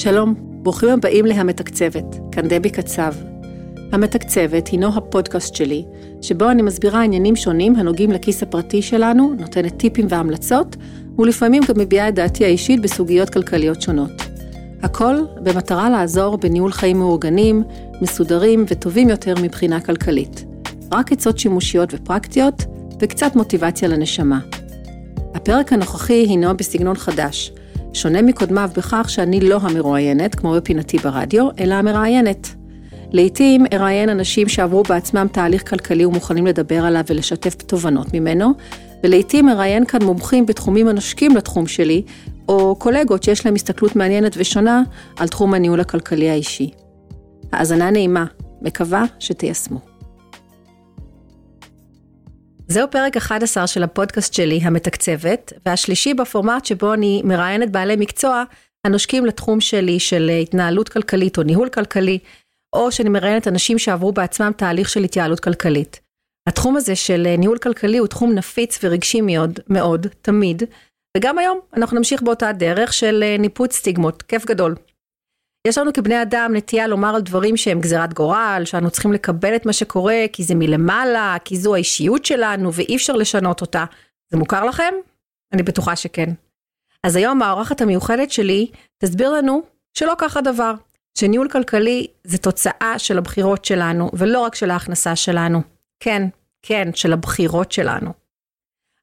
שלום, 0.00 0.34
ברוכים 0.38 0.88
הבאים 0.88 1.26
ל"המתקצבת", 1.26 2.16
כאן 2.32 2.48
דבי 2.48 2.70
קצב. 2.70 3.12
המתקצבת 3.92 4.68
הינו 4.68 4.96
הפודקאסט 4.96 5.54
שלי, 5.54 5.84
שבו 6.22 6.50
אני 6.50 6.62
מסבירה 6.62 7.02
עניינים 7.02 7.36
שונים 7.36 7.76
הנוגעים 7.76 8.12
לכיס 8.12 8.42
הפרטי 8.42 8.82
שלנו, 8.82 9.34
נותנת 9.38 9.76
טיפים 9.76 10.06
והמלצות, 10.08 10.76
ולפעמים 11.18 11.62
גם 11.68 11.74
מביעה 11.78 12.08
את 12.08 12.14
דעתי 12.14 12.44
האישית 12.44 12.82
בסוגיות 12.82 13.30
כלכליות 13.30 13.82
שונות. 13.82 14.10
הכל 14.82 15.16
במטרה 15.42 15.90
לעזור 15.90 16.36
בניהול 16.36 16.72
חיים 16.72 16.98
מאורגנים, 16.98 17.62
מסודרים 18.00 18.64
וטובים 18.68 19.08
יותר 19.08 19.34
מבחינה 19.42 19.80
כלכלית. 19.80 20.44
רק 20.92 21.12
עצות 21.12 21.38
שימושיות 21.38 21.94
ופרקטיות, 21.94 22.64
וקצת 23.00 23.36
מוטיבציה 23.36 23.88
לנשמה. 23.88 24.38
הפרק 25.34 25.72
הנוכחי 25.72 26.26
הינו 26.28 26.56
בסגנון 26.56 26.96
חדש, 26.96 27.52
שונה 27.98 28.22
מקודמיו 28.22 28.70
בכך 28.76 29.06
שאני 29.10 29.40
לא 29.40 29.58
המרואיינת, 29.62 30.34
כמו 30.34 30.52
בפינתי 30.52 30.98
ברדיו, 30.98 31.48
אלא 31.60 31.74
המראיינת. 31.74 32.48
לעתים 33.12 33.64
אראיין 33.72 34.08
אנשים 34.08 34.48
שעברו 34.48 34.82
בעצמם 34.82 35.26
תהליך 35.32 35.70
כלכלי 35.70 36.04
ומוכנים 36.04 36.46
לדבר 36.46 36.84
עליו 36.84 37.02
ולשתף 37.08 37.54
תובנות 37.54 38.14
ממנו, 38.14 38.52
ולעתים 39.04 39.48
אראיין 39.48 39.84
כאן 39.84 40.02
מומחים 40.02 40.46
בתחומים 40.46 40.88
הנושקים 40.88 41.36
לתחום 41.36 41.66
שלי, 41.66 42.02
או 42.48 42.76
קולגות 42.76 43.22
שיש 43.22 43.46
להם 43.46 43.54
הסתכלות 43.54 43.96
מעניינת 43.96 44.34
ושונה 44.36 44.82
על 45.16 45.28
תחום 45.28 45.54
הניהול 45.54 45.80
הכלכלי 45.80 46.30
האישי. 46.30 46.70
האזנה 47.52 47.90
נעימה, 47.90 48.24
מקווה 48.62 49.04
שתיישמו. 49.18 49.87
זהו 52.70 52.90
פרק 52.90 53.16
11 53.16 53.66
של 53.66 53.82
הפודקאסט 53.82 54.34
שלי, 54.34 54.60
המתקצבת, 54.62 55.52
והשלישי 55.66 56.14
בפורמט 56.14 56.64
שבו 56.64 56.94
אני 56.94 57.22
מראיינת 57.24 57.70
בעלי 57.70 57.96
מקצוע 57.96 58.44
הנושקים 58.86 59.26
לתחום 59.26 59.60
שלי 59.60 60.00
של 60.00 60.30
התנהלות 60.42 60.88
כלכלית 60.88 61.38
או 61.38 61.42
ניהול 61.42 61.68
כלכלי, 61.68 62.18
או 62.72 62.92
שאני 62.92 63.08
מראיינת 63.08 63.48
אנשים 63.48 63.78
שעברו 63.78 64.12
בעצמם 64.12 64.52
תהליך 64.56 64.88
של 64.88 65.04
התייעלות 65.04 65.40
כלכלית. 65.40 66.00
התחום 66.48 66.76
הזה 66.76 66.96
של 66.96 67.34
ניהול 67.38 67.58
כלכלי 67.58 67.98
הוא 67.98 68.06
תחום 68.06 68.32
נפיץ 68.32 68.78
ורגשי 68.82 69.20
מאוד, 69.20 69.60
מאוד, 69.68 70.06
תמיד, 70.22 70.62
וגם 71.16 71.38
היום 71.38 71.60
אנחנו 71.76 71.96
נמשיך 71.96 72.22
באותה 72.22 72.52
דרך 72.52 72.92
של 72.92 73.24
ניפוץ 73.38 73.76
סטיגמות, 73.76 74.22
כיף 74.22 74.46
גדול. 74.46 74.74
יש 75.66 75.78
לנו 75.78 75.92
כבני 75.92 76.22
אדם 76.22 76.50
נטייה 76.54 76.86
לומר 76.86 77.14
על 77.14 77.22
דברים 77.22 77.56
שהם 77.56 77.80
גזירת 77.80 78.14
גורל, 78.14 78.62
שאנו 78.64 78.90
צריכים 78.90 79.12
לקבל 79.12 79.56
את 79.56 79.66
מה 79.66 79.72
שקורה 79.72 80.24
כי 80.32 80.44
זה 80.44 80.54
מלמעלה, 80.54 81.36
כי 81.44 81.56
זו 81.56 81.74
האישיות 81.74 82.24
שלנו 82.24 82.72
ואי 82.72 82.96
אפשר 82.96 83.16
לשנות 83.16 83.60
אותה. 83.60 83.84
זה 84.30 84.38
מוכר 84.38 84.64
לכם? 84.64 84.94
אני 85.52 85.62
בטוחה 85.62 85.96
שכן. 85.96 86.30
אז 87.04 87.16
היום 87.16 87.42
האורחת 87.42 87.80
המיוחדת 87.80 88.30
שלי 88.30 88.70
תסביר 88.98 89.30
לנו 89.30 89.62
שלא 89.94 90.14
כך 90.18 90.36
הדבר, 90.36 90.74
שניהול 91.18 91.48
כלכלי 91.48 92.06
זה 92.24 92.38
תוצאה 92.38 92.94
של 92.98 93.18
הבחירות 93.18 93.64
שלנו, 93.64 94.10
ולא 94.12 94.40
רק 94.40 94.54
של 94.54 94.70
ההכנסה 94.70 95.16
שלנו. 95.16 95.62
כן, 96.00 96.22
כן, 96.62 96.88
של 96.94 97.12
הבחירות 97.12 97.72
שלנו. 97.72 98.12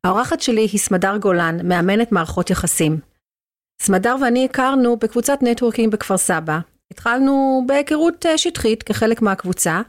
האורחת 0.03 0.41
שלי 0.41 0.61
היא 0.71 0.79
סמדר 0.79 1.17
גולן, 1.17 1.67
מאמנת 1.67 2.11
מערכות 2.11 2.49
יחסים. 2.49 2.99
סמדר 3.81 4.15
ואני 4.21 4.45
הכרנו 4.45 4.97
בקבוצת 4.97 5.39
נטוורקינג 5.41 5.93
בכפר 5.93 6.17
סבא. 6.17 6.59
התחלנו 6.91 7.63
בהיכרות 7.67 8.25
אה, 8.25 8.37
שטחית 8.37 8.83
כחלק 8.83 9.21
מהקבוצה, 9.21 9.81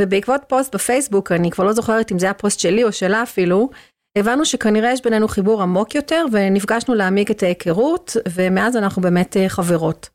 ובעקבות 0.00 0.40
פוסט 0.48 0.74
בפייסבוק, 0.74 1.32
אני 1.32 1.50
כבר 1.50 1.64
לא 1.64 1.72
זוכרת 1.72 2.12
אם 2.12 2.18
זה 2.18 2.26
היה 2.26 2.34
פוסט 2.34 2.60
שלי 2.60 2.84
או 2.84 2.92
שלה 2.92 3.22
אפילו, 3.22 3.70
הבנו 4.18 4.44
שכנראה 4.44 4.92
יש 4.92 5.02
בינינו 5.02 5.28
חיבור 5.28 5.62
עמוק 5.62 5.94
יותר, 5.94 6.24
ונפגשנו 6.32 6.94
להעמיק 6.94 7.30
את 7.30 7.42
ההיכרות, 7.42 8.16
ומאז 8.28 8.76
אנחנו 8.76 9.02
באמת 9.02 9.36
אה, 9.36 9.48
חברות. 9.48 10.08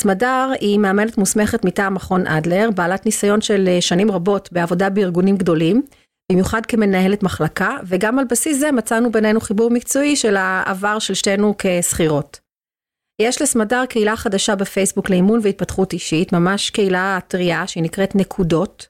סמדר 0.00 0.50
היא 0.60 0.78
מאמנת 0.78 1.18
מוסמכת 1.18 1.64
מטעם 1.64 1.94
מכון 1.94 2.26
אדלר, 2.26 2.68
בעלת 2.74 3.06
ניסיון 3.06 3.40
של 3.40 3.68
אה, 3.68 3.80
שנים 3.80 4.10
רבות 4.10 4.48
בעבודה 4.52 4.90
בארגונים 4.90 5.36
גדולים, 5.36 5.82
במיוחד 6.32 6.66
כמנהלת 6.66 7.22
מחלקה, 7.22 7.76
וגם 7.84 8.18
על 8.18 8.24
בסיס 8.30 8.58
זה 8.58 8.72
מצאנו 8.72 9.12
בינינו 9.12 9.40
חיבור 9.40 9.70
מקצועי 9.70 10.16
של 10.16 10.36
העבר 10.36 10.98
של 10.98 11.14
שתינו 11.14 11.54
כשכירות. 11.58 12.45
יש 13.22 13.42
לסמדר 13.42 13.86
קהילה 13.88 14.16
חדשה 14.16 14.54
בפייסבוק 14.54 15.10
לאימון 15.10 15.40
והתפתחות 15.42 15.92
אישית, 15.92 16.32
ממש 16.32 16.70
קהילה 16.70 17.18
טריה 17.28 17.66
שהיא 17.66 17.82
נקראת 17.82 18.14
נקודות, 18.14 18.86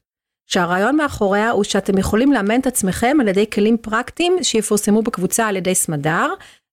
שהרעיון 0.47 0.97
מאחוריה 0.97 1.51
הוא 1.51 1.65
שאתם 1.65 1.99
יכולים 1.99 2.33
לאמן 2.33 2.61
את 2.61 2.67
עצמכם 2.67 3.17
על 3.21 3.29
ידי 3.29 3.51
כלים 3.51 3.77
פרקטיים 3.77 4.37
שיפורסמו 4.43 5.03
בקבוצה 5.03 5.47
על 5.47 5.57
ידי 5.57 5.75
סמדר 5.75 6.27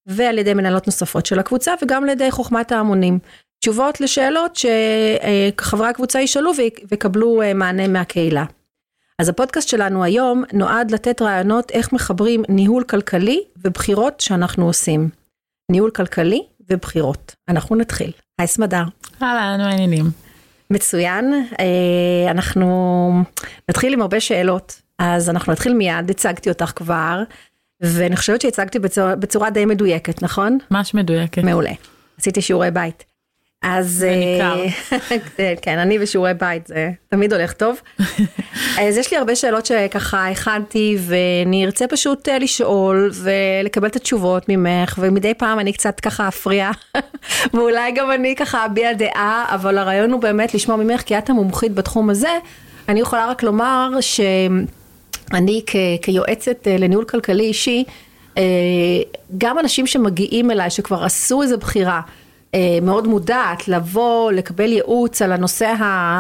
ועל 0.06 0.38
ידי 0.38 0.54
מנהלות 0.54 0.88
נוספות 0.88 1.26
של 1.26 1.40
הקבוצה 1.40 1.74
וגם 1.82 2.04
על 2.04 2.10
ידי 2.10 2.32
חוכמת 2.32 2.72
ההמונים. 2.72 3.20
תשובות 3.60 4.02
לשאלות 4.02 4.56
שחברי 4.56 5.88
הקבוצה 5.88 6.22
ישאלו 6.22 6.52
ויקבלו 6.92 7.42
אה, 7.42 7.54
מענה 7.54 7.88
מהקהילה. 7.88 8.46
אז 9.20 9.30
הפודקאסט 9.30 9.70
שלנו 9.70 10.04
היום 10.04 10.44
נועד 10.54 10.92
לתת 10.92 11.22
רעיונות 11.22 11.72
איך 11.72 11.94
מחברים 11.94 12.44
ניהול 12.50 12.84
כלכלי 12.84 13.44
ובחירות 13.58 14.20
שאנחנו 14.20 14.66
עושים. 14.66 15.10
ניהול 15.72 15.92
כלכלי 15.92 16.44
ובחירות. 16.70 17.36
אנחנו 17.50 17.76
נתחיל. 17.76 18.12
היי 18.40 18.48
סמדר. 18.48 18.84
אהלן, 19.22 19.62
מה 19.62 19.70
העניינים? 19.70 20.06
מצוין. 20.70 21.34
אה, 21.60 22.32
אנחנו 22.32 23.12
נתחיל 23.70 23.94
עם 23.94 24.02
הרבה 24.02 24.20
שאלות, 24.20 24.82
אז 25.00 25.30
אנחנו 25.30 25.52
נתחיל 25.54 25.74
מיד, 25.74 26.10
הצגתי 26.10 26.50
אותך 26.50 26.72
כבר, 26.76 27.24
ואני 27.82 28.16
חושבת 28.16 28.42
שהצגתי 28.42 28.80
בצורה, 28.80 29.16
בצורה 29.16 29.50
די 29.50 29.66
מדויקת, 29.66 30.24
נכון? 30.24 30.58
ממש 30.72 30.94
מדויקת. 30.94 31.44
מעולה. 31.44 31.72
עשיתי 32.20 32.42
שיעורי 32.42 32.72
בית. 32.72 33.13
אז 33.64 33.90
זה 33.90 34.16
ניכר. 34.16 34.64
אה, 35.40 35.54
כן, 35.62 35.80
אני 35.80 35.98
ושיעורי 36.02 36.34
בית, 36.34 36.68
זה 36.68 36.92
תמיד 37.10 37.34
הולך 37.34 37.54
טוב. 37.54 37.82
אז 38.82 38.98
יש 38.98 39.12
לי 39.12 39.18
הרבה 39.18 39.36
שאלות 39.36 39.66
שככה 39.66 40.28
הכנתי, 40.30 40.98
ואני 41.00 41.66
ארצה 41.66 41.88
פשוט 41.88 42.30
אה, 42.30 42.40
לשאול 42.40 43.12
ולקבל 43.14 43.88
את 43.88 43.96
התשובות 43.96 44.50
ממך, 44.50 44.96
ומדי 45.02 45.34
פעם 45.34 45.60
אני 45.60 45.74
קצת 45.74 46.00
ככה 46.00 46.28
אפריע, 46.28 46.72
ואולי 47.54 47.92
גם 47.92 48.12
אני 48.12 48.36
ככה 48.36 48.66
אביע 48.66 48.94
דעה, 48.94 49.46
אבל 49.50 49.78
הרעיון 49.78 50.12
הוא 50.12 50.22
באמת 50.22 50.54
לשמוע 50.54 50.78
ממך, 50.78 51.02
כי 51.02 51.18
את 51.18 51.30
המומחית 51.30 51.74
בתחום 51.74 52.10
הזה. 52.10 52.32
אני 52.90 53.00
יכולה 53.00 53.30
רק 53.30 53.44
לומר 53.44 53.90
שאני 54.02 55.62
כ- 55.68 55.76
כיועצת 56.02 56.68
אה, 56.68 56.78
לניהול 56.78 57.06
כלכלי 57.06 57.44
אישי, 57.44 57.84
גם 59.38 59.60
אנשים 59.60 59.88
שמגיעים 59.88 60.52
אליי, 60.52 60.70
שכבר 60.70 61.04
עשו 61.04 61.42
איזו 61.42 61.58
בחירה, 61.58 62.02
מאוד 62.82 63.08
מודעת 63.08 63.68
לבוא, 63.68 64.32
לקבל 64.32 64.72
ייעוץ 64.72 65.22
על 65.22 65.32
הנושא 65.32 65.74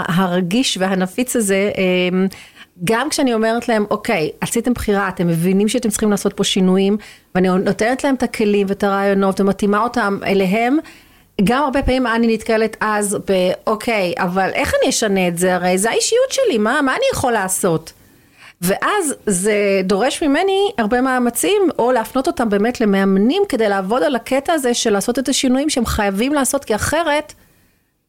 הרגיש 0.08 0.78
והנפיץ 0.78 1.36
הזה, 1.36 1.72
גם 2.84 3.10
כשאני 3.10 3.34
אומרת 3.34 3.68
להם, 3.68 3.86
אוקיי, 3.92 4.32
עשיתם 4.42 4.74
בחירה, 4.74 5.10
אתם 5.10 5.28
מבינים 5.28 5.68
שאתם 5.68 5.90
צריכים 5.90 6.12
לעשות 6.12 6.34
פה 6.34 6.44
שינויים, 6.44 6.98
ואני 7.36 7.48
נותנת 7.48 8.04
להם 8.04 8.16
את 8.16 8.24
הכלים 8.24 8.68
ואת 8.70 8.84
הרעיונות 8.84 9.40
ומתאימה 9.40 9.84
אותם 9.84 10.20
אליהם, 10.26 10.78
גם 11.44 11.64
הרבה 11.64 11.84
פעמים 11.84 12.08
אני 12.08 12.34
נתקלת 12.34 12.78
אז 12.80 13.18
באוקיי, 13.28 14.14
אבל 14.18 14.50
איך 14.54 14.74
אני 14.82 14.90
אשנה 14.90 15.28
את 15.28 15.38
זה? 15.38 15.56
הרי 15.56 15.78
זה 15.78 15.90
האישיות 15.90 16.32
שלי, 16.32 16.58
מה, 16.58 16.82
מה 16.82 16.92
אני 16.92 17.06
יכול 17.14 17.34
לעשות? 17.34 17.94
ואז 18.64 19.16
זה 19.26 19.82
דורש 19.84 20.24
ממני 20.24 20.72
הרבה 20.78 21.02
מאמצים, 21.02 21.62
או 21.80 21.92
להפנות 21.92 22.28
אותם 22.28 22.50
באמת 22.50 22.82
למאמנים 22.82 23.44
כדי 23.50 23.70
לעבוד 23.70 24.04
על 24.04 24.16
הקטע 24.16 24.54
הזה 24.54 24.74
של 24.74 24.94
לעשות 24.94 25.20
את 25.20 25.30
השינויים 25.30 25.70
שהם 25.70 25.86
חייבים 25.86 26.34
לעשות, 26.34 26.66
כי 26.66 26.76
אחרת 26.76 27.34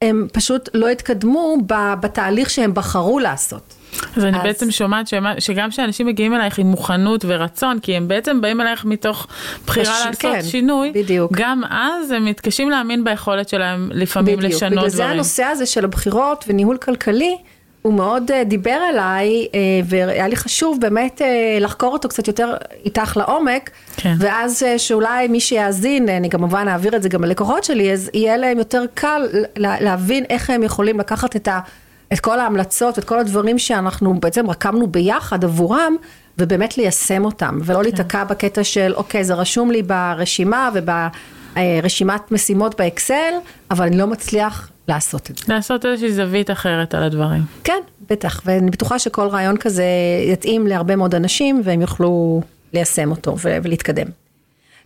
הם 0.02 0.26
פשוט 0.32 0.68
לא 0.74 0.88
התקדמו 0.88 1.56
בתהליך 2.00 2.50
שהם 2.50 2.74
בחרו 2.74 3.18
לעשות. 3.18 3.74
אז 4.16 4.24
אני 4.24 4.38
בעצם 4.42 4.70
שומעת 4.70 5.06
שגם 5.38 5.70
כשאנשים 5.70 6.06
מגיעים 6.06 6.34
אלייך 6.34 6.58
עם 6.58 6.66
מוכנות 6.66 7.24
ורצון, 7.28 7.78
כי 7.80 7.96
הם 7.96 8.08
בעצם 8.08 8.40
באים 8.40 8.60
אלייך 8.60 8.84
מתוך 8.84 9.26
בחירה 9.66 10.04
לעשות 10.06 10.20
כן, 10.20 10.42
שינוי, 10.42 10.92
בדיוק. 10.94 11.32
גם 11.34 11.62
אז 11.70 12.10
הם 12.10 12.24
מתקשים 12.24 12.70
להאמין 12.70 13.04
ביכולת 13.04 13.48
שלהם 13.48 13.90
לפעמים 13.92 14.36
בדיוק. 14.36 14.52
לשנות 14.52 14.72
בגלל 14.72 14.88
דברים. 14.88 15.06
זה 15.06 15.06
הנושא 15.06 15.44
הזה 15.44 15.66
של 15.66 15.84
הבחירות 15.84 16.44
וניהול 16.48 16.76
כלכלי, 16.76 17.36
הוא 17.84 17.94
מאוד 17.94 18.30
uh, 18.30 18.44
דיבר 18.44 18.78
אליי, 18.90 19.46
uh, 19.50 19.54
והיה 19.84 20.28
לי 20.28 20.36
חשוב 20.36 20.80
באמת 20.80 21.20
uh, 21.20 21.60
לחקור 21.60 21.92
אותו 21.92 22.08
קצת 22.08 22.28
יותר 22.28 22.54
איתך 22.84 23.16
לעומק, 23.16 23.70
כן. 23.96 24.14
ואז 24.18 24.62
שאולי 24.76 25.28
מי 25.28 25.40
שיאזין, 25.40 26.08
אני 26.08 26.30
כמובן 26.30 26.68
אעביר 26.68 26.96
את 26.96 27.02
זה 27.02 27.08
גם 27.08 27.24
ללקוחות 27.24 27.64
שלי, 27.64 27.92
אז 27.92 28.10
יהיה 28.14 28.36
להם 28.36 28.58
יותר 28.58 28.84
קל 28.94 29.28
לה, 29.56 29.80
להבין 29.80 30.24
איך 30.30 30.50
הם 30.50 30.62
יכולים 30.62 31.00
לקחת 31.00 31.36
את, 31.36 31.48
ה, 31.48 31.60
את 32.12 32.20
כל 32.20 32.40
ההמלצות, 32.40 32.98
את 32.98 33.04
כל 33.04 33.18
הדברים 33.18 33.58
שאנחנו 33.58 34.20
בעצם 34.20 34.50
רקמנו 34.50 34.86
ביחד 34.86 35.44
עבורם, 35.44 35.96
ובאמת 36.38 36.78
ליישם 36.78 37.24
אותם, 37.24 37.58
ולא 37.64 37.76
כן. 37.76 37.82
להיתקע 37.82 38.24
בקטע 38.24 38.64
של, 38.64 38.92
אוקיי, 38.94 39.24
זה 39.24 39.34
רשום 39.34 39.70
לי 39.70 39.82
ברשימה 39.82 40.70
וברשימת 41.56 42.32
משימות 42.32 42.80
באקסל, 42.80 43.32
אבל 43.70 43.86
אני 43.86 43.98
לא 43.98 44.06
מצליח 44.06 44.70
לעשות 44.88 45.30
את 45.30 45.38
זה. 45.38 45.44
לעשות 45.54 45.86
איזושהי 45.86 46.12
זווית 46.12 46.50
אחרת 46.50 46.94
על 46.94 47.02
הדברים. 47.02 47.42
כן, 47.64 47.80
בטח, 48.10 48.42
ואני 48.44 48.70
בטוחה 48.70 48.98
שכל 48.98 49.26
רעיון 49.26 49.56
כזה 49.56 49.84
יתאים 50.28 50.66
להרבה 50.66 50.96
מאוד 50.96 51.14
אנשים 51.14 51.60
והם 51.64 51.80
יוכלו 51.80 52.42
ליישם 52.72 53.10
אותו 53.10 53.36
ולהתקדם. 53.42 54.06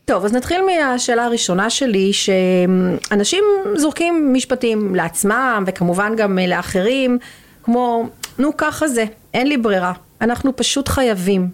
טוב, 0.05 0.25
אז 0.25 0.33
נתחיל 0.33 0.61
מהשאלה 0.67 1.25
הראשונה 1.25 1.71
שלי, 1.71 2.13
שאנשים 2.13 3.45
זורקים 3.75 4.31
משפטים 4.33 4.95
לעצמם 4.95 5.65
וכמובן 5.67 6.13
גם 6.17 6.39
לאחרים, 6.39 7.19
כמו, 7.63 8.09
נו 8.39 8.57
ככה 8.57 8.89
זה, 8.89 9.05
אין 9.35 9.47
לי 9.47 9.57
ברירה, 9.57 9.93
אנחנו 10.21 10.57
פשוט 10.57 10.89
חייבים. 10.89 11.49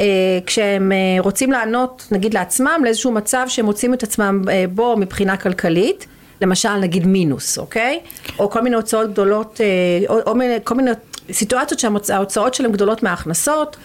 אה, 0.00 0.06
כשהם 0.46 0.92
אה, 0.92 0.96
רוצים 1.20 1.52
לענות, 1.52 2.08
נגיד 2.10 2.34
לעצמם, 2.34 2.80
לאיזשהו 2.84 3.12
מצב 3.12 3.44
שהם 3.48 3.64
מוצאים 3.64 3.94
את 3.94 4.02
עצמם 4.02 4.42
אה, 4.50 4.64
בו 4.74 4.96
מבחינה 4.96 5.36
כלכלית, 5.36 6.06
למשל 6.40 6.76
נגיד 6.76 7.06
מינוס, 7.06 7.58
אוקיי? 7.58 8.00
או 8.38 8.50
כל 8.50 8.60
מיני 8.60 8.76
הוצאות 8.76 9.10
גדולות, 9.10 9.60
או, 10.08 10.18
או 10.26 10.34
כל 10.64 10.74
מיני 10.74 10.90
סיטואציות 11.32 11.80
שההוצאות 11.80 12.54
שלהם 12.54 12.72
גדולות 12.72 13.02
מההכנסות. 13.02 13.76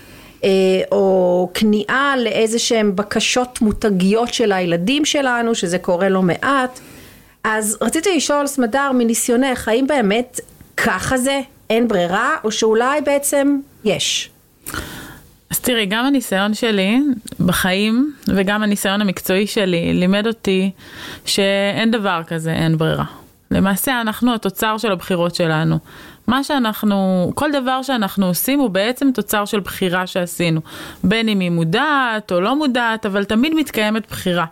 או 0.92 1.50
כניעה 1.54 2.16
לאיזה 2.18 2.60
שהם 2.60 2.96
בקשות 2.96 3.62
מותגיות 3.62 4.34
של 4.34 4.52
הילדים 4.52 5.06
שלנו, 5.06 5.56
שזה 5.56 5.78
קורה 5.78 6.10
לא 6.10 6.22
מעט. 6.22 6.80
אז 7.44 7.78
רציתי 7.82 8.16
לשאול, 8.16 8.48
סמדר, 8.48 8.92
מניסיונך, 8.92 9.68
האם 9.68 9.88
באמת 9.88 10.40
ככה 10.78 11.18
זה, 11.18 11.40
אין 11.70 11.88
ברירה, 11.88 12.36
או 12.44 12.52
שאולי 12.52 13.02
בעצם 13.02 13.60
יש? 13.84 14.30
אז 15.52 15.60
תראי, 15.60 15.86
גם 15.86 16.06
הניסיון 16.06 16.54
שלי 16.54 17.00
בחיים 17.40 18.14
וגם 18.28 18.64
הניסיון 18.64 19.02
המקצועי 19.02 19.48
שלי 19.48 19.94
לימד 19.94 20.28
אותי 20.28 20.72
שאין 21.26 21.92
דבר 21.92 22.22
כזה, 22.28 22.54
אין 22.54 22.78
ברירה. 22.78 23.06
למעשה 23.52 24.02
אנחנו 24.02 24.36
התוצר 24.36 24.78
של 24.78 24.92
הבחירות 24.92 25.36
שלנו. 25.36 25.80
מה 26.28 26.44
שאנחנו, 26.44 27.32
כל 27.36 27.52
דבר 27.52 27.82
שאנחנו 27.82 28.26
עושים 28.26 28.60
הוא 28.60 28.70
בעצם 28.70 29.12
תוצר 29.14 29.46
של 29.46 29.60
בחירה 29.60 30.08
שעשינו. 30.08 30.62
בין 31.04 31.30
אם 31.30 31.40
היא 31.40 31.52
מודעת 31.52 32.32
או 32.32 32.42
לא 32.42 32.56
מודעת, 32.56 33.06
אבל 33.06 33.24
תמיד 33.24 33.54
מתקיימת 33.56 34.08
בחירה. 34.10 34.46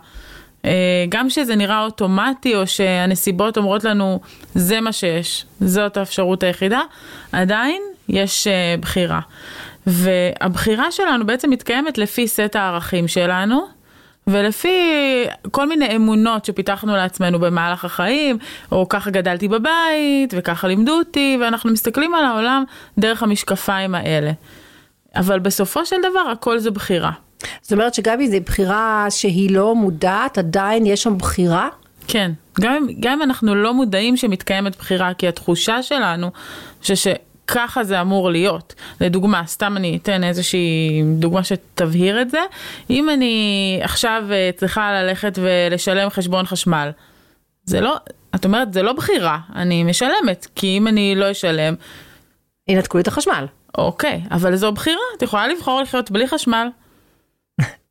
אה, 0.64 1.04
גם 1.08 1.28
כשזה 1.28 1.56
נראה 1.56 1.84
אוטומטי 1.84 2.54
או 2.54 2.66
שהנסיבות 2.66 3.56
אומרות 3.56 3.84
לנו 3.84 4.20
זה 4.54 4.80
מה 4.80 4.92
שיש, 4.92 5.46
זאת 5.60 5.96
האפשרות 5.96 6.42
היחידה, 6.42 6.80
עדיין 7.32 7.82
יש 8.08 8.46
אה, 8.46 8.74
בחירה. 8.80 9.20
והבחירה 9.90 10.90
שלנו 10.90 11.26
בעצם 11.26 11.50
מתקיימת 11.50 11.98
לפי 11.98 12.28
סט 12.28 12.56
הערכים 12.56 13.08
שלנו. 13.08 13.80
ולפי 14.26 14.78
כל 15.50 15.68
מיני 15.68 15.96
אמונות 15.96 16.44
שפיתחנו 16.44 16.96
לעצמנו 16.96 17.38
במהלך 17.38 17.84
החיים, 17.84 18.38
או 18.72 18.88
ככה 18.88 19.10
גדלתי 19.10 19.48
בבית, 19.48 20.34
וככה 20.36 20.68
לימדו 20.68 20.92
אותי, 20.92 21.38
ואנחנו 21.40 21.72
מסתכלים 21.72 22.14
על 22.14 22.24
העולם 22.24 22.64
דרך 22.98 23.22
המשקפיים 23.22 23.94
האלה. 23.94 24.32
אבל 25.16 25.38
בסופו 25.38 25.86
של 25.86 25.96
דבר 26.10 26.30
הכל 26.32 26.58
זה 26.58 26.70
בחירה. 26.70 27.10
זאת 27.62 27.72
אומרת 27.72 27.98
אם 27.98 28.26
זו 28.26 28.36
בחירה 28.46 29.06
שהיא 29.10 29.54
לא 29.54 29.74
מודעת, 29.74 30.38
עדיין 30.38 30.86
יש 30.86 31.02
שם 31.02 31.18
בחירה? 31.18 31.68
כן, 32.08 32.32
גם, 32.60 32.86
גם 33.00 33.12
אם 33.12 33.22
אנחנו 33.22 33.54
לא 33.54 33.74
מודעים 33.74 34.16
שמתקיימת 34.16 34.76
בחירה, 34.76 35.14
כי 35.14 35.28
התחושה 35.28 35.82
שלנו, 35.82 36.30
ש... 36.82 37.06
ככה 37.50 37.84
זה 37.84 38.00
אמור 38.00 38.30
להיות. 38.30 38.74
לדוגמה, 39.00 39.42
סתם 39.46 39.76
אני 39.76 39.98
אתן 40.02 40.24
איזושהי 40.24 41.02
דוגמה 41.18 41.44
שתבהיר 41.44 42.22
את 42.22 42.30
זה. 42.30 42.40
אם 42.90 43.10
אני 43.10 43.80
עכשיו 43.82 44.24
אה, 44.30 44.50
צריכה 44.56 44.92
ללכת 44.92 45.38
ולשלם 45.42 46.10
חשבון 46.10 46.46
חשמל, 46.46 46.90
זה 47.64 47.80
לא, 47.80 47.96
את 48.34 48.44
אומרת, 48.44 48.72
זה 48.72 48.82
לא 48.82 48.92
בחירה, 48.92 49.38
אני 49.54 49.84
משלמת, 49.84 50.46
כי 50.54 50.78
אם 50.78 50.88
אני 50.88 51.14
לא 51.16 51.30
אשלם... 51.30 51.74
ינתקו 52.68 52.98
לי 52.98 53.02
את 53.02 53.08
החשמל. 53.08 53.46
אוקיי, 53.78 54.20
אבל 54.30 54.56
זו 54.56 54.72
בחירה, 54.72 55.00
את 55.16 55.22
יכולה 55.22 55.48
לבחור 55.48 55.80
לחיות 55.80 56.10
בלי 56.10 56.28
חשמל. 56.28 56.68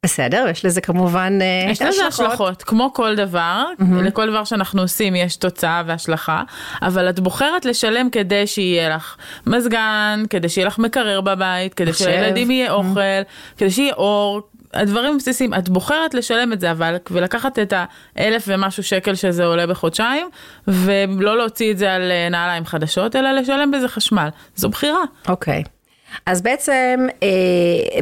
בסדר, 0.05 0.45
יש 0.51 0.65
לזה 0.65 0.81
כמובן 0.81 1.39
אה, 1.41 1.71
יש 1.71 1.81
לזה 1.81 2.07
השלכות, 2.07 2.63
כמו 2.63 2.93
כל 2.93 3.15
דבר, 3.15 3.63
mm-hmm. 3.79 3.83
לכל 4.03 4.29
דבר 4.29 4.43
שאנחנו 4.43 4.81
עושים 4.81 5.15
יש 5.15 5.35
תוצאה 5.35 5.83
והשלכה, 5.85 6.43
אבל 6.81 7.09
את 7.09 7.19
בוחרת 7.19 7.65
לשלם 7.65 8.09
כדי 8.09 8.47
שיהיה 8.47 8.95
לך 8.95 9.17
מזגן, 9.47 10.23
כדי 10.29 10.49
שיהיה 10.49 10.67
לך 10.67 10.79
מקרר 10.79 11.21
בבית, 11.21 11.73
כדי 11.73 11.93
שלילדים 11.93 12.51
יהיה 12.51 12.71
אוכל, 12.71 12.99
mm-hmm. 12.99 13.57
כדי 13.57 13.71
שיהיה 13.71 13.93
אור, 13.93 14.41
הדברים 14.73 15.15
הבסיסיים, 15.15 15.53
את 15.53 15.69
בוחרת 15.69 16.13
לשלם 16.13 16.53
את 16.53 16.59
זה, 16.59 16.71
אבל 16.71 16.95
ולקחת 17.11 17.59
את 17.59 17.73
האלף 18.15 18.43
ומשהו 18.47 18.83
שקל 18.83 19.15
שזה 19.15 19.45
עולה 19.45 19.67
בחודשיים, 19.67 20.29
ולא 20.67 21.37
להוציא 21.37 21.71
את 21.71 21.77
זה 21.77 21.93
על 21.93 22.11
אה, 22.11 22.29
נעליים 22.29 22.65
חדשות, 22.65 23.15
אלא 23.15 23.31
לשלם 23.31 23.71
בזה 23.71 23.87
חשמל, 23.87 24.29
זו 24.55 24.69
בחירה. 24.69 25.01
אוקיי. 25.27 25.63
Okay. 25.65 25.78
אז 26.25 26.41
בעצם 26.41 27.07
אה, 27.23 27.27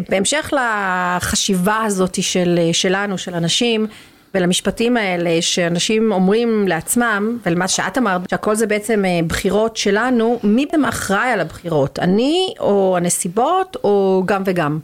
בהמשך 0.09 0.53
לחשיבה 0.53 1.83
הזאת 1.83 2.23
של, 2.23 2.59
שלנו, 2.71 3.17
של 3.17 3.33
אנשים, 3.33 3.87
ולמשפטים 4.33 4.97
האלה 4.97 5.41
שאנשים 5.41 6.11
אומרים 6.11 6.67
לעצמם, 6.67 7.37
ולמה 7.45 7.67
שאת 7.67 7.97
אמרת, 7.97 8.29
שהכל 8.29 8.55
זה 8.55 8.67
בעצם 8.67 9.05
אה, 9.05 9.19
בחירות 9.27 9.77
שלנו, 9.77 10.39
מי 10.43 10.65
בעצם 10.71 10.85
אחראי 10.85 11.31
על 11.31 11.39
הבחירות? 11.39 11.99
אני 11.99 12.53
או 12.59 12.97
הנסיבות 12.97 13.77
או 13.83 14.23
גם 14.25 14.43
וגם? 14.45 14.79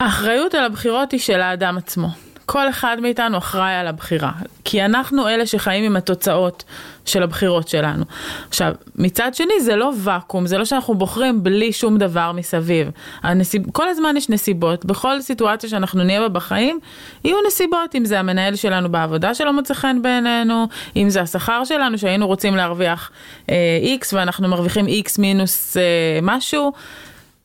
האחריות 0.00 0.54
על 0.54 0.64
הבחירות 0.64 1.12
היא 1.12 1.20
של 1.20 1.40
האדם 1.40 1.78
עצמו. 1.78 2.08
כל 2.46 2.68
אחד 2.68 2.96
מאיתנו 3.02 3.38
אחראי 3.38 3.74
על 3.74 3.86
הבחירה, 3.86 4.32
כי 4.64 4.84
אנחנו 4.84 5.28
אלה 5.28 5.46
שחיים 5.46 5.84
עם 5.84 5.96
התוצאות 5.96 6.64
של 7.04 7.22
הבחירות 7.22 7.68
שלנו. 7.68 8.04
עכשיו, 8.48 8.72
מצד 8.96 9.34
שני 9.34 9.60
זה 9.60 9.76
לא 9.76 9.92
ואקום, 9.96 10.46
זה 10.46 10.58
לא 10.58 10.64
שאנחנו 10.64 10.94
בוחרים 10.94 11.42
בלי 11.42 11.72
שום 11.72 11.98
דבר 11.98 12.32
מסביב. 12.32 12.90
הנסיב... 13.22 13.62
כל 13.72 13.88
הזמן 13.88 14.16
יש 14.16 14.30
נסיבות, 14.30 14.84
בכל 14.84 15.20
סיטואציה 15.20 15.68
שאנחנו 15.68 16.04
נהיה 16.04 16.20
בה 16.20 16.28
בחיים, 16.28 16.78
יהיו 17.24 17.36
נסיבות, 17.46 17.94
אם 17.94 18.04
זה 18.04 18.20
המנהל 18.20 18.56
שלנו 18.56 18.88
בעבודה 18.88 19.34
שלא 19.34 19.52
מוצא 19.52 19.74
חן 19.74 20.02
בעינינו, 20.02 20.66
אם 20.96 21.10
זה 21.10 21.20
השכר 21.20 21.64
שלנו 21.64 21.98
שהיינו 21.98 22.26
רוצים 22.26 22.56
להרוויח 22.56 23.10
אה, 23.50 23.54
X 24.00 24.06
ואנחנו 24.12 24.48
מרוויחים 24.48 24.86
X 24.86 25.10
מינוס 25.18 25.76
אה, 25.76 25.82
משהו, 26.22 26.72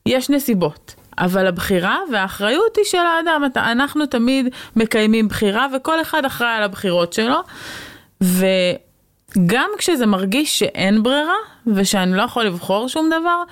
יש 0.06 0.30
נסיבות. 0.30 0.96
אבל 1.20 1.48
הבחירה 1.48 1.98
והאחריות 2.12 2.78
היא 2.78 2.86
של 2.86 2.98
האדם, 2.98 3.44
אנחנו 3.56 4.06
תמיד 4.06 4.48
מקיימים 4.76 5.28
בחירה 5.28 5.68
וכל 5.76 6.02
אחד 6.02 6.26
אחראי 6.26 6.50
על 6.50 6.64
הבחירות 6.64 7.14
שלו. 7.14 7.40
וגם 9.38 9.70
כשזה 9.78 10.06
מרגיש 10.06 10.60
שאין 10.60 11.04
ברירה 11.04 11.34
ושאני 11.68 12.18
לא 12.18 12.22
יכול 12.22 12.44
לבחור 12.44 12.90
שום 12.90 13.10
דבר, 13.10 13.44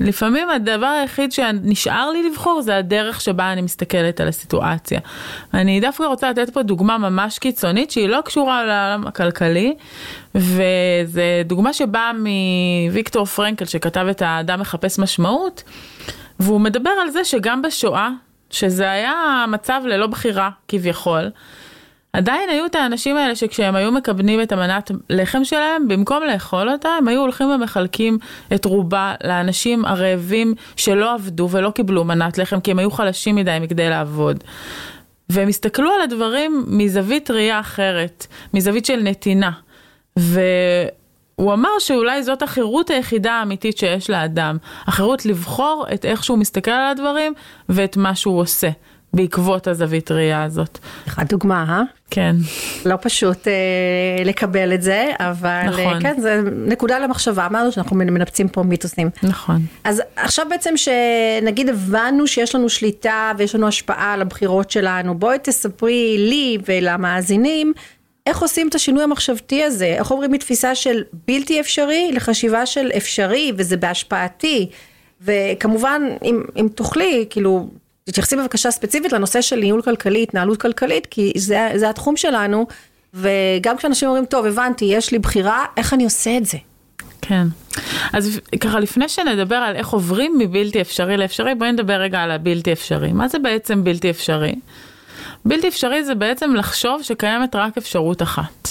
לפעמים 0.00 0.50
הדבר 0.50 0.86
היחיד 0.86 1.32
שנשאר 1.32 2.10
לי 2.10 2.30
לבחור 2.30 2.62
זה 2.62 2.76
הדרך 2.76 3.20
שבה 3.20 3.52
אני 3.52 3.62
מסתכלת 3.62 4.20
על 4.20 4.28
הסיטואציה. 4.28 5.00
אני 5.54 5.80
דווקא 5.80 6.02
רוצה 6.02 6.30
לתת 6.30 6.50
פה 6.50 6.62
דוגמה 6.62 6.98
ממש 6.98 7.38
קיצונית 7.38 7.90
שהיא 7.90 8.08
לא 8.08 8.20
קשורה 8.24 8.64
לעולם 8.64 9.06
הכלכלי, 9.06 9.74
וזו 10.34 11.20
דוגמה 11.44 11.72
שבאה 11.72 12.12
מוויקטור 12.12 13.24
פרנקל 13.24 13.64
שכתב 13.64 14.06
את 14.10 14.22
האדם 14.22 14.60
מחפש 14.60 14.98
משמעות. 14.98 15.62
והוא 16.40 16.60
מדבר 16.60 16.90
על 17.02 17.10
זה 17.10 17.24
שגם 17.24 17.62
בשואה, 17.62 18.10
שזה 18.50 18.90
היה 18.90 19.44
מצב 19.48 19.80
ללא 19.84 20.06
בחירה 20.06 20.50
כביכול, 20.68 21.30
עדיין 22.16 22.50
היו 22.50 22.66
את 22.66 22.74
האנשים 22.74 23.16
האלה 23.16 23.36
שכשהם 23.36 23.74
היו 23.74 23.92
מקבלים 23.92 24.42
את 24.42 24.52
המנת 24.52 24.90
לחם 25.10 25.44
שלהם, 25.44 25.88
במקום 25.88 26.22
לאכול 26.22 26.70
אותה, 26.70 26.88
הם 26.88 27.08
היו 27.08 27.20
הולכים 27.20 27.50
ומחלקים 27.50 28.18
את 28.54 28.64
רובה 28.64 29.14
לאנשים 29.24 29.84
הרעבים 29.84 30.54
שלא 30.76 31.14
עבדו 31.14 31.48
ולא 31.50 31.70
קיבלו 31.70 32.04
מנת 32.04 32.38
לחם, 32.38 32.60
כי 32.60 32.70
הם 32.70 32.78
היו 32.78 32.90
חלשים 32.90 33.36
מדי 33.36 33.58
מכדי 33.60 33.88
לעבוד. 33.88 34.44
והם 35.28 35.48
הסתכלו 35.48 35.90
על 35.90 36.00
הדברים 36.00 36.64
מזווית 36.68 37.30
ראייה 37.30 37.60
אחרת, 37.60 38.26
מזווית 38.54 38.86
של 38.86 39.00
נתינה. 39.02 39.50
ו... 40.18 40.40
הוא 41.36 41.52
אמר 41.52 41.78
שאולי 41.78 42.22
זאת 42.22 42.42
החירות 42.42 42.90
היחידה 42.90 43.32
האמיתית 43.32 43.78
שיש 43.78 44.10
לאדם, 44.10 44.56
החירות 44.86 45.26
לבחור 45.26 45.86
את 45.94 46.04
איך 46.04 46.24
שהוא 46.24 46.38
מסתכל 46.38 46.70
על 46.70 46.90
הדברים 46.90 47.32
ואת 47.68 47.96
מה 47.96 48.14
שהוא 48.14 48.40
עושה. 48.40 48.68
בעקבות 49.16 49.66
הזווית 49.66 50.10
ראייה 50.10 50.42
הזאת. 50.42 50.78
אחת 51.08 51.30
דוגמה, 51.30 51.64
אה? 51.68 51.82
כן. 52.10 52.36
לא 52.86 52.96
פשוט 53.00 53.48
אה, 53.48 54.24
לקבל 54.24 54.74
את 54.74 54.82
זה, 54.82 55.10
אבל 55.18 55.48
אה, 55.48 55.66
נכון. 55.66 56.02
כן, 56.02 56.20
זה 56.20 56.42
נקודה 56.66 56.98
למחשבה, 56.98 57.46
אמרנו 57.46 57.72
שאנחנו 57.72 57.96
מנפצים 57.96 58.48
פה 58.48 58.62
מיתוסים. 58.62 59.10
נכון. 59.22 59.60
אז 59.84 60.02
עכשיו 60.16 60.46
בעצם 60.50 60.74
שנגיד 60.76 61.68
הבנו 61.68 62.26
שיש 62.26 62.54
לנו 62.54 62.68
שליטה 62.68 63.32
ויש 63.38 63.54
לנו 63.54 63.68
השפעה 63.68 64.12
על 64.12 64.22
הבחירות 64.22 64.70
שלנו, 64.70 65.18
בואי 65.18 65.38
תספרי 65.42 66.16
לי 66.18 66.58
ולמאזינים. 66.68 67.72
איך 68.26 68.42
עושים 68.42 68.68
את 68.68 68.74
השינוי 68.74 69.02
המחשבתי 69.02 69.64
הזה? 69.64 69.86
איך 69.86 70.10
עוברים 70.10 70.32
מתפיסה 70.32 70.74
של 70.74 71.02
בלתי 71.26 71.60
אפשרי 71.60 72.10
לחשיבה 72.12 72.66
של 72.66 72.90
אפשרי 72.96 73.52
וזה 73.56 73.76
בהשפעתי? 73.76 74.68
וכמובן, 75.22 76.02
אם, 76.24 76.42
אם 76.56 76.68
תוכלי, 76.74 77.26
כאילו, 77.30 77.68
תתייחסי 78.06 78.36
בבקשה 78.36 78.70
ספציפית 78.70 79.12
לנושא 79.12 79.40
של 79.40 79.56
ניהול 79.56 79.82
כלכלי, 79.82 80.22
התנהלות 80.22 80.60
כלכלית, 80.60 81.06
כי 81.06 81.32
זה, 81.36 81.68
זה 81.74 81.90
התחום 81.90 82.16
שלנו, 82.16 82.66
וגם 83.14 83.76
כשאנשים 83.76 84.08
אומרים, 84.08 84.24
טוב, 84.24 84.46
הבנתי, 84.46 84.84
יש 84.84 85.12
לי 85.12 85.18
בחירה, 85.18 85.64
איך 85.76 85.94
אני 85.94 86.04
עושה 86.04 86.36
את 86.36 86.46
זה? 86.46 86.58
כן. 87.22 87.46
אז 88.12 88.40
ככה, 88.60 88.80
לפני 88.80 89.08
שנדבר 89.08 89.56
על 89.56 89.76
איך 89.76 89.88
עוברים 89.88 90.38
מבלתי 90.38 90.80
אפשרי 90.80 91.16
לאפשרי, 91.16 91.54
בואי 91.54 91.72
נדבר 91.72 91.92
רגע 91.92 92.18
על 92.18 92.30
הבלתי 92.30 92.72
אפשרי. 92.72 93.12
מה 93.12 93.28
זה 93.28 93.38
בעצם 93.38 93.84
בלתי 93.84 94.10
אפשרי? 94.10 94.54
בלתי 95.44 95.68
אפשרי 95.68 96.04
זה 96.04 96.14
בעצם 96.14 96.54
לחשוב 96.54 97.02
שקיימת 97.02 97.56
רק 97.56 97.76
אפשרות 97.76 98.22
אחת. 98.22 98.68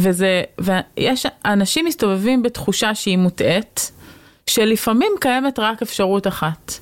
וזה, 0.00 0.42
ויש, 0.60 1.26
אנשים 1.44 1.84
מסתובבים 1.84 2.42
בתחושה 2.42 2.94
שהיא 2.94 3.18
מוטעית, 3.18 3.92
שלפעמים 4.46 5.12
קיימת 5.20 5.58
רק 5.58 5.82
אפשרות 5.82 6.26
אחת. 6.26 6.72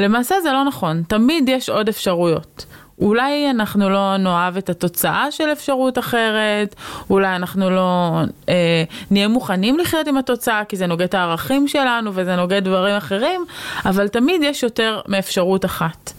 למעשה 0.00 0.34
זה 0.42 0.52
לא 0.52 0.64
נכון, 0.64 1.02
תמיד 1.08 1.48
יש 1.48 1.68
עוד 1.68 1.88
אפשרויות. 1.88 2.66
אולי 2.98 3.50
אנחנו 3.50 3.90
לא 3.90 4.16
נאהב 4.16 4.56
את 4.56 4.70
התוצאה 4.70 5.30
של 5.30 5.52
אפשרות 5.52 5.98
אחרת, 5.98 6.74
אולי 7.10 7.36
אנחנו 7.36 7.70
לא 7.70 8.20
אה, 8.48 8.84
נהיה 9.10 9.28
מוכנים 9.28 9.78
לחיות 9.78 10.06
עם 10.06 10.16
התוצאה 10.16 10.64
כי 10.64 10.76
זה 10.76 10.86
נוגד 10.86 11.02
את 11.02 11.14
הערכים 11.14 11.68
שלנו 11.68 12.10
וזה 12.14 12.36
נוגד 12.36 12.64
דברים 12.64 12.96
אחרים, 12.96 13.44
אבל 13.84 14.08
תמיד 14.08 14.42
יש 14.42 14.62
יותר 14.62 15.00
מאפשרות 15.08 15.64
אחת. 15.64 16.12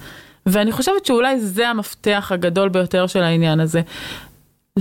ואני 0.45 0.71
חושבת 0.71 1.05
שאולי 1.05 1.39
זה 1.39 1.69
המפתח 1.69 2.31
הגדול 2.33 2.69
ביותר 2.69 3.07
של 3.07 3.23
העניין 3.23 3.59
הזה. 3.59 3.81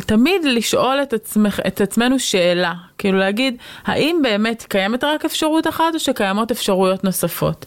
תמיד 0.01 0.45
לשאול 0.45 1.03
את, 1.03 1.13
עצמך, 1.13 1.61
את 1.67 1.81
עצמנו 1.81 2.19
שאלה, 2.19 2.75
כאילו 2.99 3.19
להגיד, 3.19 3.57
האם 3.85 4.21
באמת 4.23 4.67
קיימת 4.69 5.05
רק 5.05 5.25
אפשרות 5.25 5.67
אחת 5.67 5.95
או 5.95 5.99
שקיימות 5.99 6.51
אפשרויות 6.51 7.05
נוספות? 7.05 7.67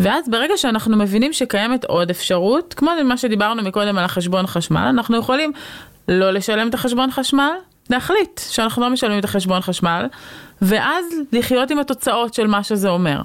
ואז 0.00 0.28
ברגע 0.28 0.56
שאנחנו 0.56 0.96
מבינים 0.96 1.32
שקיימת 1.32 1.84
עוד 1.84 2.10
אפשרות, 2.10 2.74
כמו 2.74 2.90
מה 3.04 3.16
שדיברנו 3.16 3.62
מקודם 3.62 3.98
על 3.98 4.04
החשבון 4.04 4.46
חשמל, 4.46 4.80
אנחנו 4.80 5.16
יכולים 5.16 5.52
לא 6.08 6.30
לשלם 6.30 6.68
את 6.68 6.74
החשבון 6.74 7.10
חשמל, 7.10 7.52
להחליט 7.90 8.40
שאנחנו 8.50 8.82
לא 8.82 8.90
משלמים 8.90 9.18
את 9.18 9.24
החשבון 9.24 9.60
חשמל, 9.60 10.06
ואז 10.62 11.04
לחיות 11.32 11.70
עם 11.70 11.78
התוצאות 11.78 12.34
של 12.34 12.46
מה 12.46 12.62
שזה 12.62 12.88
אומר. 12.88 13.20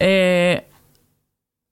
אה, 0.00 0.56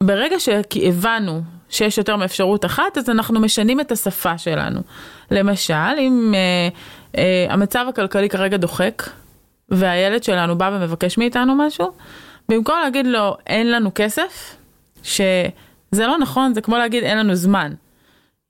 ברגע 0.02 0.36
שהבנו 0.40 1.42
שיש 1.74 1.98
יותר 1.98 2.16
מאפשרות 2.16 2.64
אחת, 2.64 2.98
אז 2.98 3.10
אנחנו 3.10 3.40
משנים 3.40 3.80
את 3.80 3.92
השפה 3.92 4.38
שלנו. 4.38 4.80
למשל, 5.30 5.98
אם 5.98 6.34
אה, 6.34 6.68
אה, 7.18 7.46
המצב 7.52 7.86
הכלכלי 7.88 8.28
כרגע 8.28 8.56
דוחק, 8.56 9.02
והילד 9.68 10.24
שלנו 10.24 10.58
בא 10.58 10.70
ומבקש 10.72 11.18
מאיתנו 11.18 11.54
משהו, 11.54 11.92
במקום 12.48 12.78
להגיד 12.82 13.06
לו 13.06 13.36
אין 13.46 13.70
לנו 13.70 13.90
כסף, 13.94 14.56
שזה 15.02 16.06
לא 16.06 16.18
נכון, 16.18 16.54
זה 16.54 16.60
כמו 16.60 16.78
להגיד 16.78 17.04
אין 17.04 17.18
לנו 17.18 17.34
זמן. 17.34 17.72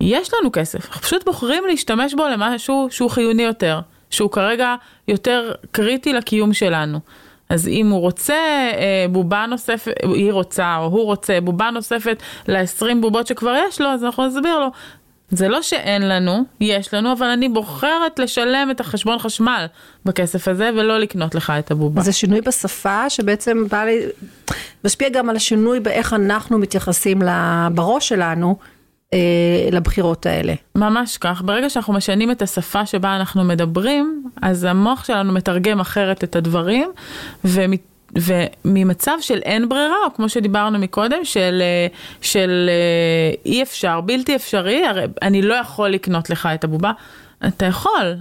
יש 0.01 0.35
לנו 0.35 0.53
כסף, 0.53 0.89
אנחנו 0.89 1.03
פשוט 1.03 1.25
בוחרים 1.25 1.65
להשתמש 1.67 2.15
בו 2.15 2.29
למשהו 2.29 2.89
שהוא 2.91 3.11
חיוני 3.11 3.43
יותר, 3.43 3.81
שהוא 4.11 4.31
כרגע 4.31 4.75
יותר 5.09 5.53
קריטי 5.71 6.13
לקיום 6.13 6.55
שלנו. 6.55 7.01
אז 7.55 7.69
אם 7.69 7.91
הוא 7.91 8.01
רוצה 8.01 8.35
אה, 8.35 9.07
בובה 9.11 9.47
נוספת, 9.49 9.93
היא 10.03 10.33
רוצה 10.33 10.77
או 10.77 10.85
הוא 10.85 11.05
רוצה 11.05 11.41
בובה 11.41 11.71
נוספת 11.71 12.23
ל-20 12.49 12.87
בובות 13.01 13.27
שכבר 13.27 13.55
יש 13.69 13.81
לו, 13.81 13.89
אז 13.89 14.05
אנחנו 14.05 14.27
נסביר 14.27 14.59
לו. 14.59 14.69
זה 15.31 15.49
לא 15.49 15.63
שאין 15.63 16.09
לנו, 16.09 16.45
יש 16.61 16.95
לנו, 16.95 17.13
אבל 17.13 17.27
אני 17.27 17.49
בוחרת 17.49 18.19
לשלם 18.19 18.69
את 18.71 18.81
החשבון 18.81 19.19
חשמל 19.19 19.67
בכסף 20.05 20.49
הזה 20.49 20.71
ולא 20.77 20.99
לקנות 20.99 21.35
לך 21.35 21.53
את 21.59 21.71
הבובה. 21.71 22.03
זה 22.03 22.13
שינוי 22.13 22.41
בשפה 22.41 23.11
שבעצם 23.11 23.69
בא 23.71 23.85
לי, 23.85 24.01
משפיע 24.85 25.09
גם 25.09 25.31
על 25.31 25.37
השינוי 25.37 25.81
באיך 25.81 26.13
אנחנו 26.13 26.59
מתייחסים 26.59 27.23
בראש 27.75 28.09
שלנו. 28.09 28.57
אה, 29.15 29.69
לבחירות 29.73 30.27
האלה. 30.27 30.55
ממש 30.75 31.19
כך, 31.19 31.43
ברגע 31.45 31.71
שאנחנו 31.71 31.93
משנים 31.93 32.31
את 32.31 32.43
השפה 32.43 32.87
שבה 32.87 33.17
אנחנו 33.17 33.45
מדברים, 33.45 34.31
אז 34.43 34.65
המוח 34.65 35.05
שלנו 35.05 35.33
מתרגם 35.33 35.81
אחרת 35.81 36.25
את 36.25 36.37
הדברים, 36.37 36.91
ומת... 37.45 37.81
וממצב 38.17 39.17
של 39.21 39.39
אין 39.39 39.69
ברירה, 39.69 39.97
או 40.07 40.15
כמו 40.15 40.29
שדיברנו 40.29 40.79
מקודם, 40.79 41.25
של, 41.25 41.63
אה, 41.63 41.87
של 42.21 42.71
אה, 42.71 43.35
אי 43.47 43.63
אפשר, 43.63 44.01
בלתי 44.01 44.37
אפשרי, 44.37 44.87
הרי 44.87 45.05
אני 45.23 45.43
לא 45.43 45.55
יכול 45.55 45.89
לקנות 45.91 46.31
לך 46.31 46.49
את 46.55 46.65
הבובה. 46.65 46.93
אתה 47.49 47.67
יכול, 47.67 48.15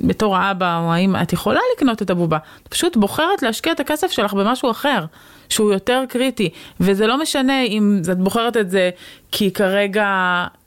בתור 0.00 0.36
האבא 0.36 0.78
או 0.78 0.92
האמא, 0.92 1.22
את 1.22 1.32
יכולה 1.32 1.60
לקנות 1.76 2.02
את 2.02 2.10
הבובה. 2.10 2.38
את 2.62 2.68
פשוט 2.68 2.96
בוחרת 2.96 3.42
להשקיע 3.42 3.72
את 3.72 3.80
הכסף 3.80 4.10
שלך 4.10 4.34
במשהו 4.34 4.70
אחר. 4.70 5.04
שהוא 5.48 5.72
יותר 5.72 6.04
קריטי, 6.08 6.50
וזה 6.80 7.06
לא 7.06 7.20
משנה 7.20 7.62
אם 7.62 8.00
את 8.12 8.18
בוחרת 8.18 8.56
את 8.56 8.70
זה 8.70 8.90
כי 9.32 9.50
כרגע 9.50 10.06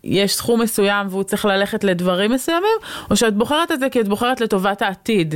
יש 0.04 0.36
סכום 0.36 0.62
מסוים 0.62 1.08
והוא 1.10 1.24
צריך 1.24 1.46
ללכת 1.46 1.84
לדברים 1.84 2.32
מסוימים, 2.32 2.78
או 3.12 3.16
שאת 3.16 3.34
בוחרת 3.34 3.72
את 3.72 3.80
זה 3.80 3.90
כי 3.90 4.02
את 4.02 4.08
בוחרת 4.08 4.42
לטובת 4.42 4.82
העתיד. 4.82 5.36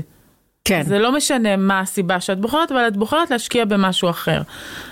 כן. 0.65 0.83
זה 0.83 0.99
לא 0.99 1.11
משנה 1.11 1.55
מה 1.55 1.79
הסיבה 1.79 2.19
שאת 2.19 2.39
בוחרת, 2.39 2.71
אבל 2.71 2.87
את 2.87 2.97
בוחרת 2.97 3.31
להשקיע 3.31 3.65
במשהו 3.65 4.09
אחר. 4.09 4.41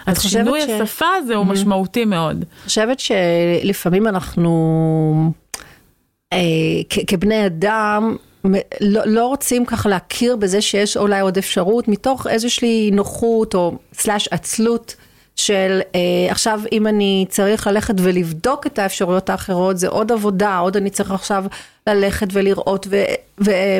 אז 0.05 0.21
שינוי 0.21 0.61
ש... 0.61 0.69
השפה 0.69 1.05
הזה 1.17 1.35
הוא 1.35 1.45
mm-hmm. 1.45 1.49
משמעותי 1.49 2.05
מאוד. 2.05 2.35
אני 2.37 2.45
חושבת 2.65 2.99
שלפעמים 2.99 4.07
אנחנו, 4.07 4.51
אה, 5.27 5.42
כבני 7.07 7.45
אדם, 7.45 8.15
לא, 8.81 9.01
לא 9.05 9.27
רוצים 9.27 9.65
ככה 9.65 9.89
להכיר 9.89 10.35
בזה 10.35 10.61
שיש 10.61 10.97
אולי 10.97 11.19
עוד 11.19 11.37
אפשרות 11.37 11.87
מתוך 11.87 12.27
איזושהי 12.27 12.91
נוחות 12.91 13.55
או 13.55 13.77
סלאש 13.93 14.27
עצלות 14.31 14.95
של 15.35 15.79
אה, 15.95 15.99
עכשיו 16.29 16.61
אם 16.71 16.87
אני 16.87 17.25
צריך 17.29 17.67
ללכת 17.67 17.93
ולבדוק 17.97 18.67
את 18.67 18.79
האפשרויות 18.79 19.29
האחרות 19.29 19.77
זה 19.77 19.87
עוד 19.87 20.11
עבודה, 20.11 20.57
עוד 20.57 20.77
אני 20.77 20.89
צריך 20.89 21.11
עכשיו 21.11 21.45
ללכת 21.87 22.27
ולראות 22.31 22.87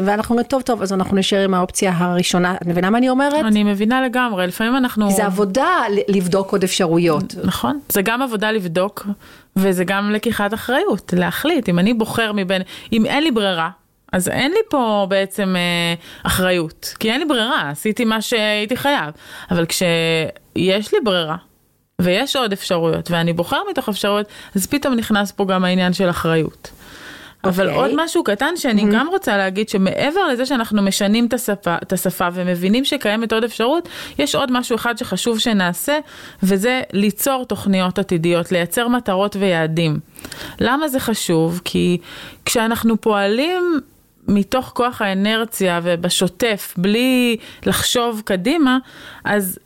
ואנחנו 0.03 0.33
אומרים 0.33 0.47
טוב 0.47 0.61
טוב 0.61 0.81
אז 0.81 0.93
אנחנו 0.93 1.17
נשאר 1.17 1.43
עם 1.43 1.53
האופציה 1.53 1.93
הראשונה, 1.95 2.55
את 2.55 2.65
מבינה 2.65 2.89
מה 2.89 2.97
אני 2.97 3.09
אומרת? 3.09 3.45
אני 3.45 3.63
מבינה 3.63 4.01
לגמרי, 4.01 4.47
לפעמים 4.47 4.75
אנחנו... 4.75 5.11
זה 5.11 5.25
עבודה 5.25 5.69
לבדוק 6.07 6.51
עוד 6.51 6.63
אפשרויות. 6.63 7.35
נכון, 7.43 7.79
זה 7.89 8.01
גם 8.01 8.21
עבודה 8.21 8.51
לבדוק 8.51 9.07
וזה 9.55 9.83
גם 9.83 10.11
לקיחת 10.11 10.53
אחריות, 10.53 11.13
להחליט 11.17 11.69
אם 11.69 11.79
אני 11.79 11.93
בוחר 11.93 12.31
מבין, 12.35 12.61
אם 12.93 13.05
אין 13.05 13.23
לי 13.23 13.31
ברירה. 13.31 13.69
אז 14.13 14.29
אין 14.29 14.51
לי 14.51 14.59
פה 14.69 15.05
בעצם 15.09 15.55
אה, 15.55 15.93
אחריות, 16.23 16.93
כי 16.99 17.11
אין 17.11 17.19
לי 17.19 17.25
ברירה, 17.25 17.69
עשיתי 17.69 18.05
מה 18.05 18.21
שהייתי 18.21 18.77
חייב. 18.77 19.13
אבל 19.51 19.65
כשיש 19.65 20.93
לי 20.93 20.99
ברירה, 21.03 21.35
ויש 22.01 22.35
עוד 22.35 22.51
אפשרויות, 22.51 23.11
ואני 23.11 23.33
בוחר 23.33 23.61
מתוך 23.69 23.89
אפשרויות, 23.89 24.27
אז 24.55 24.67
פתאום 24.67 24.93
נכנס 24.93 25.31
פה 25.31 25.45
גם 25.45 25.65
העניין 25.65 25.93
של 25.93 26.09
אחריות. 26.09 26.71
Okay. 27.43 27.49
אבל 27.49 27.69
אוקיי. 27.69 27.81
עוד 27.81 27.91
משהו 27.95 28.23
קטן 28.23 28.55
שאני 28.55 28.83
mm-hmm. 28.83 28.93
גם 28.93 29.07
רוצה 29.07 29.37
להגיד 29.37 29.69
שמעבר 29.69 30.27
לזה 30.27 30.45
שאנחנו 30.45 30.81
משנים 30.81 31.25
את 31.25 31.33
השפה, 31.33 31.75
את 31.83 31.93
השפה 31.93 32.27
ומבינים 32.33 32.85
שקיימת 32.85 33.33
עוד 33.33 33.43
אפשרות, 33.43 33.89
יש 34.19 34.35
עוד 34.35 34.51
משהו 34.51 34.75
אחד 34.75 34.97
שחשוב 34.97 35.39
שנעשה 35.39 35.99
וזה 36.43 36.81
ליצור 36.93 37.45
תוכניות 37.45 37.99
עתידיות, 37.99 38.51
לייצר 38.51 38.87
מטרות 38.87 39.35
ויעדים. 39.35 39.99
למה 40.59 40.87
זה 40.87 40.99
חשוב? 40.99 41.61
כי 41.65 41.97
כשאנחנו 42.45 43.01
פועלים 43.01 43.79
מתוך 44.27 44.71
כוח 44.75 45.01
האנרציה 45.01 45.79
ובשוטף, 45.83 46.73
בלי 46.77 47.37
לחשוב 47.65 48.21
קדימה, 48.25 48.77
אז 49.23 49.59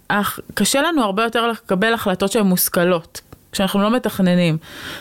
קשה 0.53 0.81
לנו 0.81 1.03
הרבה 1.03 1.23
יותר 1.23 1.47
לקבל 1.47 1.93
החלטות 1.93 2.31
שהן 2.31 2.45
מושכלות. 2.45 3.21
כשאנחנו 3.51 3.81
לא 3.81 3.91
מתכננים. 3.91 4.57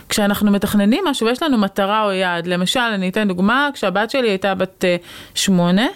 כשאנחנו 0.09 0.51
מתכננים 0.51 1.05
משהו 1.07 1.27
ויש 1.27 1.43
לנו 1.43 1.59
מטרה 1.59 2.05
או 2.05 2.13
יעד, 2.13 2.47
למשל, 2.47 2.81
אני 2.81 3.09
אתן 3.09 3.29
דוגמה, 3.29 3.69
כשהבת 3.75 4.11
שלי 4.11 4.29
הייתה 4.29 4.55
בת 4.55 4.85
אה, 4.85 4.97
שמונה, 5.35 5.87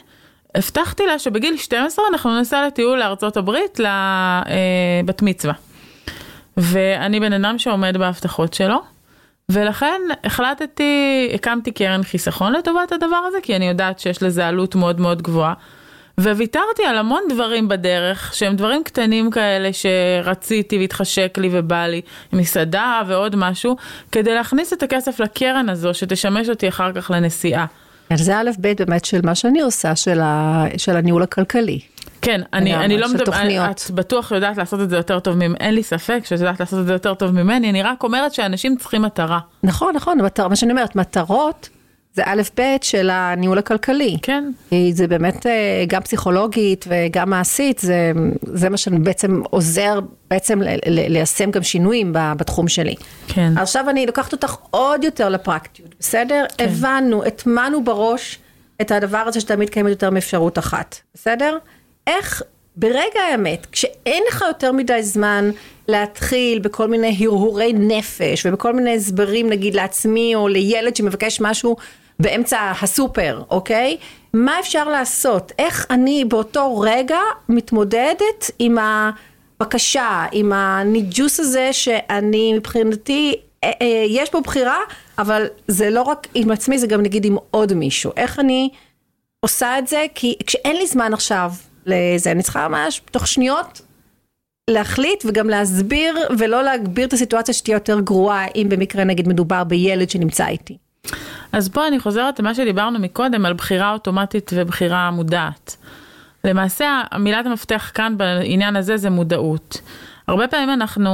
הבטחתי 0.55 1.07
לה 1.07 1.19
שבגיל 1.19 1.57
12 1.57 2.05
אנחנו 2.13 2.41
נסע 2.41 2.67
לטיול 2.67 2.99
לארצות 2.99 3.37
הברית 3.37 3.79
לבת 3.79 5.23
אה, 5.23 5.27
מצווה. 5.27 5.55
ואני 6.57 7.21
בן 7.21 7.33
אדם 7.33 7.59
שעומד 7.59 7.97
בהבטחות 7.97 8.55
שלו. 8.55 8.83
ולכן 9.49 10.01
החלטתי, 10.25 11.31
הקמתי 11.35 11.73
קרן 11.73 12.03
חיסכון 12.03 12.53
לטובת 12.53 12.93
הדבר 12.93 13.23
הזה, 13.29 13.39
כי 13.43 13.57
אני 13.57 13.69
יודעת 13.69 13.99
שיש 13.99 14.23
לזה 14.23 14.49
עלות 14.49 14.75
מאוד 14.75 15.01
מאוד 15.01 15.23
גבוהה. 15.23 15.55
וויתרתי 16.23 16.85
על 16.89 16.99
המון 16.99 17.23
דברים 17.29 17.69
בדרך, 17.69 18.35
שהם 18.35 18.57
דברים 18.57 18.85
קטנים 18.85 19.31
כאלה 19.31 19.71
שרציתי 19.73 20.79
והתחשק 20.79 21.39
לי 21.39 21.49
ובא 21.53 21.87
לי, 21.87 22.01
מסעדה 22.33 23.03
ועוד 23.07 23.37
משהו, 23.37 23.77
כדי 24.13 24.35
להכניס 24.35 24.73
את 24.73 24.83
הכסף 24.83 25.21
לקרן 25.21 25.69
הזו, 25.69 25.95
שתשמש 25.95 26.49
אותי 26.49 26.69
אחר 26.69 26.93
כך 26.93 27.11
לנסיעה. 27.11 27.67
זה 28.15 28.37
א' 28.37 28.51
ב' 28.61 28.73
באמת 28.79 29.05
של 29.05 29.21
מה 29.25 29.35
שאני 29.35 29.61
עושה, 29.61 29.97
של, 29.97 30.21
ה, 30.21 30.65
של 30.77 30.97
הניהול 30.97 31.23
הכלכלי. 31.23 31.81
כן, 32.23 32.41
אני, 32.53 32.77
אני 32.77 32.99
לא 32.99 33.09
מדברת, 33.09 33.83
את 33.87 33.91
בטוח 33.91 34.31
יודעת 34.31 34.57
לעשות 34.57 34.81
את 34.81 34.91
זה 34.91 34.97
יותר 34.97 35.21
טוב 35.21 35.37
ממני, 35.37 35.55
אין 35.61 35.75
לי 35.75 35.83
ספק 35.83 36.21
שאת 36.25 36.39
יודעת 36.41 36.61
לעשות 36.61 36.81
את 36.81 36.87
זה 36.87 36.93
יותר 36.93 37.15
טוב 37.15 37.31
ממני, 37.31 37.71
אני 37.71 37.83
רק 37.83 38.03
אומרת 38.03 38.33
שאנשים 38.35 38.77
צריכים 38.77 39.03
מטרה. 39.03 39.39
נכון, 39.63 39.95
נכון, 39.97 40.21
מטר, 40.21 40.49
מה 40.49 40.57
שאני 40.57 40.73
אומרת, 40.73 40.97
מטרות 40.97 41.69
זה 42.15 42.23
א' 42.27 42.43
ב' 42.61 42.77
של 42.83 43.11
הניהול 43.11 43.59
הכלכלי. 43.59 44.17
כן. 44.23 44.51
זה 44.93 45.07
באמת 45.07 45.47
אה, 45.47 45.85
גם 45.89 46.03
פסיכולוגית 46.03 46.85
וגם 46.89 47.31
מעשית, 47.31 47.79
זה, 47.79 48.13
זה 48.43 48.69
מה 48.69 48.77
שבעצם 48.77 49.43
עוזר 49.51 50.01
בעצם 50.31 50.61
ליישם 50.87 51.51
גם 51.51 51.63
שינויים 51.63 52.13
בתחום 52.13 52.69
שלי. 52.69 52.95
כן. 53.29 53.53
עכשיו 53.59 53.91
אני 53.91 54.07
לוקחת 54.07 54.33
אותך 54.33 54.57
עוד 54.71 55.05
יותר 55.05 55.29
לפרקטיות, 55.29 55.95
בסדר? 56.01 56.45
כן. 56.59 56.65
הבנו, 56.65 57.25
הטמענו 57.25 57.85
בראש 57.85 58.39
את 58.81 58.91
הדבר 58.91 59.19
הזה 59.19 59.41
שתמיד 59.41 59.71
קיימת 59.71 59.91
יותר 59.91 60.11
מאפשרות 60.11 60.59
אחת, 60.59 60.97
בסדר? 61.15 61.59
איך 62.07 62.43
ברגע 62.81 63.21
האמת, 63.31 63.67
כשאין 63.73 64.23
לך 64.29 64.45
יותר 64.49 64.73
מדי 64.73 65.03
זמן 65.03 65.51
להתחיל 65.89 66.59
בכל 66.59 66.89
מיני 66.89 67.17
הרהורי 67.21 67.73
נפש 67.73 68.47
ובכל 68.47 68.73
מיני 68.73 68.95
הסברים 68.95 69.51
נגיד 69.51 69.75
לעצמי 69.75 70.35
או 70.35 70.49
לילד 70.49 70.97
שמבקש 70.97 71.41
משהו 71.41 71.77
באמצע 72.21 72.73
הסופר, 72.83 73.43
אוקיי? 73.51 73.97
מה 74.35 74.61
אפשר 74.61 74.89
לעשות? 74.89 75.53
איך 75.59 75.87
אני 75.91 76.25
באותו 76.25 76.79
רגע 76.79 77.19
מתמודדת 77.49 78.51
עם 78.59 78.79
הבקשה, 78.81 80.27
עם 80.33 80.53
הניג'וס 80.53 81.41
הזה 81.41 81.73
שאני 81.73 82.53
מבחינתי, 82.55 83.35
אה, 83.65 83.71
אה, 83.83 84.05
יש 84.09 84.31
פה 84.31 84.41
בחירה, 84.41 84.79
אבל 85.19 85.47
זה 85.69 85.91
לא 85.91 86.03
רק 86.03 86.27
עם 86.35 86.51
עצמי, 86.51 86.79
זה 86.79 86.87
גם 86.87 87.03
נגיד 87.03 87.25
עם 87.25 87.37
עוד 87.51 87.75
מישהו. 87.75 88.13
איך 88.17 88.39
אני 88.39 88.69
עושה 89.41 89.79
את 89.79 89.87
זה? 89.87 90.07
כי 90.15 90.35
כשאין 90.47 90.77
לי 90.77 90.87
זמן 90.87 91.15
עכשיו 91.15 91.51
לזה, 91.87 92.31
אני 92.31 92.43
צריכה 92.43 92.69
ממש 92.69 93.01
תוך 93.11 93.27
שניות 93.27 93.81
להחליט 94.71 95.25
וגם 95.27 95.49
להסביר 95.49 96.15
ולא 96.39 96.63
להגביר 96.63 97.07
את 97.07 97.13
הסיטואציה 97.13 97.55
שתהיה 97.55 97.77
יותר 97.77 98.01
גרועה 98.01 98.47
אם 98.57 98.67
במקרה 98.71 99.05
נגיד 99.05 99.29
מדובר 99.29 99.65
בילד 99.65 100.11
שנמצא 100.11 100.47
איתי. 100.47 100.77
אז 101.53 101.69
פה 101.69 101.89
אני 101.89 102.01
חוזרת 102.01 102.39
למה 102.41 102.55
שדיברנו 102.55 102.99
מקודם 102.99 103.47
על 103.47 103.53
בחירה 103.53 103.93
אוטומטית 103.93 104.51
ובחירה 104.55 105.11
מודעת. 105.11 105.77
למעשה 106.45 107.03
מילת 107.19 107.47
המפתח 107.47 107.91
כאן 107.95 108.15
בעניין 108.17 108.77
הזה 108.77 108.97
זה 108.97 109.11
מודעות. 109.11 109.81
הרבה 110.31 110.49
פעמים 110.49 110.71
אנחנו, 110.71 111.11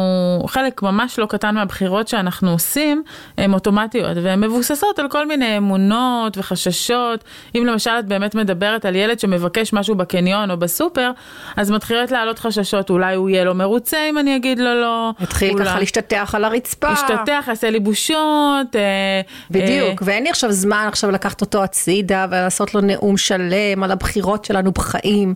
חלק 0.47 0.83
ממש 0.83 1.19
לא 1.19 1.27
קטן 1.27 1.55
מהבחירות 1.55 2.09
שאנחנו 2.09 2.51
עושים, 2.51 3.03
הן 3.39 3.53
אוטומטיות 3.53 4.17
והן 4.23 4.41
מבוססות 4.41 4.99
על 4.99 5.09
כל 5.09 5.27
מיני 5.27 5.57
אמונות 5.57 6.39
וחששות. 6.39 7.25
אם 7.55 7.67
למשל 7.67 7.91
את 7.99 8.07
באמת 8.07 8.35
מדברת 8.35 8.85
על 8.85 8.97
ילד 8.97 9.21
שמבקש 9.21 9.73
משהו 9.73 9.95
בקניון 9.95 10.51
או 10.51 10.57
בסופר, 10.57 11.11
אז 11.57 11.71
מתחילות 11.71 12.11
לעלות 12.11 12.39
חששות, 12.39 12.91
אולי 12.91 13.15
הוא 13.15 13.31
יהיה 13.31 13.45
לו 13.45 13.55
מרוצה 13.55 13.97
אם 14.11 14.19
אני 14.19 14.37
אגיד 14.37 14.59
לו 14.59 14.81
לא. 14.81 15.11
התחיל 15.21 15.53
אולי... 15.53 15.65
ככה 15.65 15.79
להשתטח 15.79 16.35
על 16.35 16.45
הרצפה. 16.45 16.89
להשתטח, 16.91 17.45
יעשה 17.49 17.71
לי 17.71 17.81
בושות. 17.81 18.77
אה, 18.77 19.21
בדיוק, 19.51 20.03
אה... 20.03 20.07
ואין 20.09 20.23
לי 20.23 20.31
עכשיו 20.31 20.53
זמן 20.53 20.85
עכשיו 20.89 21.11
לקחת 21.11 21.41
אותו 21.41 21.63
הצידה 21.63 22.27
ולעשות 22.31 22.75
לו 22.75 22.81
נאום 22.81 23.17
שלם 23.17 23.83
על 23.83 23.91
הבחירות 23.91 24.45
שלנו 24.45 24.73
בחיים. 24.73 25.35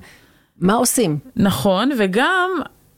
מה 0.61 0.75
עושים? 0.75 1.19
נכון, 1.37 1.91
וגם 1.99 2.51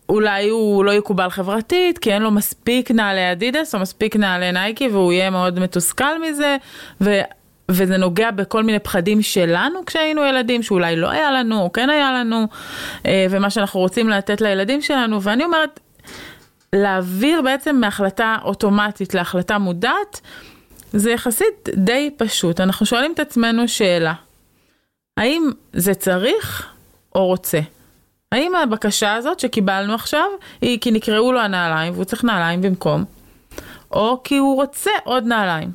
אולי 0.08 0.48
הוא 0.48 0.84
לא 0.84 0.90
יקובל 0.90 1.30
חברתית, 1.30 1.98
כי 1.98 2.12
אין 2.12 2.22
לו 2.22 2.30
מספיק 2.30 2.90
נעלי 2.90 3.32
אדידס 3.32 3.74
או 3.74 3.80
מספיק 3.80 4.16
נעלי 4.16 4.52
נייקי 4.52 4.88
והוא 4.88 5.12
יהיה 5.12 5.30
מאוד 5.30 5.58
מתוסכל 5.58 6.22
מזה, 6.22 6.56
ו... 7.00 7.20
וזה 7.68 7.96
נוגע 7.96 8.30
בכל 8.30 8.62
מיני 8.62 8.78
פחדים 8.78 9.22
שלנו 9.22 9.86
כשהיינו 9.86 10.26
ילדים, 10.26 10.62
שאולי 10.62 10.96
לא 10.96 11.10
היה 11.10 11.32
לנו 11.32 11.60
או 11.60 11.72
כן 11.72 11.90
היה 11.90 12.12
לנו, 12.12 12.46
אה, 13.06 13.26
ומה 13.30 13.50
שאנחנו 13.50 13.80
רוצים 13.80 14.08
לתת 14.08 14.40
לילדים 14.40 14.82
שלנו, 14.82 15.22
ואני 15.22 15.44
אומרת, 15.44 15.80
להעביר 16.72 17.42
בעצם 17.42 17.76
מהחלטה 17.76 18.36
אוטומטית 18.44 19.14
להחלטה 19.14 19.58
מודעת, 19.58 20.20
זה 20.92 21.10
יחסית 21.10 21.68
די 21.74 22.10
פשוט. 22.16 22.60
אנחנו 22.60 22.86
שואלים 22.86 23.12
את 23.12 23.20
עצמנו 23.20 23.68
שאלה, 23.68 24.12
האם 25.16 25.50
זה 25.72 25.94
צריך 25.94 26.68
או 27.14 27.26
רוצה? 27.26 27.60
האם 28.32 28.54
הבקשה 28.54 29.14
הזאת 29.14 29.40
שקיבלנו 29.40 29.94
עכשיו 29.94 30.26
היא 30.60 30.78
כי 30.80 30.90
נקראו 30.90 31.32
לו 31.32 31.40
הנעליים 31.40 31.92
והוא 31.92 32.04
צריך 32.04 32.24
נעליים 32.24 32.62
במקום, 32.62 33.04
או 33.90 34.20
כי 34.24 34.36
הוא 34.36 34.56
רוצה 34.56 34.90
עוד 35.04 35.24
נעליים. 35.26 35.70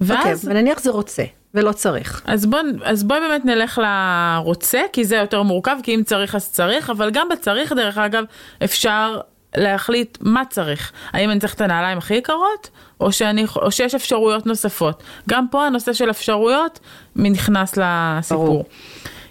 ואז... 0.00 0.18
אוקיי, 0.18 0.32
okay, 0.32 0.36
ונניח 0.44 0.80
זה 0.80 0.90
רוצה. 0.90 1.22
ולא 1.54 1.72
צריך. 1.72 2.22
אז 2.24 2.46
בואי 2.46 2.62
אז 2.84 3.04
בוא 3.04 3.18
באמת 3.18 3.44
נלך 3.44 3.80
לרוצה, 3.82 4.80
כי 4.92 5.04
זה 5.04 5.16
יותר 5.16 5.42
מורכב, 5.42 5.76
כי 5.82 5.94
אם 5.94 6.02
צריך 6.04 6.34
אז 6.34 6.50
צריך, 6.50 6.90
אבל 6.90 7.10
גם 7.10 7.28
בצריך 7.28 7.72
דרך 7.72 7.98
אגב 7.98 8.24
אפשר 8.64 9.20
להחליט 9.56 10.18
מה 10.20 10.42
צריך. 10.50 10.92
האם 11.12 11.30
אני 11.30 11.40
צריך 11.40 11.54
את 11.54 11.60
הנעליים 11.60 11.98
הכי 11.98 12.14
יקרות, 12.14 12.70
או, 13.00 13.12
שאני, 13.12 13.46
או 13.56 13.70
שיש 13.70 13.94
אפשרויות 13.94 14.46
נוספות. 14.46 15.02
גם 15.28 15.48
פה 15.50 15.66
הנושא 15.66 15.92
של 15.92 16.10
אפשרויות 16.10 16.80
נכנס 17.16 17.78
לסיפור. 17.82 18.44
ברור. 18.46 18.64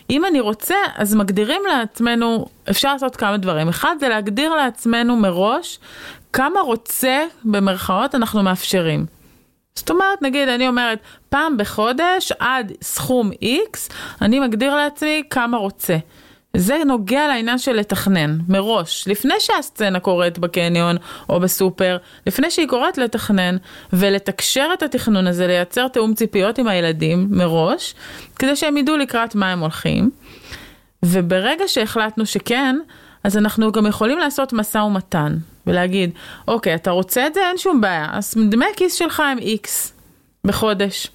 אם 0.10 0.26
אני 0.26 0.40
רוצה, 0.40 0.76
אז 0.96 1.16
מגדירים 1.16 1.62
לעצמנו, 1.70 2.46
אפשר 2.70 2.94
לעשות 2.94 3.16
כמה 3.16 3.38
דברים. 3.38 3.70
אחד 3.70 3.96
זה 4.00 4.10
להגדיר 4.10 4.56
לעצמנו 4.56 5.16
מראש 5.16 5.80
כמה 6.34 6.60
רוצה, 6.60 7.26
במרכאות, 7.44 8.16
אנחנו 8.16 8.44
מאפשרים. 8.44 9.06
זאת 9.76 9.90
אומרת, 9.90 10.22
נגיד, 10.22 10.50
אני 10.50 10.68
אומרת, 10.68 11.00
פעם 11.30 11.58
בחודש 11.58 12.32
עד 12.40 12.72
סכום 12.82 13.32
X, 13.32 13.94
אני 14.22 14.40
מגדיר 14.40 14.76
לעצמי 14.76 15.24
כמה 15.30 15.58
רוצה. 15.58 15.98
זה 16.56 16.78
נוגע 16.86 17.28
לעניין 17.28 17.58
של 17.58 17.74
לתכנן 17.74 18.38
מראש, 18.48 19.08
לפני 19.08 19.34
שהסצנה 19.40 20.00
קורית 20.00 20.40
בקניון 20.40 20.98
או 21.30 21.40
בסופר, 21.40 21.98
לפני 22.28 22.52
שהיא 22.52 22.68
קורית 22.68 22.98
לתכנן 22.98 23.58
ולתקשר 23.94 24.70
את 24.74 24.84
התכנון 24.84 25.28
הזה, 25.28 25.48
לייצר 25.48 25.88
תיאום 25.88 26.14
ציפיות 26.14 26.58
עם 26.58 26.68
הילדים 26.68 27.28
מראש, 27.30 27.96
כדי 28.40 28.56
שהם 28.56 28.78
ידעו 28.78 28.98
לקראת 28.98 29.36
מה 29.36 29.52
הם 29.52 29.60
הולכים. 29.60 30.12
וברגע 31.04 31.68
שהחלטנו 31.68 32.26
שכן, 32.26 32.76
אז 33.24 33.38
אנחנו 33.38 33.72
גם 33.72 33.86
יכולים 33.86 34.18
לעשות 34.18 34.54
משא 34.54 34.78
ומתן 34.78 35.38
ולהגיד, 35.68 36.10
אוקיי, 36.48 36.76
אתה 36.76 36.92
רוצה 36.92 37.28
את 37.28 37.34
זה? 37.34 37.48
אין 37.48 37.58
שום 37.58 37.82
בעיה, 37.82 38.08
אז 38.12 38.34
דמי 38.50 38.66
הכיס 38.74 38.94
שלך 38.94 39.20
הם 39.20 39.38
X 39.38 39.68
בחודש. 40.44 41.08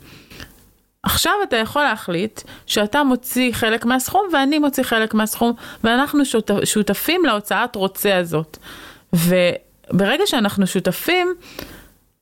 עכשיו 1.03 1.33
אתה 1.43 1.57
יכול 1.57 1.83
להחליט 1.83 2.41
שאתה 2.67 3.03
מוציא 3.03 3.53
חלק 3.53 3.85
מהסכום 3.85 4.23
ואני 4.33 4.59
מוציא 4.59 4.83
חלק 4.83 5.15
מהסכום 5.15 5.53
ואנחנו 5.85 6.25
שותפ, 6.25 6.65
שותפים 6.65 7.25
להוצאת 7.25 7.77
רוצה 7.77 8.17
הזאת. 8.17 8.59
וברגע 9.13 10.27
שאנחנו 10.27 10.67
שותפים, 10.67 11.35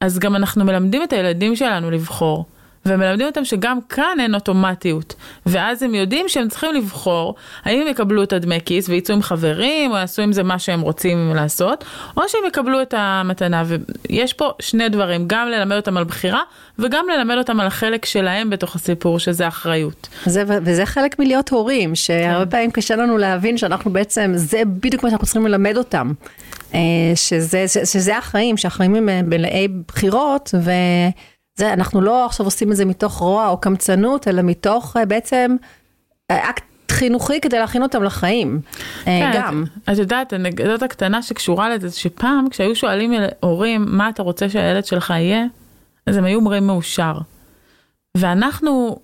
אז 0.01 0.19
גם 0.19 0.37
אנחנו 0.37 0.65
מלמדים 0.65 1.03
את 1.03 1.13
הילדים 1.13 1.57
שלנו 1.57 1.91
לבחור. 1.91 2.45
ומלמדים 2.89 3.27
אותם 3.27 3.45
שגם 3.45 3.79
כאן 3.89 4.17
אין 4.21 4.35
אוטומטיות, 4.35 5.15
ואז 5.47 5.83
הם 5.83 5.95
יודעים 5.95 6.29
שהם 6.29 6.49
צריכים 6.49 6.75
לבחור 6.75 7.35
האם 7.65 7.81
הם 7.81 7.87
יקבלו 7.87 8.23
את 8.23 8.33
הדמי 8.33 8.59
כיס 8.65 8.89
ויצאו 8.89 9.15
עם 9.15 9.23
חברים, 9.23 9.91
או 9.91 9.97
יעשו 9.97 10.23
עם 10.23 10.33
זה 10.33 10.43
מה 10.43 10.59
שהם 10.59 10.81
רוצים 10.81 11.33
לעשות, 11.35 11.85
או 12.17 12.23
שהם 12.29 12.41
יקבלו 12.49 12.83
את 12.83 12.95
המתנה, 12.97 13.65
ויש 13.67 14.33
פה 14.33 14.51
שני 14.61 14.89
דברים, 14.89 15.25
גם 15.27 15.49
ללמד 15.49 15.77
אותם 15.77 15.97
על 15.97 16.05
בחירה, 16.05 16.41
וגם 16.79 17.07
ללמד 17.15 17.37
אותם 17.39 17.61
על 17.61 17.67
החלק 17.67 18.05
שלהם 18.05 18.51
בתוך 18.51 18.77
הסיפור, 18.77 19.19
שזה 19.19 19.49
אחריות. 19.49 20.09
זה, 20.27 20.45
וזה 20.47 20.87
חלק 20.87 21.19
מלהיות 21.19 21.49
הורים, 21.49 21.95
שהרבה 21.95 22.45
כן. 22.45 22.51
פעמים 22.51 22.71
קשה 22.71 22.97
לנו 22.97 23.19
להבין 23.19 23.59
שאנחנו 23.59 23.93
בעצם, 23.93 24.33
זה 24.35 24.63
בדיוק 24.67 25.03
מה 25.03 25.11
שאנחנו 25.11 25.27
צריכים 25.27 25.47
ללמד 25.47 25.77
אותם. 25.77 26.13
אה, 26.75 26.81
שזה, 27.15 27.65
שזה 27.85 28.19
החיים, 28.19 28.57
שהחיים 28.57 28.95
הם 28.95 29.31
מלאי 29.31 29.69
בחירות, 29.89 30.55
ו... 30.65 30.71
זה, 31.59 31.73
אנחנו 31.73 32.01
לא 32.01 32.27
עכשיו 32.27 32.47
עושים 32.47 32.73
את 32.73 32.77
זה 32.77 32.85
מתוך 32.85 33.19
רוע 33.19 33.49
או 33.49 33.61
קמצנות, 33.61 34.29
אלא 34.29 34.43
מתוך 34.43 34.97
אה, 34.97 35.07
בעצם 35.07 35.57
אה, 36.31 36.51
אקט 36.51 36.63
חינוכי 36.91 37.41
כדי 37.41 37.59
להכין 37.59 37.83
אותם 37.83 38.03
לחיים, 38.03 38.61
אה, 38.75 39.05
כן, 39.05 39.31
גם. 39.35 39.65
את, 39.85 39.89
את 39.89 39.99
יודעת, 39.99 40.33
הנקודות 40.33 40.83
הקטנה 40.83 41.23
שקשורה 41.23 41.71
לזה, 41.75 41.91
שפעם 41.91 42.49
כשהיו 42.51 42.77
שואלים 42.77 43.13
הורים 43.41 43.85
מה 43.89 44.09
אתה 44.09 44.23
רוצה 44.23 44.49
שהילד 44.49 44.85
שלך 44.85 45.11
יהיה, 45.11 45.45
אז 46.07 46.17
הם 46.17 46.25
היו 46.25 46.39
אומרים 46.39 46.67
מאושר. 46.67 47.13
ואנחנו, 48.17 48.99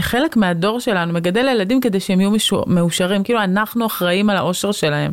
חלק 0.00 0.36
מהדור 0.36 0.80
שלנו 0.80 1.12
מגדל 1.12 1.48
ילדים 1.48 1.80
כדי 1.80 2.00
שהם 2.00 2.20
יהיו 2.20 2.30
מאושרים, 2.66 3.24
כאילו 3.24 3.42
אנחנו 3.42 3.86
אחראים 3.86 4.30
על 4.30 4.36
האושר 4.36 4.72
שלהם. 4.72 5.12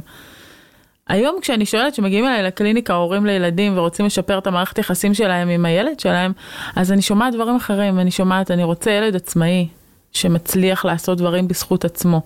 היום 1.07 1.35
כשאני 1.41 1.65
שואלת 1.65 1.95
שמגיעים 1.95 2.25
אליי 2.25 2.43
לקליניקה 2.43 2.93
הורים 2.93 3.25
לילדים 3.25 3.77
ורוצים 3.77 4.05
לשפר 4.05 4.37
את 4.37 4.47
המערכת 4.47 4.77
יחסים 4.77 5.13
שלהם 5.13 5.49
עם 5.49 5.65
הילד 5.65 5.99
שלהם, 5.99 6.31
אז 6.75 6.91
אני 6.91 7.01
שומעת 7.01 7.33
דברים 7.33 7.55
אחרים, 7.55 7.99
אני 7.99 8.11
שומעת, 8.11 8.51
אני 8.51 8.63
רוצה 8.63 8.91
ילד 8.91 9.15
עצמאי 9.15 9.67
שמצליח 10.13 10.85
לעשות 10.85 11.17
דברים 11.17 11.47
בזכות 11.47 11.85
עצמו. 11.85 12.21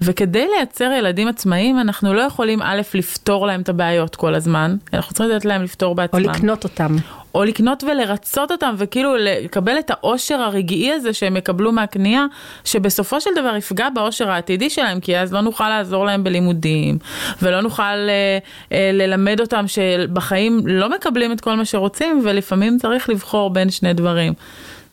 וכדי 0.00 0.46
לייצר 0.56 0.92
ילדים 0.98 1.28
עצמאיים 1.28 1.78
אנחנו 1.78 2.14
לא 2.14 2.20
יכולים 2.20 2.62
א' 2.62 2.80
לפתור 2.94 3.46
להם 3.46 3.60
את 3.60 3.68
הבעיות 3.68 4.16
כל 4.16 4.34
הזמן, 4.34 4.76
אנחנו 4.92 5.14
צריכים 5.14 5.36
לתת 5.36 5.44
להם 5.44 5.62
לפתור 5.62 5.94
בעצמם. 5.94 6.24
או 6.24 6.30
לקנות 6.30 6.64
אותם. 6.64 6.96
או 7.36 7.44
לקנות 7.44 7.84
ולרצות 7.84 8.50
אותם 8.50 8.74
וכאילו 8.78 9.16
לקבל 9.18 9.78
את 9.78 9.90
האושר 9.90 10.34
הרגעי 10.34 10.92
הזה 10.92 11.12
שהם 11.12 11.36
יקבלו 11.36 11.72
מהקנייה, 11.72 12.26
שבסופו 12.64 13.20
של 13.20 13.30
דבר 13.36 13.56
יפגע 13.56 13.88
באושר 13.94 14.30
העתידי 14.30 14.70
שלהם, 14.70 15.00
כי 15.00 15.18
אז 15.18 15.32
לא 15.32 15.40
נוכל 15.40 15.68
לעזור 15.68 16.06
להם 16.06 16.24
בלימודים, 16.24 16.98
ולא 17.42 17.60
נוכל 17.60 17.82
אה, 17.82 18.38
אה, 18.72 18.90
ללמד 18.92 19.40
אותם 19.40 19.64
שבחיים 19.66 20.60
לא 20.66 20.90
מקבלים 20.90 21.32
את 21.32 21.40
כל 21.40 21.54
מה 21.54 21.64
שרוצים, 21.64 22.20
ולפעמים 22.24 22.78
צריך 22.78 23.08
לבחור 23.08 23.50
בין 23.50 23.70
שני 23.70 23.92
דברים. 23.92 24.32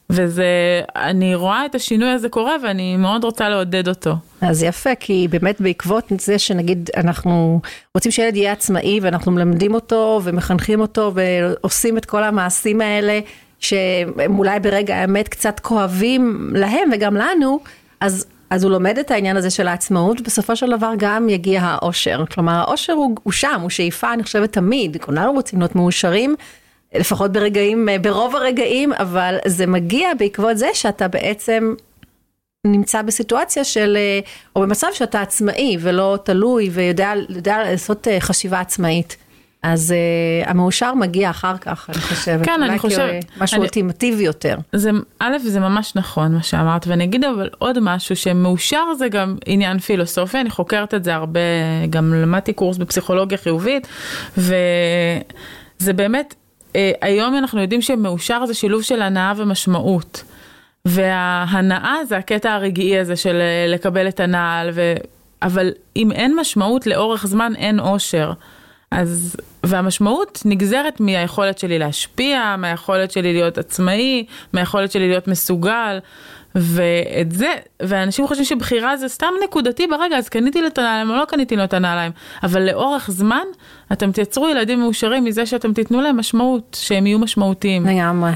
וזה, 0.09 0.45
אני 0.95 1.35
רואה 1.35 1.65
את 1.65 1.75
השינוי 1.75 2.09
הזה 2.09 2.29
קורה 2.29 2.55
ואני 2.63 2.97
מאוד 2.97 3.23
רוצה 3.23 3.49
לעודד 3.49 3.87
אותו. 3.87 4.15
אז 4.41 4.63
יפה, 4.63 4.95
כי 4.99 5.27
באמת 5.29 5.61
בעקבות 5.61 6.03
זה 6.19 6.39
שנגיד 6.39 6.89
אנחנו 6.97 7.61
רוצים 7.95 8.11
שילד 8.11 8.35
יהיה 8.35 8.51
עצמאי 8.51 8.99
ואנחנו 9.01 9.31
מלמדים 9.31 9.73
אותו 9.73 10.21
ומחנכים 10.23 10.79
אותו 10.79 11.11
ועושים 11.15 11.97
את 11.97 12.05
כל 12.05 12.23
המעשים 12.23 12.81
האלה 12.81 13.19
שהם 13.59 14.39
אולי 14.39 14.59
ברגע 14.59 14.95
האמת 14.95 15.27
קצת 15.27 15.59
כואבים 15.59 16.51
להם 16.53 16.89
וגם 16.93 17.15
לנו, 17.15 17.59
אז 18.01 18.25
אז 18.53 18.63
הוא 18.63 18.71
לומד 18.71 18.97
את 18.97 19.11
העניין 19.11 19.37
הזה 19.37 19.49
של 19.49 19.67
העצמאות, 19.67 20.21
בסופו 20.21 20.55
של 20.55 20.77
דבר 20.77 20.93
גם 20.97 21.29
יגיע 21.29 21.61
האושר. 21.61 22.23
כלומר, 22.31 22.51
האושר 22.53 22.93
הוא, 22.93 23.15
הוא 23.23 23.33
שם, 23.33 23.59
הוא 23.61 23.69
שאיפה, 23.69 24.13
אני 24.13 24.23
חושבת, 24.23 24.53
תמיד. 24.53 24.97
כולנו 25.01 25.31
רוצים 25.31 25.59
להיות 25.59 25.75
מאושרים, 25.75 26.35
לפחות 26.95 27.31
ברגעים, 27.31 27.89
ברוב 28.01 28.35
הרגעים, 28.35 28.93
אבל 28.93 29.37
זה 29.45 29.67
מגיע 29.67 30.09
בעקבות 30.19 30.57
זה 30.57 30.67
שאתה 30.73 31.07
בעצם 31.07 31.73
נמצא 32.67 33.01
בסיטואציה 33.01 33.63
של, 33.63 33.97
או 34.55 34.61
במצב 34.61 34.87
שאתה 34.93 35.21
עצמאי 35.21 35.77
ולא 35.79 36.17
תלוי 36.23 36.69
ויודע 36.69 37.13
לעשות 37.45 38.07
חשיבה 38.19 38.59
עצמאית. 38.59 39.17
אז 39.63 39.93
uh, 40.43 40.49
המאושר 40.49 40.93
מגיע 40.93 41.29
אחר 41.29 41.57
כך, 41.57 41.89
אני 41.89 42.01
חושבת. 42.01 42.45
כן, 42.45 42.63
אני 42.63 42.79
חושבת. 42.79 43.25
משהו 43.41 43.55
אני, 43.55 43.63
אולטימטיבי 43.63 44.23
יותר. 44.23 44.57
זה, 44.73 44.91
א', 45.19 45.37
זה 45.43 45.59
ממש 45.59 45.95
נכון 45.95 46.33
מה 46.33 46.43
שאמרת, 46.43 46.87
ואני 46.87 47.03
אגיד 47.03 47.23
אבל 47.23 47.49
עוד 47.57 47.79
משהו, 47.79 48.15
שמאושר 48.15 48.93
זה 48.97 49.09
גם 49.09 49.37
עניין 49.45 49.79
פילוסופי, 49.79 50.39
אני 50.39 50.49
חוקרת 50.49 50.93
את 50.93 51.03
זה 51.03 51.15
הרבה, 51.15 51.39
גם 51.89 52.13
למדתי 52.13 52.53
קורס 52.53 52.77
בפסיכולוגיה 52.77 53.37
חיובית, 53.37 53.87
וזה 54.37 55.93
באמת, 55.95 56.33
אה, 56.33 56.42
היום 57.01 57.37
אנחנו 57.37 57.61
יודעים 57.61 57.81
שמאושר 57.81 58.45
זה 58.45 58.53
שילוב 58.53 58.81
של 58.81 59.01
הנאה 59.01 59.33
ומשמעות. 59.37 60.23
וההנאה 60.85 62.05
זה 62.07 62.17
הקטע 62.17 62.53
הרגעי 62.53 62.99
הזה 62.99 63.15
של 63.15 63.35
אה, 63.41 63.65
לקבל 63.67 64.07
את 64.07 64.19
הנעל, 64.19 64.69
ו... 64.73 64.93
אבל 65.41 65.71
אם 65.95 66.11
אין 66.11 66.35
משמעות 66.39 66.87
לאורך 66.87 67.27
זמן 67.27 67.53
אין 67.55 67.79
אושר. 67.79 68.31
אז, 68.91 69.35
והמשמעות 69.63 70.41
נגזרת 70.45 70.99
מהיכולת 70.99 71.59
שלי 71.59 71.79
להשפיע, 71.79 72.55
מהיכולת 72.57 73.11
שלי 73.11 73.33
להיות 73.33 73.57
עצמאי, 73.57 74.25
מהיכולת 74.53 74.91
שלי 74.91 75.07
להיות 75.07 75.27
מסוגל, 75.27 75.99
ואת 76.55 77.31
זה, 77.31 77.53
ואנשים 77.79 78.27
חושבים 78.27 78.45
שבחירה 78.45 78.97
זה 78.97 79.07
סתם 79.07 79.33
נקודתי 79.43 79.87
ברגע, 79.87 80.17
אז 80.17 80.29
קניתי 80.29 80.61
לו 80.61 80.67
את 80.67 80.77
הנעליים 80.77 81.09
או 81.09 81.15
לא 81.15 81.25
קניתי 81.25 81.55
לו 81.55 81.63
את 81.63 81.73
הנעליים, 81.73 82.11
אבל 82.43 82.61
לאורך 82.61 83.11
זמן 83.11 83.43
אתם 83.91 84.11
תייצרו 84.11 84.49
ילדים 84.49 84.79
מאושרים 84.79 85.23
מזה 85.23 85.45
שאתם 85.45 85.73
תיתנו 85.73 86.01
להם 86.01 86.17
משמעות, 86.17 86.77
שהם 86.79 87.07
יהיו 87.07 87.19
משמעותיים. 87.19 87.85
לגמרי. 87.85 88.31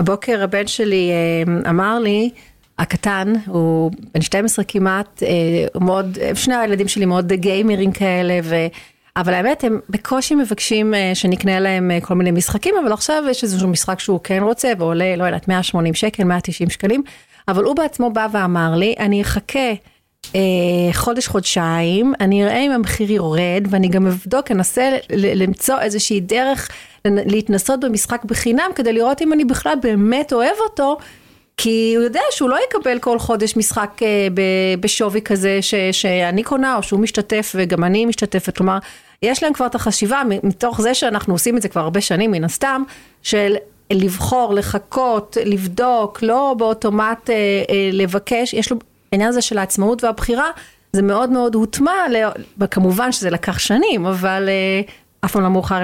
הבוקר 0.00 0.42
הבן 0.42 0.66
שלי 0.66 1.10
אה, 1.10 1.70
אמר 1.70 1.98
לי, 1.98 2.30
הקטן, 2.78 3.32
הוא 3.46 3.90
בן 4.14 4.20
12 4.20 4.64
כמעט, 4.64 5.22
אה, 5.22 5.80
מאוד, 5.80 6.18
שני 6.34 6.54
הילדים 6.54 6.88
שלי 6.88 7.04
מאוד 7.04 7.32
גיימרים 7.32 7.92
כאלה, 7.92 8.40
ו... 8.42 8.54
אבל 9.16 9.34
האמת, 9.34 9.64
הם 9.64 9.80
בקושי 9.90 10.34
מבקשים 10.34 10.94
uh, 10.94 11.14
שנקנה 11.14 11.60
להם 11.60 11.90
כל 12.02 12.14
מיני 12.14 12.30
משחקים, 12.30 12.74
אבל 12.82 12.92
עכשיו 12.92 13.22
יש 13.30 13.42
איזשהו 13.42 13.68
משחק 13.68 14.00
שהוא 14.00 14.20
כן 14.24 14.42
רוצה, 14.42 14.72
ועולה, 14.78 15.16
לא 15.16 15.24
יודעת, 15.24 15.48
180 15.48 15.94
שקל, 15.94 16.24
190 16.24 16.70
שקלים, 16.70 17.02
אבל 17.48 17.64
הוא 17.64 17.76
בעצמו 17.76 18.10
בא 18.10 18.26
ואמר 18.32 18.74
לי, 18.76 18.94
אני 18.98 19.22
אחכה 19.22 19.72
uh, 20.24 20.28
חודש-חודשיים, 20.92 22.12
אני 22.20 22.44
אראה 22.44 22.58
אם 22.58 22.70
המחיר 22.70 23.12
יורד, 23.12 23.66
ואני 23.70 23.88
גם 23.88 24.06
אבדוק, 24.06 24.50
אנסה 24.50 24.96
למצוא 25.10 25.80
איזושהי 25.80 26.20
דרך 26.20 26.68
להתנסות 27.04 27.80
במשחק 27.80 28.24
בחינם, 28.24 28.70
כדי 28.74 28.92
לראות 28.92 29.22
אם 29.22 29.32
אני 29.32 29.44
בכלל 29.44 29.74
באמת 29.82 30.32
אוהב 30.32 30.56
אותו. 30.60 30.96
כי 31.56 31.92
הוא 31.96 32.04
יודע 32.04 32.20
שהוא 32.30 32.50
לא 32.50 32.58
יקבל 32.68 32.98
כל 32.98 33.18
חודש 33.18 33.56
משחק 33.56 33.90
uh, 33.98 34.32
בשווי 34.80 35.22
כזה 35.22 35.58
ש, 35.62 35.74
שאני 35.92 36.42
קונה 36.42 36.76
או 36.76 36.82
שהוא 36.82 37.00
משתתף 37.00 37.52
וגם 37.54 37.84
אני 37.84 38.06
משתתפת, 38.06 38.56
כלומר 38.56 38.78
יש 39.22 39.42
להם 39.42 39.52
כבר 39.52 39.66
את 39.66 39.74
החשיבה 39.74 40.22
מתוך 40.42 40.80
זה 40.80 40.94
שאנחנו 40.94 41.34
עושים 41.34 41.56
את 41.56 41.62
זה 41.62 41.68
כבר 41.68 41.80
הרבה 41.80 42.00
שנים 42.00 42.30
מן 42.30 42.44
הסתם, 42.44 42.82
של 43.22 43.54
לבחור, 43.90 44.54
לחכות, 44.54 45.36
לבדוק, 45.44 46.22
לא 46.22 46.54
באוטומט 46.58 47.30
אה, 47.30 47.34
אה, 47.34 47.90
לבקש, 47.92 48.54
יש 48.54 48.70
לו 48.70 48.78
העניין 49.12 49.28
הזה 49.28 49.40
של 49.40 49.58
העצמאות 49.58 50.04
והבחירה, 50.04 50.50
זה 50.92 51.02
מאוד 51.02 51.30
מאוד 51.30 51.54
הוטמע, 51.54 51.92
כמובן 52.70 53.12
שזה 53.12 53.30
לקח 53.30 53.58
שנים, 53.58 54.06
אבל 54.06 54.48
אה, 54.48 54.80
אף 55.24 55.32
פעם 55.32 55.42
לא 55.42 55.48
מאוחר 55.48 55.82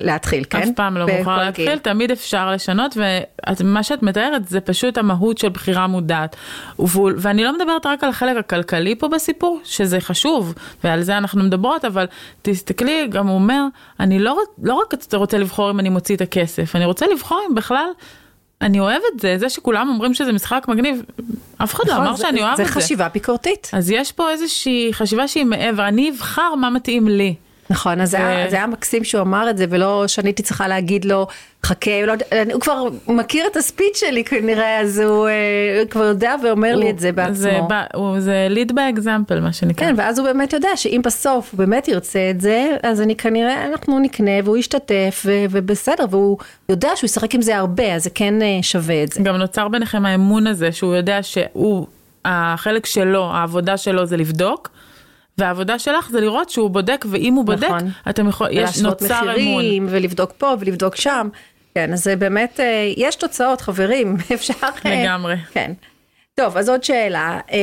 להתחיל, 0.00 0.44
כן? 0.50 0.62
אף 0.62 0.68
פעם 0.76 0.96
לא 0.96 1.06
מאוחר 1.06 1.36
להתחיל, 1.36 1.78
תמיד 1.78 2.10
אפשר 2.10 2.50
לשנות, 2.50 2.96
ומה 3.60 3.82
שאת 3.82 4.02
מתארת 4.02 4.48
זה 4.48 4.60
פשוט 4.60 4.98
המהות 4.98 5.38
של 5.38 5.48
בחירה 5.48 5.86
מודעת. 5.86 6.36
ואני 7.16 7.44
לא 7.44 7.56
מדברת 7.58 7.86
רק 7.86 8.04
על 8.04 8.10
החלק 8.10 8.36
הכלכלי 8.36 8.94
פה 8.94 9.08
בסיפור, 9.08 9.60
שזה 9.64 10.00
חשוב, 10.00 10.54
ועל 10.84 11.02
זה 11.02 11.18
אנחנו 11.18 11.44
מדברות, 11.44 11.84
אבל 11.84 12.06
תסתכלי, 12.42 13.06
גם 13.10 13.26
הוא 13.26 13.34
אומר, 13.34 13.62
אני 14.00 14.18
לא, 14.18 14.38
לא 14.62 14.74
רק 14.74 14.94
רוצה 15.14 15.38
לבחור 15.38 15.70
אם 15.70 15.80
אני 15.80 15.88
מוציא 15.88 16.16
את 16.16 16.20
הכסף, 16.20 16.76
אני 16.76 16.84
רוצה 16.84 17.06
לבחור 17.06 17.42
אם 17.50 17.54
בכלל... 17.54 17.86
אני 18.60 18.80
אוהב 18.80 19.00
את 19.14 19.20
זה, 19.20 19.36
זה 19.38 19.48
שכולם 19.48 19.88
אומרים 19.88 20.14
שזה 20.14 20.32
משחק 20.32 20.64
מגניב, 20.68 21.02
אף 21.58 21.74
אחד 21.74 21.84
לא 21.86 21.94
נכון, 21.94 22.06
אמר 22.06 22.16
שאני 22.16 22.42
אוהב 22.42 22.52
את 22.52 22.56
זה. 22.56 22.64
זה 22.64 22.70
חשיבה 22.70 23.08
ביקורתית. 23.08 23.70
אז 23.72 23.90
יש 23.90 24.12
פה 24.12 24.30
איזושהי 24.30 24.88
חשיבה 24.92 25.28
שהיא 25.28 25.44
מעבר, 25.44 25.88
אני 25.88 26.10
אבחר 26.10 26.54
מה 26.54 26.70
מתאים 26.70 27.08
לי. 27.08 27.34
נכון, 27.70 28.00
אז 28.00 28.14
ו... 28.14 28.18
זה 28.50 28.56
היה 28.56 28.66
מקסים 28.66 29.04
שהוא 29.04 29.20
אמר 29.20 29.50
את 29.50 29.58
זה, 29.58 29.64
ולא 29.70 30.04
שאני 30.06 30.28
הייתי 30.28 30.42
צריכה 30.42 30.68
להגיד 30.68 31.04
לו, 31.04 31.26
חכה, 31.64 32.06
לא, 32.06 32.14
הוא 32.52 32.60
כבר 32.60 32.84
מכיר 33.08 33.46
את 33.46 33.56
הספיץ' 33.56 33.96
שלי 33.96 34.24
כנראה, 34.24 34.80
אז 34.80 34.98
הוא 34.98 35.28
uh, 35.28 35.88
כבר 35.88 36.04
יודע 36.04 36.34
ואומר 36.42 36.72
הוא, 36.74 36.80
לי 36.80 36.90
את 36.90 36.98
זה 36.98 37.12
בעצמו. 37.12 37.34
זה, 37.34 37.58
הוא, 37.94 38.20
זה 38.20 38.48
lead 38.50 38.72
by 38.72 38.98
example, 38.98 39.40
מה 39.40 39.52
שנקרא. 39.52 39.86
כן, 39.86 39.94
ואז 39.96 40.18
הוא 40.18 40.26
באמת 40.26 40.52
יודע 40.52 40.68
שאם 40.76 41.00
בסוף 41.04 41.52
הוא 41.52 41.58
באמת 41.58 41.88
ירצה 41.88 42.30
את 42.30 42.40
זה, 42.40 42.76
אז 42.82 43.00
אני 43.00 43.16
כנראה, 43.16 43.66
אנחנו 43.66 43.98
נקנה 43.98 44.32
והוא 44.44 44.56
ישתתף, 44.56 45.22
ו, 45.26 45.32
ובסדר, 45.50 46.04
והוא 46.10 46.38
יודע 46.68 46.90
שהוא 46.94 47.08
ישחק 47.08 47.34
עם 47.34 47.42
זה 47.42 47.56
הרבה, 47.56 47.94
אז 47.94 48.04
זה 48.04 48.10
כן 48.10 48.34
uh, 48.40 48.62
שווה 48.62 49.02
את 49.02 49.12
זה. 49.12 49.22
גם 49.22 49.36
נוצר 49.36 49.68
ביניכם 49.68 50.06
האמון 50.06 50.46
הזה, 50.46 50.72
שהוא 50.72 50.94
יודע 50.94 51.22
שהוא, 51.22 51.86
החלק 52.24 52.86
שלו, 52.86 53.24
העבודה 53.24 53.76
שלו 53.76 54.06
זה 54.06 54.16
לבדוק. 54.16 54.70
והעבודה 55.38 55.78
שלך 55.78 56.10
זה 56.10 56.20
לראות 56.20 56.50
שהוא 56.50 56.70
בודק, 56.70 57.04
ואם 57.10 57.34
הוא 57.34 57.44
בודק, 57.44 57.64
נכון. 57.68 57.90
אתם 58.10 58.28
יכולים, 58.28 58.58
יש 58.64 58.78
נוצר 58.78 59.20
אמון. 59.22 59.30
מחירים, 59.30 59.86
ולבדוק 59.90 60.32
פה 60.38 60.54
ולבדוק 60.60 60.96
שם. 60.96 61.28
כן, 61.74 61.92
אז 61.92 62.04
זה 62.04 62.16
באמת, 62.16 62.60
אה, 62.60 62.92
יש 62.96 63.16
תוצאות, 63.16 63.60
חברים, 63.60 64.16
אפשר... 64.34 64.54
אה, 64.86 65.02
לגמרי. 65.02 65.36
כן. 65.52 65.72
טוב, 66.34 66.56
אז 66.56 66.68
עוד 66.68 66.84
שאלה. 66.84 67.40
אה, 67.52 67.58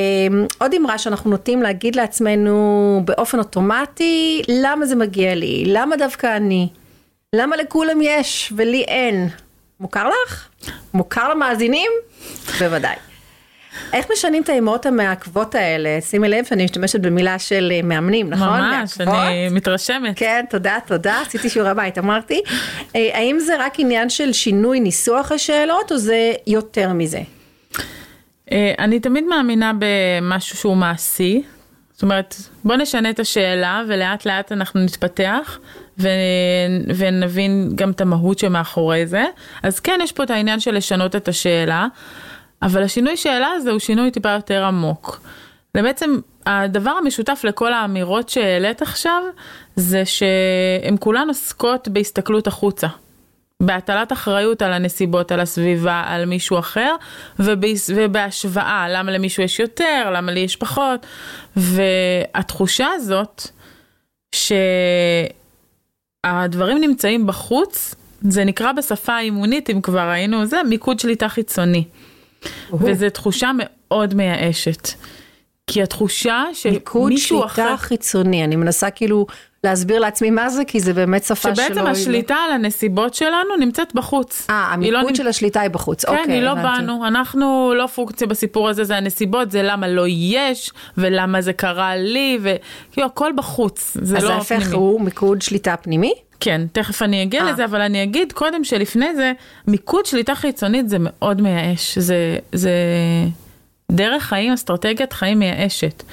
עוד 0.58 0.74
אמרה 0.74 0.98
שאנחנו 0.98 1.30
נוטים 1.30 1.62
להגיד 1.62 1.96
לעצמנו 1.96 3.02
באופן 3.06 3.40
אוטומטי, 3.40 4.42
למה 4.48 4.86
זה 4.86 4.96
מגיע 4.96 5.36
לי? 5.36 5.64
למה 5.68 5.98
דווקא 5.98 6.38
אני? 6.38 6.68
למה 7.36 7.56
לכולם 7.58 7.98
יש 8.02 8.54
ולי 8.56 8.84
אין? 8.84 9.30
מוכר 9.80 10.10
לך? 10.10 10.48
מוכר 10.94 11.30
למאזינים? 11.30 11.92
בוודאי. 12.60 12.96
איך 13.94 14.06
משנים 14.14 14.44
את 14.44 14.50
האימהות 14.50 14.86
המעכבות 14.86 15.56
האלה? 15.56 16.02
שימי 16.02 16.30
לב 16.30 16.46
שאני 16.46 16.64
משתמשת 16.64 17.00
במילה 17.00 17.40
של 17.40 17.72
אה, 17.76 17.82
מאמנים, 17.82 18.30
נכון? 18.30 18.48
ממש, 18.48 18.98
מעכבות. 19.00 19.20
אני 19.20 19.50
מתרשמת. 19.52 20.20
כן, 20.20 20.46
תודה, 20.50 20.78
תודה, 20.88 21.22
עשיתי 21.22 21.50
שיעורי 21.50 21.74
בית, 21.74 21.98
אמרתי. 21.98 22.42
אה, 22.96 23.10
האם 23.14 23.40
זה 23.40 23.56
רק 23.60 23.74
עניין 23.78 24.10
של 24.10 24.34
שינוי 24.34 24.80
ניסוח 24.80 25.32
השאלות, 25.32 25.92
או 25.92 25.98
זה 25.98 26.34
יותר 26.48 26.94
מזה? 26.94 27.22
אה, 28.52 28.74
אני 28.80 29.00
תמיד 29.00 29.24
מאמינה 29.24 29.72
במשהו 29.80 30.58
שהוא 30.58 30.78
מעשי. 30.78 31.44
זאת 31.94 32.02
אומרת, 32.02 32.36
בוא 32.64 32.76
נשנה 32.76 33.10
את 33.10 33.20
השאלה 33.20 33.82
ולאט 33.88 34.26
לאט 34.26 34.52
אנחנו 34.52 34.80
נתפתח 34.80 35.60
ו... 36.00 36.08
ונבין 36.96 37.72
גם 37.76 37.92
את 37.92 38.02
המהות 38.02 38.40
שמאחורי 38.40 39.08
זה. 39.08 39.24
אז 39.64 39.80
כן, 39.80 40.00
יש 40.04 40.12
פה 40.12 40.24
את 40.24 40.30
העניין 40.30 40.60
של 40.60 40.76
לשנות 40.76 41.16
את 41.16 41.28
השאלה. 41.28 41.88
אבל 42.64 42.84
השינוי 42.84 43.18
שאלה 43.18 43.48
הזה 43.56 43.72
הוא 43.72 43.80
שינוי 43.80 44.12
טיפה 44.12 44.30
יותר 44.30 44.64
עמוק. 44.64 45.22
ובעצם 45.78 46.20
הדבר 46.46 46.92
המשותף 46.92 47.42
לכל 47.44 47.74
האמירות 47.74 48.30
שהעלית 48.30 48.82
עכשיו, 48.82 49.24
זה 49.76 50.06
שהן 50.06 50.96
כולן 51.00 51.28
עוסקות 51.28 51.88
בהסתכלות 51.88 52.48
החוצה. 52.48 52.88
בהטלת 53.64 54.12
אחריות 54.12 54.62
על 54.62 54.74
הנסיבות, 54.74 55.32
על 55.32 55.40
הסביבה, 55.40 56.04
על 56.08 56.26
מישהו 56.26 56.60
אחר, 56.60 56.96
ובהשוואה, 57.90 58.86
למה 58.90 59.12
למישהו 59.12 59.44
יש 59.44 59.60
יותר, 59.60 60.12
למה 60.14 60.32
לי 60.32 60.40
יש 60.40 60.56
פחות, 60.56 61.06
והתחושה 61.56 62.88
הזאת 62.96 63.48
שהדברים 66.26 66.82
נמצאים 66.82 67.28
בחוץ, 67.28 67.96
זה 68.22 68.44
נקרא 68.44 68.72
בשפה 68.72 69.14
האימונית, 69.14 69.70
אם 69.70 69.82
כבר 69.82 70.10
ראינו 70.10 70.46
זה, 70.46 70.64
מיקוד 70.64 71.00
שליטה 71.00 71.30
חיצוני. 71.30 71.84
וזו 72.74 73.10
תחושה 73.10 73.52
מאוד 73.58 74.14
מייאשת. 74.14 74.90
כי 75.68 75.84
התחושה 75.84 76.44
שמישהו 76.54 76.74
אחר... 76.74 77.12
מיקוד 77.12 77.18
שליטה 77.18 77.78
חיצוני, 77.78 78.44
אני 78.44 78.56
מנסה 78.56 78.90
כאילו 78.90 79.26
להסביר 79.64 80.00
לעצמי 80.00 80.30
מה 80.30 80.50
זה, 80.50 80.66
כי 80.66 80.80
זה 80.80 80.94
באמת 80.94 81.24
שפה 81.24 81.36
שלא... 81.36 81.56
שבעצם 81.56 81.88
השליטה 81.88 82.36
על 82.36 82.52
הנסיבות 82.52 83.14
שלנו 83.14 83.56
נמצאת 83.60 83.96
בחוץ. 83.96 84.46
אה, 84.50 84.56
המיקוד 84.56 85.10
לא 85.10 85.16
של 85.16 85.28
השליטה 85.28 85.62
היא 85.62 85.70
בחוץ, 85.70 86.06
כן, 86.06 86.12
אוקיי. 86.12 86.26
כן, 86.26 86.32
היא 86.32 86.42
לא 86.42 86.54
באנו, 86.54 87.08
אנחנו 87.08 87.74
לא 87.76 87.88
פונקציה 87.88 88.28
בסיפור 88.28 88.70
הזה, 88.70 88.84
זה 88.84 88.98
הנסיבות, 88.98 89.52
זה 89.52 89.64
למה 89.64 89.88
לא 89.88 90.06
יש, 90.08 90.72
ולמה 90.98 91.42
זה 91.42 91.54
קרה 91.54 91.96
לי, 91.96 92.40
וכאילו 92.42 93.08
הכל 93.08 93.32
בחוץ, 93.36 93.98
זה 94.02 94.16
לא 94.16 94.20
פנימי. 94.20 94.36
אז 94.40 94.52
ההפך 94.52 94.74
הוא 94.74 95.02
מיקוד 95.02 95.42
שליטה 95.42 95.76
פנימי? 95.78 96.14
כן, 96.44 96.62
תכף 96.72 97.02
אני 97.02 97.24
אגיע 97.24 97.42
아. 97.42 97.44
אה. 97.44 97.52
לזה, 97.52 97.66
אבל 97.66 97.82
אני 97.82 98.04
אגיד 98.04 98.32
קודם 98.32 98.64
שלפני 98.64 99.16
זה, 99.16 99.32
מיקוד 99.68 100.06
שליטה 100.06 100.36
חיצונית 100.36 100.90
זה 100.90 100.98
מאוד 101.00 101.42
מייאש, 101.42 101.98
זה, 101.98 102.38
זה, 102.52 102.72
דרך 103.92 104.24
חיים, 104.24 104.54
אסטרטגיית 104.54 105.14
חיים 105.14 105.40
מייאשת. 105.40 106.04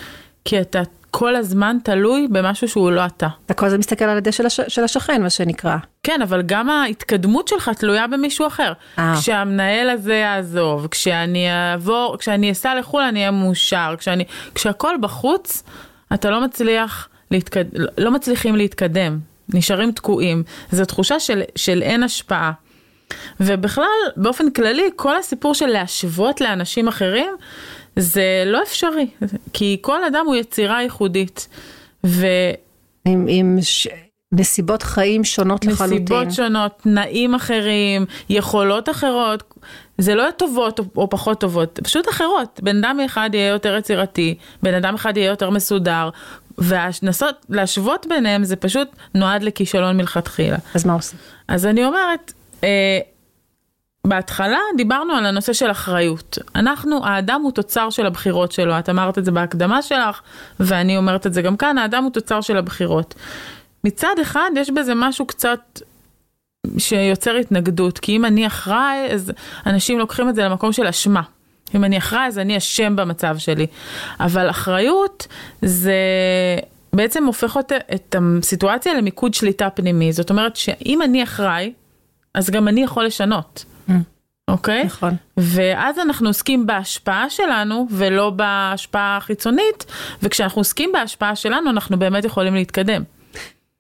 כי 0.45 0.61
אתה 0.61 0.83
כל 1.11 1.37
הזמן 1.37 1.77
תלוי 1.85 2.27
במשהו 2.31 2.69
שהוא 2.69 2.91
לא 2.91 3.07
אתה. 3.07 3.29
אתה 3.47 3.55
כל 3.55 3.67
הזמן 3.67 3.79
מסתכל 3.79 4.05
על 4.05 4.17
הדשא 4.17 4.37
של, 4.37 4.47
הש... 4.47 4.61
של 4.69 4.85
השכן, 4.85 5.23
מה 5.23 5.31
שנקרא. 5.31 5.77
כן, 6.03 6.23
אבל 6.23 6.43
גם 6.43 6.71
ההתקדמות 6.71 7.49
שלך 7.49 7.69
תלויה 7.69 8.07
במישהו 8.07 8.47
אחר. 8.47 8.73
אה. 8.99 9.15
כשהמנהל 9.21 9.91
הזה 9.91 10.15
יעזוב, 10.15 10.87
כשאני 10.87 11.47
אעבור, 11.51 12.17
כשאני 12.19 12.53
אסע 12.53 12.75
לחו"ל 12.75 13.03
אני 13.03 13.19
אהיה 13.21 13.31
מאושר, 13.31 13.95
כשאני, 13.99 14.25
כשהכל 14.55 14.95
בחוץ, 15.01 15.63
אתה 16.15 16.31
לא 16.31 16.45
מצליח 16.45 17.09
להתקד... 17.31 17.65
לא 17.99 18.11
מצליחים 18.11 18.57
להתקדם, 18.57 19.19
נשארים 19.55 19.93
תקועים. 19.93 20.43
זו 20.73 20.85
תחושה 20.85 21.21
של, 21.21 21.43
של 21.57 21.83
אין 21.83 22.03
השפעה. 22.03 22.53
ובכלל, 23.41 23.85
באופן 24.17 24.51
כללי, 24.51 24.91
כל 24.97 25.17
הסיפור 25.17 25.55
של 25.55 25.67
להשוות 25.67 26.41
לאנשים 26.41 26.89
אחרים, 26.89 27.33
זה 27.97 28.43
לא 28.47 28.63
אפשרי, 28.63 29.07
כי 29.53 29.79
כל 29.81 30.05
אדם 30.05 30.27
הוא 30.27 30.37
יצירה 30.37 30.83
ייחודית. 30.83 31.49
ו... 32.07 32.27
עם, 33.05 33.27
עם 33.29 33.59
ש... 33.63 33.89
נסיבות 34.33 34.83
חיים 34.83 35.25
שונות 35.25 35.67
לחלוטין. 35.67 36.03
נסיבות 36.03 36.33
שונות, 36.33 36.73
תנאים 36.83 37.35
אחרים, 37.35 38.07
יכולות 38.29 38.89
אחרות, 38.89 39.55
זה 39.99 40.15
לא 40.15 40.31
טובות 40.37 40.81
או 40.97 41.11
פחות 41.11 41.41
טובות, 41.41 41.81
פשוט 41.83 42.09
אחרות. 42.09 42.61
בן 42.63 42.77
אדם 42.77 42.99
אחד 43.07 43.31
יהיה 43.33 43.49
יותר 43.49 43.77
יצירתי, 43.77 44.35
בן 44.63 44.75
אדם 44.75 44.95
אחד 44.95 45.17
יהיה 45.17 45.29
יותר 45.29 45.51
מסודר, 45.51 46.09
ולנסות 46.59 47.47
להשוות 47.49 48.07
ביניהם 48.09 48.45
זה 48.45 48.57
פשוט 48.57 48.89
נועד 49.15 49.43
לכישלון 49.43 49.97
מלכתחילה. 49.97 50.57
אז 50.75 50.87
מה 50.87 50.93
עושים? 50.93 51.19
אז 51.49 51.67
אני 51.67 51.85
אומרת, 51.85 52.33
אה, 52.65 52.99
בהתחלה 54.07 54.59
דיברנו 54.77 55.15
על 55.15 55.27
הנושא 55.27 55.53
של 55.53 55.71
אחריות. 55.71 56.39
אנחנו, 56.55 57.07
האדם 57.07 57.41
הוא 57.43 57.53
תוצר 57.53 57.91
של 57.91 58.07
הבחירות 58.07 58.53
שלו, 58.53 58.79
את 58.79 58.89
אמרת 58.89 59.19
את 59.19 59.25
זה 59.25 59.31
בהקדמה 59.31 59.83
שלך, 59.83 60.21
ואני 60.61 60.97
אומרת 60.97 61.27
את 61.27 61.35
זה 61.35 61.43
גם 61.43 61.57
כאן, 61.57 61.79
האדם 61.79 62.05
הוא 62.05 62.13
תוצר 62.13 62.41
של 62.41 62.57
הבחירות. 62.57 63.15
מצד 63.85 64.15
אחד 64.23 64.51
יש 64.57 64.71
בזה 64.71 64.93
משהו 64.97 65.27
קצת 65.27 65.81
שיוצר 66.79 67.35
התנגדות, 67.35 67.99
כי 67.99 68.17
אם 68.17 68.25
אני 68.25 68.47
אחראי, 68.47 69.09
אז 69.13 69.33
אנשים 69.67 69.99
לוקחים 69.99 70.29
את 70.29 70.35
זה 70.35 70.45
למקום 70.45 70.73
של 70.73 70.87
אשמה. 70.87 71.23
אם 71.75 71.85
אני 71.85 71.99
אחראי, 71.99 72.27
אז 72.27 72.39
אני 72.39 72.57
אשם 72.57 72.97
במצב 72.97 73.39
שלי. 73.39 73.67
אבל 74.21 74.51
אחריות 74.51 75.27
זה 75.63 75.95
בעצם 76.93 77.27
הופך 77.27 77.57
אותה, 77.57 77.75
את 77.95 78.17
הסיטואציה 78.19 78.95
למיקוד 78.95 79.35
שליטה 79.35 79.71
פנימי. 79.71 80.13
זאת 80.13 80.31
אומרת 80.31 80.57
שאם 80.57 81.03
אני 81.03 81.23
אחראי, 81.23 81.73
אז 82.35 82.51
גם 82.51 82.69
אני 82.69 82.83
יכול 82.83 83.05
לשנות. 83.05 83.65
אוקיי? 84.51 84.85
נכון. 84.85 85.17
ואז 85.37 85.99
אנחנו 85.99 86.29
עוסקים 86.29 86.67
בהשפעה 86.67 87.31
שלנו 87.31 87.87
ולא 87.91 88.31
בהשפעה 88.31 89.17
החיצונית, 89.17 89.87
וכשאנחנו 90.23 90.61
עוסקים 90.61 90.93
בהשפעה 90.93 91.37
שלנו 91.37 91.71
אנחנו 91.71 91.99
באמת 91.99 92.25
יכולים 92.25 92.55
להתקדם. 92.55 93.03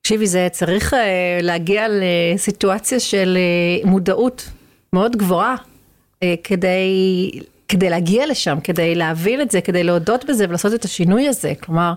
תקשיבי, 0.02 0.26
זה 0.26 0.48
צריך 0.52 0.92
uh, 0.92 0.96
להגיע 1.42 1.86
לסיטואציה 1.90 3.00
של 3.00 3.38
uh, 3.84 3.88
מודעות 3.88 4.48
מאוד 4.92 5.16
גבוהה 5.16 5.54
uh, 5.54 6.26
כדי, 6.44 7.30
כדי 7.70 7.90
להגיע 7.90 8.26
לשם, 8.26 8.58
כדי 8.64 8.94
להבין 8.94 9.40
את 9.40 9.50
זה, 9.50 9.60
כדי 9.60 9.84
להודות 9.84 10.24
בזה 10.24 10.44
ולעשות 10.48 10.74
את 10.74 10.84
השינוי 10.84 11.28
הזה. 11.28 11.52
כלומר, 11.62 11.92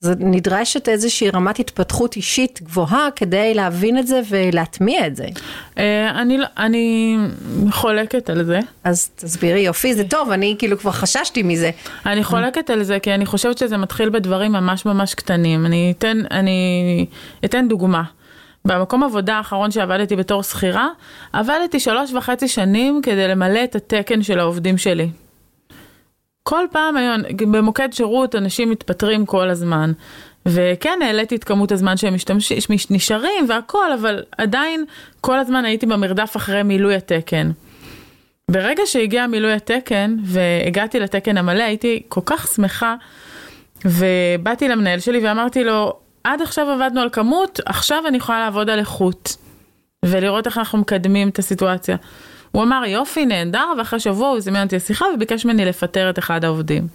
זה 0.00 0.14
נדרשת 0.18 0.88
איזושהי 0.88 1.30
רמת 1.30 1.58
התפתחות 1.58 2.16
אישית 2.16 2.62
גבוהה 2.62 3.08
כדי 3.16 3.54
להבין 3.54 3.98
את 3.98 4.06
זה 4.06 4.20
ולהטמיע 4.28 5.06
את 5.06 5.16
זה. 5.16 5.26
אני, 6.14 6.38
לא, 6.38 6.46
אני 6.56 7.16
חולקת 7.70 8.30
על 8.30 8.44
זה. 8.44 8.60
אז 8.84 9.10
תסבירי, 9.16 9.60
יופי, 9.60 9.94
זה 9.94 10.04
טוב, 10.04 10.30
אני 10.30 10.54
כאילו 10.58 10.78
כבר 10.78 10.90
חששתי 10.90 11.42
מזה. 11.42 11.70
אני 12.06 12.24
חולקת 12.24 12.70
על 12.70 12.82
זה 12.82 12.98
כי 12.98 13.14
אני 13.14 13.26
חושבת 13.26 13.58
שזה 13.58 13.76
מתחיל 13.76 14.10
בדברים 14.10 14.52
ממש 14.52 14.86
ממש 14.86 15.14
קטנים. 15.14 15.66
אני 15.66 15.94
אתן, 15.98 16.18
אני 16.30 17.06
אתן 17.44 17.68
דוגמה. 17.68 18.02
במקום 18.64 19.04
עבודה 19.04 19.36
האחרון 19.36 19.70
שעבדתי 19.70 20.16
בתור 20.16 20.42
שכירה, 20.42 20.88
עבדתי 21.32 21.80
שלוש 21.80 22.12
וחצי 22.12 22.48
שנים 22.48 23.00
כדי 23.02 23.28
למלא 23.28 23.64
את 23.64 23.76
התקן 23.76 24.22
של 24.22 24.38
העובדים 24.38 24.78
שלי. 24.78 25.08
כל 26.42 26.64
פעם 26.72 26.96
היום, 26.96 27.20
במוקד 27.52 27.92
שירות 27.92 28.34
אנשים 28.34 28.70
מתפטרים 28.70 29.26
כל 29.26 29.48
הזמן. 29.48 29.92
וכן, 30.46 30.98
העליתי 31.04 31.36
את 31.36 31.44
כמות 31.44 31.72
הזמן 31.72 31.96
שהם 31.96 32.14
משתמשים, 32.14 32.58
נשארים 32.90 33.46
והכל, 33.48 33.92
אבל 33.92 34.22
עדיין 34.38 34.84
כל 35.20 35.38
הזמן 35.38 35.64
הייתי 35.64 35.86
במרדף 35.86 36.32
אחרי 36.36 36.62
מילוי 36.62 36.94
התקן. 36.94 37.50
ברגע 38.50 38.82
שהגיע 38.86 39.26
מילוי 39.26 39.52
התקן 39.52 40.16
והגעתי 40.24 41.00
לתקן 41.00 41.36
המלא, 41.36 41.62
הייתי 41.62 42.02
כל 42.08 42.20
כך 42.26 42.48
שמחה, 42.54 42.94
ובאתי 43.84 44.68
למנהל 44.68 45.00
שלי 45.00 45.26
ואמרתי 45.26 45.64
לו, 45.64 45.98
עד 46.28 46.42
עכשיו 46.42 46.70
עבדנו 46.70 47.00
על 47.00 47.10
כמות, 47.10 47.60
עכשיו 47.66 48.06
אני 48.08 48.16
יכולה 48.16 48.40
לעבוד 48.40 48.70
על 48.70 48.78
איכות, 48.78 49.36
ולראות 50.04 50.46
איך 50.46 50.58
אנחנו 50.58 50.78
מקדמים 50.78 51.28
את 51.28 51.38
הסיטואציה. 51.38 51.96
הוא 52.52 52.62
אמר 52.62 52.82
יופי 52.86 53.26
נהדר 53.26 53.66
ואחרי 53.78 54.00
שבוע 54.00 54.28
הוא 54.28 54.40
זימן 54.40 54.62
אותי 54.62 54.76
לשיחה 54.76 55.04
וביקש 55.14 55.44
ממני 55.44 55.64
לפטר 55.64 56.10
את 56.10 56.18
אחד 56.18 56.44
העובדים. 56.44 56.86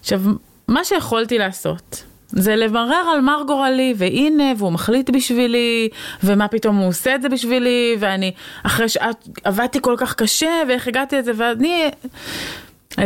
עכשיו 0.00 0.20
מה 0.68 0.84
שיכולתי 0.84 1.38
לעשות 1.38 2.04
זה 2.28 2.56
לברר 2.56 3.04
על 3.14 3.20
מר 3.20 3.42
גורלי 3.46 3.94
והנה 3.96 4.52
והוא 4.56 4.72
מחליט 4.72 5.10
בשבילי 5.10 5.88
ומה 6.24 6.48
פתאום 6.48 6.76
הוא 6.76 6.88
עושה 6.88 7.14
את 7.14 7.22
זה 7.22 7.28
בשבילי 7.28 7.96
ואני 8.00 8.32
אחרי 8.62 8.86
שעבדתי 8.88 9.78
כל 9.82 9.94
כך 9.98 10.14
קשה 10.14 10.62
ואיך 10.68 10.88
הגעתי 10.88 11.18
לזה 11.18 11.32
ואני 11.36 11.90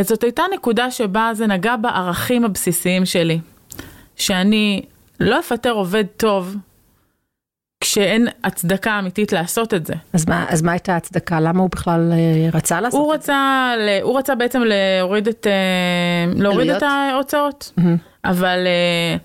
זאת 0.01 0.23
הייתה 0.23 0.43
נקודה 0.53 0.91
שבה 0.91 1.29
זה 1.33 1.47
נגע 1.47 1.75
בערכים 1.75 2.45
הבסיסיים 2.45 3.05
שלי 3.05 3.39
שאני 4.15 4.81
לא 5.19 5.39
אפטר 5.39 5.71
עובד 5.71 6.05
טוב 6.17 6.55
כשאין 7.81 8.27
הצדקה 8.43 8.99
אמיתית 8.99 9.31
לעשות 9.31 9.73
את 9.73 9.85
זה. 9.85 9.93
אז 10.13 10.29
מה, 10.29 10.45
אז 10.49 10.61
מה 10.61 10.71
הייתה 10.71 10.93
ההצדקה? 10.93 11.39
למה 11.39 11.61
הוא 11.61 11.69
בכלל 11.69 12.13
אה, 12.13 12.49
רצה 12.53 12.81
לעשות 12.81 12.99
הוא 12.99 13.13
את 13.13 13.19
רצה, 13.19 13.71
זה? 13.85 13.99
הוא 14.03 14.19
רצה 14.19 14.35
בעצם 14.35 14.61
להוריד 14.65 15.27
את, 15.27 15.47
אה, 15.47 16.33
להוריד 16.35 16.69
את 16.69 16.83
ההוצאות, 16.83 17.71
mm-hmm. 17.79 17.81
אבל 18.25 18.67
אה, 18.67 19.17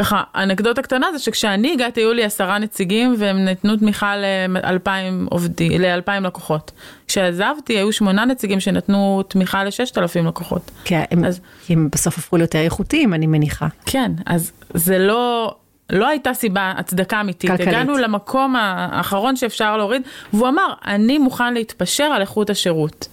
ככה, 0.00 0.22
אנקדוטה 0.34 0.82
קטנה 0.82 1.06
זה 1.12 1.18
שכשאני 1.18 1.72
הגעתי 1.72 2.00
היו 2.00 2.12
לי 2.12 2.24
עשרה 2.24 2.58
נציגים 2.58 3.14
והם 3.18 3.44
נתנו 3.44 3.76
תמיכה 3.76 4.14
לאלפיים 4.48 5.26
עובדי, 5.30 5.78
לאלפיים 5.78 6.24
לקוחות. 6.24 6.72
כשעזבתי 7.08 7.72
היו 7.72 7.92
שמונה 7.92 8.24
נציגים 8.24 8.60
שנתנו 8.60 9.22
תמיכה 9.28 9.64
לששת 9.64 9.98
אלפים 9.98 10.26
לקוחות. 10.26 10.70
כן, 10.84 11.02
הם, 11.10 11.24
אז, 11.24 11.40
הם 11.68 11.88
בסוף 11.92 12.18
הפכו 12.18 12.36
ליותר 12.36 12.58
איכותיים 12.58 13.14
אני 13.14 13.26
מניחה. 13.26 13.66
כן, 13.86 14.12
אז 14.26 14.52
זה 14.74 14.98
לא... 14.98 15.54
לא 15.92 16.08
הייתה 16.08 16.34
סיבה, 16.34 16.72
הצדקה 16.76 17.20
אמיתית. 17.20 17.50
כלכלית. 17.50 17.68
הגענו 17.68 17.98
למקום 17.98 18.56
האחרון 18.56 19.36
שאפשר 19.36 19.76
להוריד, 19.76 20.02
והוא 20.32 20.48
אמר, 20.48 20.72
אני 20.86 21.18
מוכן 21.18 21.54
להתפשר 21.54 22.04
על 22.04 22.20
איכות 22.20 22.50
השירות. 22.50 23.08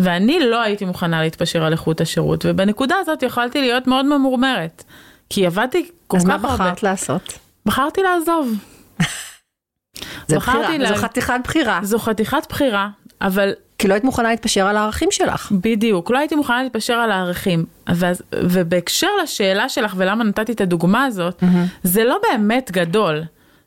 ואני 0.00 0.40
לא 0.40 0.62
הייתי 0.62 0.84
מוכנה 0.84 1.22
להתפשר 1.22 1.64
על 1.64 1.72
איכות 1.72 2.00
השירות, 2.00 2.46
ובנקודה 2.48 2.94
הזאת 3.00 3.22
יכולתי 3.22 3.60
להיות 3.60 3.86
מאוד 3.86 4.06
ממורמרת. 4.06 4.84
כי 5.32 5.46
עבדתי 5.46 5.88
כל 6.06 6.18
כך 6.18 6.24
הרבה. 6.24 6.34
אז 6.34 6.42
מה 6.42 6.54
בחרת 6.54 6.82
לעשות? 6.82 7.38
בחרתי 7.66 8.02
לעזוב. 8.02 8.54
זה 10.28 10.36
בחירה, 10.36 10.78
לה... 10.78 10.88
זו 10.88 11.02
חתיכת 11.02 11.40
בחירה. 11.44 11.80
זו 11.82 11.98
חתיכת 11.98 12.46
בחירה, 12.48 12.88
אבל 13.20 13.52
כי 13.78 13.88
לא 13.88 13.94
היית 13.94 14.04
מוכנה 14.04 14.30
להתפשר 14.30 14.66
על 14.66 14.76
הערכים 14.76 15.08
שלך. 15.10 15.52
בדיוק, 15.52 16.10
לא 16.10 16.18
הייתי 16.18 16.34
מוכנה 16.34 16.62
להתפשר 16.62 16.94
על 16.94 17.10
הערכים. 17.10 17.64
ואז, 17.88 18.22
ובהקשר 18.32 19.08
לשאלה 19.22 19.68
שלך 19.68 19.94
ולמה 19.96 20.24
נתתי 20.24 20.52
את 20.52 20.60
הדוגמה 20.60 21.04
הזאת, 21.04 21.42
mm-hmm. 21.42 21.46
זה 21.82 22.04
לא 22.04 22.18
באמת 22.30 22.70
גדול, 22.70 23.22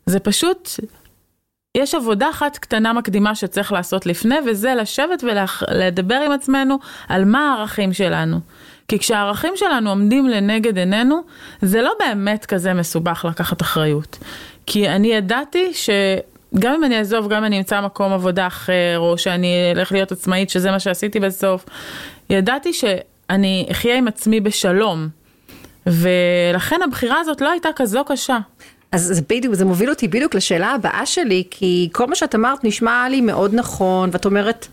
זה 0.06 0.20
פשוט, 0.20 0.70
יש 1.76 1.94
עבודה 1.94 2.30
אחת 2.30 2.58
קטנה 2.58 2.92
מקדימה 2.92 3.34
שצריך 3.34 3.72
לעשות 3.72 4.06
לפני, 4.06 4.36
וזה 4.46 4.74
לשבת 4.74 5.24
ולדבר 5.24 6.20
עם 6.26 6.32
עצמנו 6.32 6.78
על 7.08 7.24
מה 7.24 7.52
הערכים 7.52 7.92
שלנו. 7.92 8.40
כי 8.88 8.98
כשהערכים 8.98 9.52
שלנו 9.56 9.90
עומדים 9.90 10.28
לנגד 10.28 10.78
עינינו, 10.78 11.20
זה 11.62 11.82
לא 11.82 11.92
באמת 11.98 12.46
כזה 12.46 12.74
מסובך 12.74 13.24
לקחת 13.28 13.62
אחריות. 13.62 14.18
כי 14.66 14.88
אני 14.88 15.08
ידעתי 15.08 15.74
ש... 15.74 15.90
גם 16.58 16.74
אם 16.74 16.84
אני 16.84 16.98
אעזוב, 16.98 17.28
גם 17.28 17.38
אם 17.38 17.44
אני 17.44 17.58
אמצא 17.58 17.80
מקום 17.80 18.12
עבודה 18.12 18.46
אחר, 18.46 18.98
או 18.98 19.18
שאני 19.18 19.72
אלך 19.76 19.92
להיות 19.92 20.12
עצמאית, 20.12 20.50
שזה 20.50 20.70
מה 20.70 20.80
שעשיתי 20.80 21.20
בסוף, 21.20 21.64
ידעתי 22.30 22.72
שאני 22.72 23.66
אחיה 23.70 23.96
עם 23.96 24.08
עצמי 24.08 24.40
בשלום. 24.40 25.08
ולכן 25.86 26.80
הבחירה 26.84 27.20
הזאת 27.20 27.40
לא 27.40 27.50
הייתה 27.50 27.68
כזו 27.76 28.04
קשה. 28.04 28.38
אז 28.92 29.02
זה 29.14 29.22
בדיוק, 29.28 29.54
זה 29.54 29.64
מוביל 29.64 29.90
אותי 29.90 30.08
בדיוק 30.08 30.34
לשאלה 30.34 30.72
הבאה 30.72 31.06
שלי, 31.06 31.44
כי 31.50 31.88
כל 31.92 32.06
מה 32.06 32.14
שאת 32.14 32.34
אמרת 32.34 32.64
נשמע 32.64 33.08
לי 33.10 33.20
מאוד 33.20 33.54
נכון, 33.54 34.10
ואת 34.12 34.24
אומרת, 34.24 34.66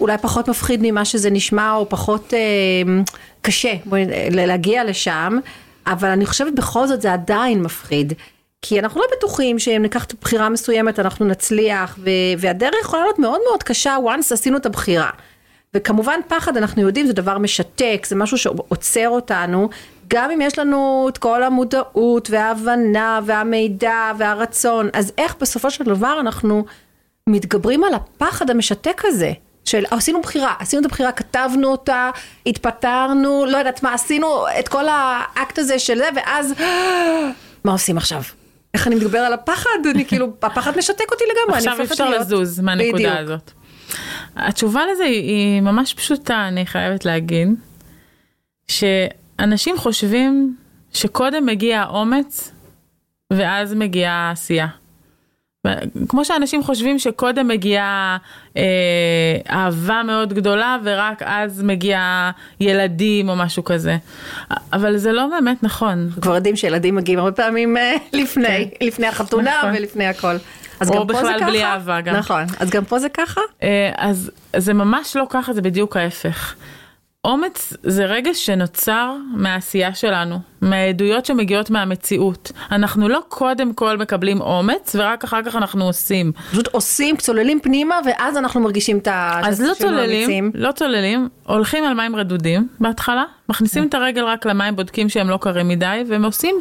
אולי 0.00 0.18
פחות 0.18 0.48
מפחיד 0.48 0.80
ממה 0.82 1.04
שזה 1.04 1.30
נשמע, 1.30 1.72
או 1.72 1.88
פחות 1.88 2.34
אה, 2.34 2.38
קשה 3.44 3.74
להגיע 4.30 4.84
לשם, 4.84 5.38
אבל 5.86 6.08
אני 6.08 6.26
חושבת 6.26 6.52
בכל 6.52 6.86
זאת 6.86 7.00
זה 7.00 7.12
עדיין 7.12 7.62
מפחיד. 7.62 8.12
כי 8.62 8.80
אנחנו 8.80 9.00
לא 9.00 9.06
בטוחים 9.16 9.58
שאם 9.58 9.82
ניקח 9.82 10.04
את 10.04 10.12
הבחירה 10.12 10.48
מסוימת 10.48 10.98
אנחנו 10.98 11.26
נצליח, 11.26 11.98
ו- 11.98 12.10
והדרך 12.38 12.74
יכולה 12.82 13.02
להיות 13.02 13.18
מאוד 13.18 13.40
מאוד 13.48 13.62
קשה 13.62 13.96
once 14.06 14.32
עשינו 14.34 14.56
את 14.56 14.66
הבחירה. 14.66 15.10
וכמובן 15.74 16.20
פחד 16.28 16.56
אנחנו 16.56 16.82
יודעים 16.82 17.06
זה 17.06 17.12
דבר 17.12 17.38
משתק, 17.38 18.06
זה 18.08 18.16
משהו 18.16 18.38
שעוצר 18.38 19.08
אותנו, 19.08 19.68
גם 20.08 20.30
אם 20.30 20.40
יש 20.40 20.58
לנו 20.58 21.06
את 21.08 21.18
כל 21.18 21.42
המודעות 21.42 22.30
וההבנה 22.30 23.20
והמידע 23.26 24.12
והרצון, 24.18 24.88
אז 24.92 25.12
איך 25.18 25.36
בסופו 25.40 25.70
של 25.70 25.84
דבר 25.84 26.20
אנחנו 26.20 26.64
מתגברים 27.28 27.84
על 27.84 27.94
הפחד 27.94 28.50
המשתק 28.50 29.02
הזה? 29.04 29.32
של 29.64 29.84
עשינו 29.90 30.20
בחירה, 30.20 30.54
עשינו 30.58 30.80
את 30.80 30.86
הבחירה, 30.86 31.12
כתבנו 31.12 31.68
אותה, 31.68 32.10
התפטרנו, 32.46 33.46
לא 33.46 33.56
יודעת 33.56 33.82
מה, 33.82 33.94
עשינו 33.94 34.44
את 34.58 34.68
כל 34.68 34.84
האקט 34.88 35.58
הזה 35.58 35.78
של 35.78 35.98
זה, 35.98 36.08
ואז 36.16 36.54
מה 37.64 37.72
עושים 37.72 37.96
עכשיו? 37.96 38.22
איך 38.74 38.86
אני 38.86 38.94
מתגבר 38.94 39.18
על 39.18 39.32
הפחד? 39.32 39.78
אני 39.90 40.04
כאילו, 40.08 40.32
הפחד 40.42 40.78
משתק 40.78 41.12
אותי 41.12 41.24
לגמרי, 41.24 41.58
עכשיו 41.58 41.82
אפשר 41.82 42.10
לזוז 42.10 42.60
מהנקודה 42.60 43.18
הזאת. 43.18 43.50
התשובה 44.36 44.82
לזה 44.92 45.04
היא 45.04 45.60
ממש 45.60 45.94
פשוטה, 45.94 46.48
אני 46.48 46.66
חייבת 46.66 47.04
להגיד, 47.04 47.48
שאנשים 48.68 49.78
חושבים 49.78 50.56
שקודם 50.92 51.46
מגיע 51.46 51.80
האומץ 51.80 52.52
ואז 53.32 53.74
מגיעה 53.74 54.12
העשייה. 54.12 54.66
כמו 56.08 56.24
שאנשים 56.24 56.62
חושבים 56.62 56.98
שקודם 56.98 57.48
מגיעה 57.48 58.16
אה, 58.56 58.62
אהבה 59.50 60.02
מאוד 60.02 60.32
גדולה 60.32 60.76
ורק 60.84 61.22
אז 61.24 61.62
מגיע 61.62 62.30
ילדים 62.60 63.28
או 63.28 63.36
משהו 63.36 63.64
כזה. 63.64 63.96
אבל 64.72 64.96
זה 64.96 65.12
לא 65.12 65.26
באמת 65.26 65.62
נכון. 65.62 66.10
כבר 66.20 66.34
יודעים 66.34 66.56
שילדים 66.56 66.94
מגיעים 66.94 67.18
הרבה 67.18 67.32
פעמים 67.32 67.76
אה, 67.76 67.96
לפני, 68.12 68.70
כן. 68.78 68.86
לפני 68.86 69.06
החתונה 69.06 69.52
נכון. 69.58 69.70
ולפני 69.76 70.06
הכל. 70.06 70.36
אז 70.80 70.90
או 70.90 71.04
בכלל 71.04 71.40
בלי 71.46 71.64
אהבה 71.64 72.00
גם. 72.00 72.16
נכון, 72.16 72.44
אז 72.60 72.70
גם 72.70 72.84
פה 72.84 72.98
זה 72.98 73.08
ככה? 73.08 73.40
אה, 73.62 73.90
אז 73.96 74.30
זה 74.56 74.74
ממש 74.74 75.16
לא 75.16 75.26
ככה, 75.30 75.52
זה 75.52 75.62
בדיוק 75.62 75.96
ההפך. 75.96 76.54
אומץ 77.24 77.72
זה 77.82 78.04
רגש 78.04 78.46
שנוצר 78.46 79.16
מהעשייה 79.34 79.94
שלנו, 79.94 80.38
מהעדויות 80.60 81.26
שמגיעות 81.26 81.70
מהמציאות. 81.70 82.52
אנחנו 82.72 83.08
לא 83.08 83.20
קודם 83.28 83.74
כל 83.74 83.96
מקבלים 83.96 84.40
אומץ 84.40 84.96
ורק 84.98 85.24
אחר 85.24 85.42
כך 85.42 85.56
אנחנו 85.56 85.84
עושים. 85.84 86.32
פשוט 86.50 86.68
עושים, 86.68 87.16
צוללים 87.16 87.60
פנימה 87.60 88.00
ואז 88.06 88.36
אנחנו 88.36 88.60
מרגישים 88.60 88.98
את 88.98 89.08
ה... 89.08 89.40
אז 89.44 89.60
לא 89.60 89.74
צוללים, 89.74 90.50
לא 90.54 90.72
צוללים, 90.72 91.28
הולכים 91.46 91.84
על 91.84 91.94
מים 91.94 92.16
רדודים 92.16 92.68
בהתחלה, 92.80 93.24
מכניסים 93.48 93.82
כן. 93.82 93.88
את 93.88 93.94
הרגל 93.94 94.24
רק 94.24 94.46
למים, 94.46 94.76
בודקים 94.76 95.08
שהם 95.08 95.30
לא 95.30 95.38
קרים 95.40 95.68
מדי, 95.68 96.04
והם 96.08 96.24
עושים, 96.24 96.56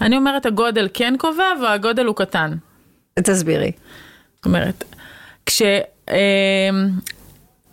אני 0.00 0.16
אומרת 0.16 0.46
הגודל 0.46 0.88
כן 0.94 1.14
קובע 1.18 1.52
והגודל 1.62 2.06
הוא 2.06 2.16
קטן. 2.16 2.52
תסבירי. 3.22 3.72
זאת 4.36 4.46
אומרת, 4.46 4.84
כש... 5.46 5.62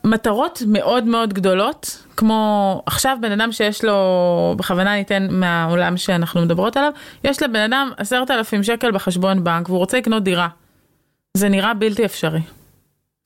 מטרות 0.05 0.61
מאוד 0.67 1.03
מאוד 1.03 1.33
גדולות, 1.33 2.03
כמו 2.17 2.81
עכשיו 2.85 3.17
בן 3.21 3.31
אדם 3.31 3.51
שיש 3.51 3.83
לו, 3.83 4.55
בכוונה 4.57 4.95
ניתן 4.95 5.27
מהעולם 5.31 5.97
שאנחנו 5.97 6.41
מדברות 6.41 6.77
עליו, 6.77 6.91
יש 7.23 7.43
לבן 7.43 7.59
אדם 7.59 7.91
עשרת 7.97 8.31
אלפים 8.31 8.63
שקל 8.63 8.91
בחשבון 8.91 9.43
בנק 9.43 9.69
והוא 9.69 9.79
רוצה 9.79 9.97
לקנות 9.97 10.23
דירה. 10.23 10.47
זה 11.37 11.49
נראה 11.49 11.73
בלתי 11.73 12.05
אפשרי, 12.05 12.41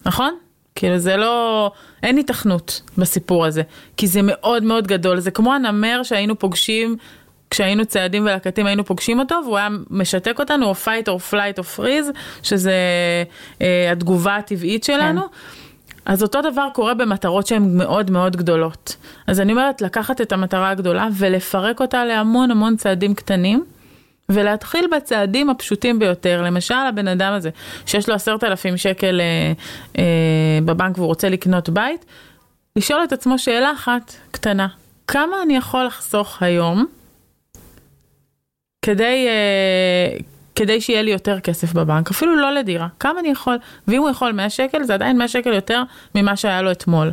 נכון? 0.05 0.37
כאילו 0.75 0.97
זה 0.97 1.17
לא, 1.17 1.71
אין 2.03 2.17
היתכנות 2.17 2.81
בסיפור 2.97 3.45
הזה, 3.45 3.61
כי 3.97 4.07
זה 4.07 4.19
מאוד 4.23 4.63
מאוד 4.63 4.87
גדול, 4.87 5.19
זה 5.19 5.31
כמו 5.31 5.53
הנמר 5.53 6.03
שהיינו 6.03 6.39
פוגשים 6.39 6.97
כשהיינו 7.49 7.85
צעדים 7.85 8.25
ולקטים 8.25 8.65
היינו 8.65 8.85
פוגשים 8.85 9.19
אותו 9.19 9.35
והוא 9.45 9.57
היה 9.57 9.67
משתק 9.89 10.39
אותנו 10.39 10.65
או 10.65 10.71
fight 10.71 11.07
or 11.07 11.31
flight 11.31 11.59
or 11.59 11.79
freeze 11.79 12.17
שזה 12.43 12.73
אה, 13.61 13.91
התגובה 13.91 14.35
הטבעית 14.35 14.83
שלנו. 14.83 15.21
כן. 15.21 15.27
אז 16.09 16.23
אותו 16.23 16.41
דבר 16.41 16.67
קורה 16.73 16.93
במטרות 16.93 17.47
שהן 17.47 17.77
מאוד 17.77 18.11
מאוד 18.11 18.35
גדולות. 18.35 18.95
אז 19.27 19.39
אני 19.39 19.51
אומרת, 19.51 19.81
לקחת 19.81 20.21
את 20.21 20.31
המטרה 20.31 20.69
הגדולה 20.69 21.07
ולפרק 21.13 21.81
אותה 21.81 22.05
להמון 22.05 22.51
המון 22.51 22.77
צעדים 22.77 23.13
קטנים. 23.13 23.65
ולהתחיל 24.29 24.87
בצעדים 24.95 25.49
הפשוטים 25.49 25.99
ביותר, 25.99 26.41
למשל 26.41 26.73
הבן 26.73 27.07
אדם 27.07 27.33
הזה 27.33 27.49
שיש 27.85 28.09
לו 28.09 28.15
עשרת 28.15 28.43
אלפים 28.43 28.77
שקל 28.77 29.21
אה, 29.21 29.53
אה, 29.97 30.59
בבנק 30.65 30.97
והוא 30.97 31.07
רוצה 31.07 31.29
לקנות 31.29 31.69
בית, 31.69 32.05
לשאול 32.75 33.03
את 33.03 33.13
עצמו 33.13 33.39
שאלה 33.39 33.71
אחת 33.71 34.13
קטנה, 34.31 34.67
כמה 35.07 35.41
אני 35.43 35.57
יכול 35.57 35.85
לחסוך 35.85 36.43
היום 36.43 36.85
כדי, 38.81 39.27
אה, 39.27 40.17
כדי 40.59 40.81
שיהיה 40.81 41.01
לי 41.01 41.11
יותר 41.11 41.39
כסף 41.39 41.73
בבנק, 41.73 42.11
אפילו 42.11 42.35
לא 42.35 42.51
לדירה, 42.51 42.87
כמה 42.99 43.19
אני 43.19 43.29
יכול, 43.29 43.57
ואם 43.87 44.01
הוא 44.01 44.09
יכול 44.09 44.31
100 44.31 44.49
שקל, 44.49 44.83
זה 44.83 44.93
עדיין 44.93 45.17
100 45.17 45.27
שקל 45.27 45.53
יותר 45.53 45.83
ממה 46.15 46.35
שהיה 46.35 46.61
לו 46.61 46.71
אתמול, 46.71 47.11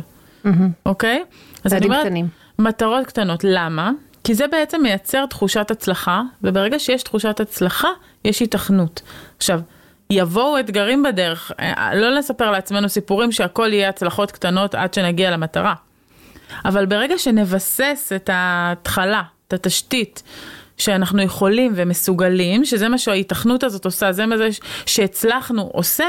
אוקיי? 0.85 1.23
אז 1.63 1.73
אני 1.73 1.85
אומרת, 1.85 2.05
קטנים. 2.05 2.27
מטרות 2.59 3.05
קטנות, 3.05 3.43
למה? 3.43 3.91
כי 4.23 4.33
זה 4.33 4.47
בעצם 4.47 4.81
מייצר 4.81 5.25
תחושת 5.25 5.71
הצלחה, 5.71 6.21
וברגע 6.43 6.79
שיש 6.79 7.03
תחושת 7.03 7.39
הצלחה, 7.39 7.87
יש 8.25 8.41
התכנות. 8.41 9.01
עכשיו, 9.37 9.59
יבואו 10.09 10.59
אתגרים 10.59 11.03
בדרך, 11.03 11.51
אה, 11.59 11.95
לא 11.95 12.17
נספר 12.17 12.51
לעצמנו 12.51 12.89
סיפורים 12.89 13.31
שהכל 13.31 13.73
יהיה 13.73 13.89
הצלחות 13.89 14.31
קטנות 14.31 14.75
עד 14.75 14.93
שנגיע 14.93 15.31
למטרה. 15.31 15.73
אבל 16.65 16.85
ברגע 16.85 17.17
שנבסס 17.17 18.11
את 18.15 18.29
ההתחלה, 18.33 19.21
את 19.47 19.53
התשתית, 19.53 20.23
שאנחנו 20.77 21.21
יכולים 21.21 21.73
ומסוגלים, 21.75 22.65
שזה 22.65 22.89
מה 22.89 22.97
שההיתכנות 22.97 23.63
הזאת 23.63 23.85
עושה, 23.85 24.11
זה 24.11 24.25
מה 24.25 24.35
שהצלחנו 24.85 25.61
עושה, 25.73 26.05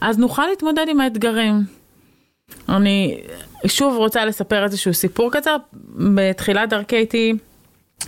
אז 0.00 0.18
נוכל 0.18 0.46
להתמודד 0.46 0.86
עם 0.88 1.00
האתגרים. 1.00 1.64
אני 2.68 3.20
שוב 3.66 3.96
רוצה 3.96 4.24
לספר 4.24 4.64
איזשהו 4.64 4.94
סיפור 4.94 5.32
קצר. 5.32 5.56
בתחילת 6.14 6.70
דרכי 6.70 6.96
הייתי, 6.96 7.32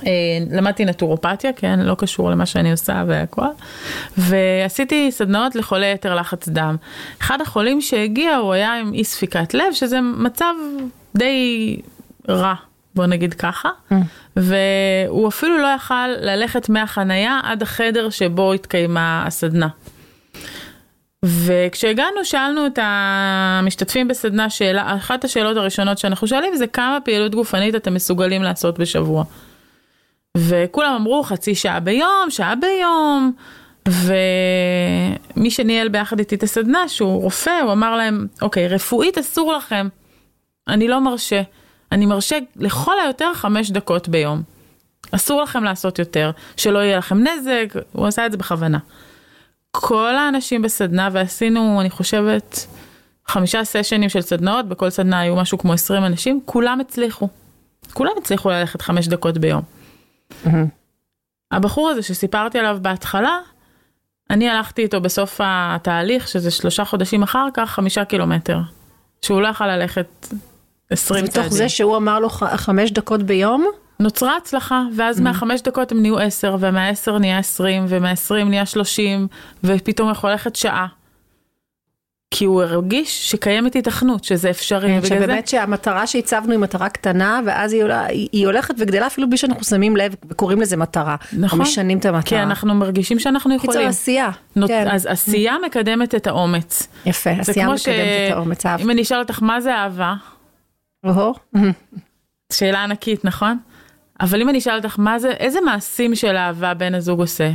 אה, 0.06 0.10
למדתי 0.50 0.84
נטורופתיה, 0.84 1.52
כן, 1.52 1.80
לא 1.80 1.94
קשור 1.94 2.30
למה 2.30 2.46
שאני 2.46 2.70
עושה 2.70 3.04
והכל, 3.06 3.42
ועשיתי 4.18 5.12
סדנאות 5.12 5.54
לחולי 5.54 5.92
יתר 5.92 6.14
לחץ 6.14 6.48
דם. 6.48 6.76
אחד 7.20 7.40
החולים 7.40 7.80
שהגיע 7.80 8.36
הוא 8.36 8.52
היה 8.52 8.74
עם 8.74 8.92
אי 8.92 9.04
ספיקת 9.04 9.54
לב, 9.54 9.72
שזה 9.72 10.00
מצב 10.00 10.54
די 11.16 11.76
רע 12.28 12.54
בוא 12.94 13.06
נגיד 13.06 13.34
ככה, 13.34 13.68
mm. 13.90 13.94
והוא 14.36 15.28
אפילו 15.28 15.58
לא 15.58 15.66
יכל 15.66 16.08
ללכת 16.08 16.68
מהחנייה 16.68 17.40
עד 17.42 17.62
החדר 17.62 18.10
שבו 18.10 18.52
התקיימה 18.52 19.24
הסדנה. 19.26 19.68
וכשהגענו 21.24 22.24
שאלנו 22.24 22.66
את 22.66 22.78
המשתתפים 22.82 24.08
בסדנה 24.08 24.50
שאלה, 24.50 24.96
אחת 24.96 25.24
השאלות 25.24 25.56
הראשונות 25.56 25.98
שאנחנו 25.98 26.26
שואלים 26.26 26.56
זה 26.56 26.66
כמה 26.66 26.98
פעילות 27.04 27.34
גופנית 27.34 27.74
אתם 27.74 27.94
מסוגלים 27.94 28.42
לעשות 28.42 28.78
בשבוע. 28.78 29.24
וכולם 30.36 30.94
אמרו 30.94 31.22
חצי 31.22 31.54
שעה 31.54 31.80
ביום, 31.80 32.26
שעה 32.28 32.54
ביום, 32.54 33.32
ומי 33.88 35.50
שניהל 35.50 35.88
ביחד 35.88 36.18
איתי 36.18 36.34
את 36.34 36.42
הסדנה 36.42 36.88
שהוא 36.88 37.22
רופא 37.22 37.60
הוא 37.62 37.72
אמר 37.72 37.96
להם 37.96 38.26
אוקיי 38.42 38.68
רפואית 38.68 39.18
אסור 39.18 39.52
לכם, 39.52 39.88
אני 40.68 40.88
לא 40.88 41.00
מרשה. 41.00 41.42
אני 41.92 42.06
מרשה 42.06 42.38
לכל 42.56 43.00
היותר 43.04 43.34
חמש 43.34 43.70
דקות 43.70 44.08
ביום. 44.08 44.42
אסור 45.12 45.42
לכם 45.42 45.64
לעשות 45.64 45.98
יותר, 45.98 46.30
שלא 46.56 46.78
יהיה 46.78 46.98
לכם 46.98 47.18
נזק, 47.18 47.74
הוא 47.92 48.06
עשה 48.06 48.26
את 48.26 48.32
זה 48.32 48.38
בכוונה. 48.38 48.78
כל 49.70 50.16
האנשים 50.16 50.62
בסדנה, 50.62 51.08
ועשינו, 51.12 51.80
אני 51.80 51.90
חושבת, 51.90 52.66
חמישה 53.26 53.64
סשנים 53.64 54.08
של 54.08 54.20
סדנאות, 54.20 54.68
בכל 54.68 54.90
סדנה 54.90 55.20
היו 55.20 55.36
משהו 55.36 55.58
כמו 55.58 55.72
20 55.72 56.04
אנשים, 56.04 56.40
כולם 56.44 56.80
הצליחו. 56.80 57.28
כולם 57.92 58.12
הצליחו 58.18 58.50
ללכת 58.50 58.82
חמש 58.82 59.08
דקות 59.08 59.38
ביום. 59.38 59.62
Mm-hmm. 60.44 60.48
הבחור 61.50 61.88
הזה 61.88 62.02
שסיפרתי 62.02 62.58
עליו 62.58 62.78
בהתחלה, 62.82 63.38
אני 64.30 64.50
הלכתי 64.50 64.82
איתו 64.82 65.00
בסוף 65.00 65.40
התהליך, 65.44 66.28
שזה 66.28 66.50
שלושה 66.50 66.84
חודשים 66.84 67.22
אחר 67.22 67.46
כך, 67.54 67.70
חמישה 67.70 68.04
קילומטר. 68.04 68.58
שהוא 69.22 69.42
לא 69.42 69.48
יכל 69.48 69.66
ללכת 69.76 70.26
20 70.90 71.26
צעדים. 71.26 71.42
מתוך 71.42 71.54
זה 71.54 71.68
שהוא 71.68 71.96
אמר 71.96 72.18
לו 72.18 72.28
חמש 72.56 72.90
דקות 72.90 73.22
ביום? 73.22 73.66
נוצרה 74.00 74.36
הצלחה, 74.36 74.82
ואז 74.96 75.18
mm-hmm. 75.18 75.22
מהחמש 75.22 75.62
דקות 75.62 75.92
הם 75.92 76.00
נהיו 76.00 76.18
עשר, 76.18 76.56
ומהעשר 76.60 77.18
נהיה 77.18 77.38
עשרים, 77.38 77.84
ומהעשרים 77.88 78.48
נהיה 78.48 78.66
שלושים, 78.66 79.26
ופתאום 79.64 80.10
יכול 80.10 80.30
ללכת 80.30 80.56
שעה. 80.56 80.86
כי 82.34 82.44
הוא 82.44 82.62
הרגיש 82.62 83.30
שקיימת 83.30 83.76
התכנות, 83.76 84.24
שזה 84.24 84.50
אפשרי. 84.50 85.00
כן, 85.00 85.06
שבאמת 85.06 85.46
זה... 85.46 85.50
שהמטרה 85.50 86.06
שהצבנו 86.06 86.50
היא 86.52 86.58
מטרה 86.58 86.88
קטנה, 86.88 87.40
ואז 87.46 87.72
היא, 87.72 87.82
עולה, 87.82 88.06
היא 88.06 88.46
הולכת 88.46 88.74
וגדלה 88.78 89.06
אפילו 89.06 89.28
בלי 89.28 89.36
שאנחנו 89.36 89.64
שמים 89.64 89.96
לב 89.96 90.14
וקוראים 90.28 90.60
לזה 90.60 90.76
מטרה. 90.76 91.16
נכון. 91.32 91.60
משנים 91.60 91.98
את 91.98 92.06
המטרה. 92.06 92.22
כי 92.22 92.38
אנחנו 92.38 92.74
מרגישים 92.74 93.18
שאנחנו 93.18 93.54
יכולים. 93.54 93.72
קיצור 93.72 93.88
עשייה. 93.88 94.30
נות... 94.56 94.70
כן. 94.70 94.88
אז 94.90 95.06
עשייה 95.06 95.56
מקדמת 95.66 96.14
את 96.14 96.26
האומץ. 96.26 96.88
יפה, 97.06 97.30
עשייה 97.30 97.66
מקדמת 97.66 97.78
ש... 97.78 97.88
את 97.88 98.32
האומץ. 98.32 98.66
אם 98.66 98.90
אני 98.90 99.02
אשאל 99.02 99.18
אותך 99.18 99.42
מה 99.42 99.60
זה 99.60 99.74
אהבה, 99.74 100.14
שאלה 102.52 102.84
ענקית, 102.84 103.24
נכון? 103.24 103.58
אבל 104.20 104.40
אם 104.40 104.48
אני 104.48 104.58
אשאל 104.58 104.76
אותך, 104.76 104.98
מה 104.98 105.18
זה, 105.18 105.30
איזה 105.30 105.60
מעשים 105.60 106.14
של 106.14 106.36
אהבה 106.36 106.74
בן 106.74 106.94
הזוג 106.94 107.20
עושה? 107.20 107.50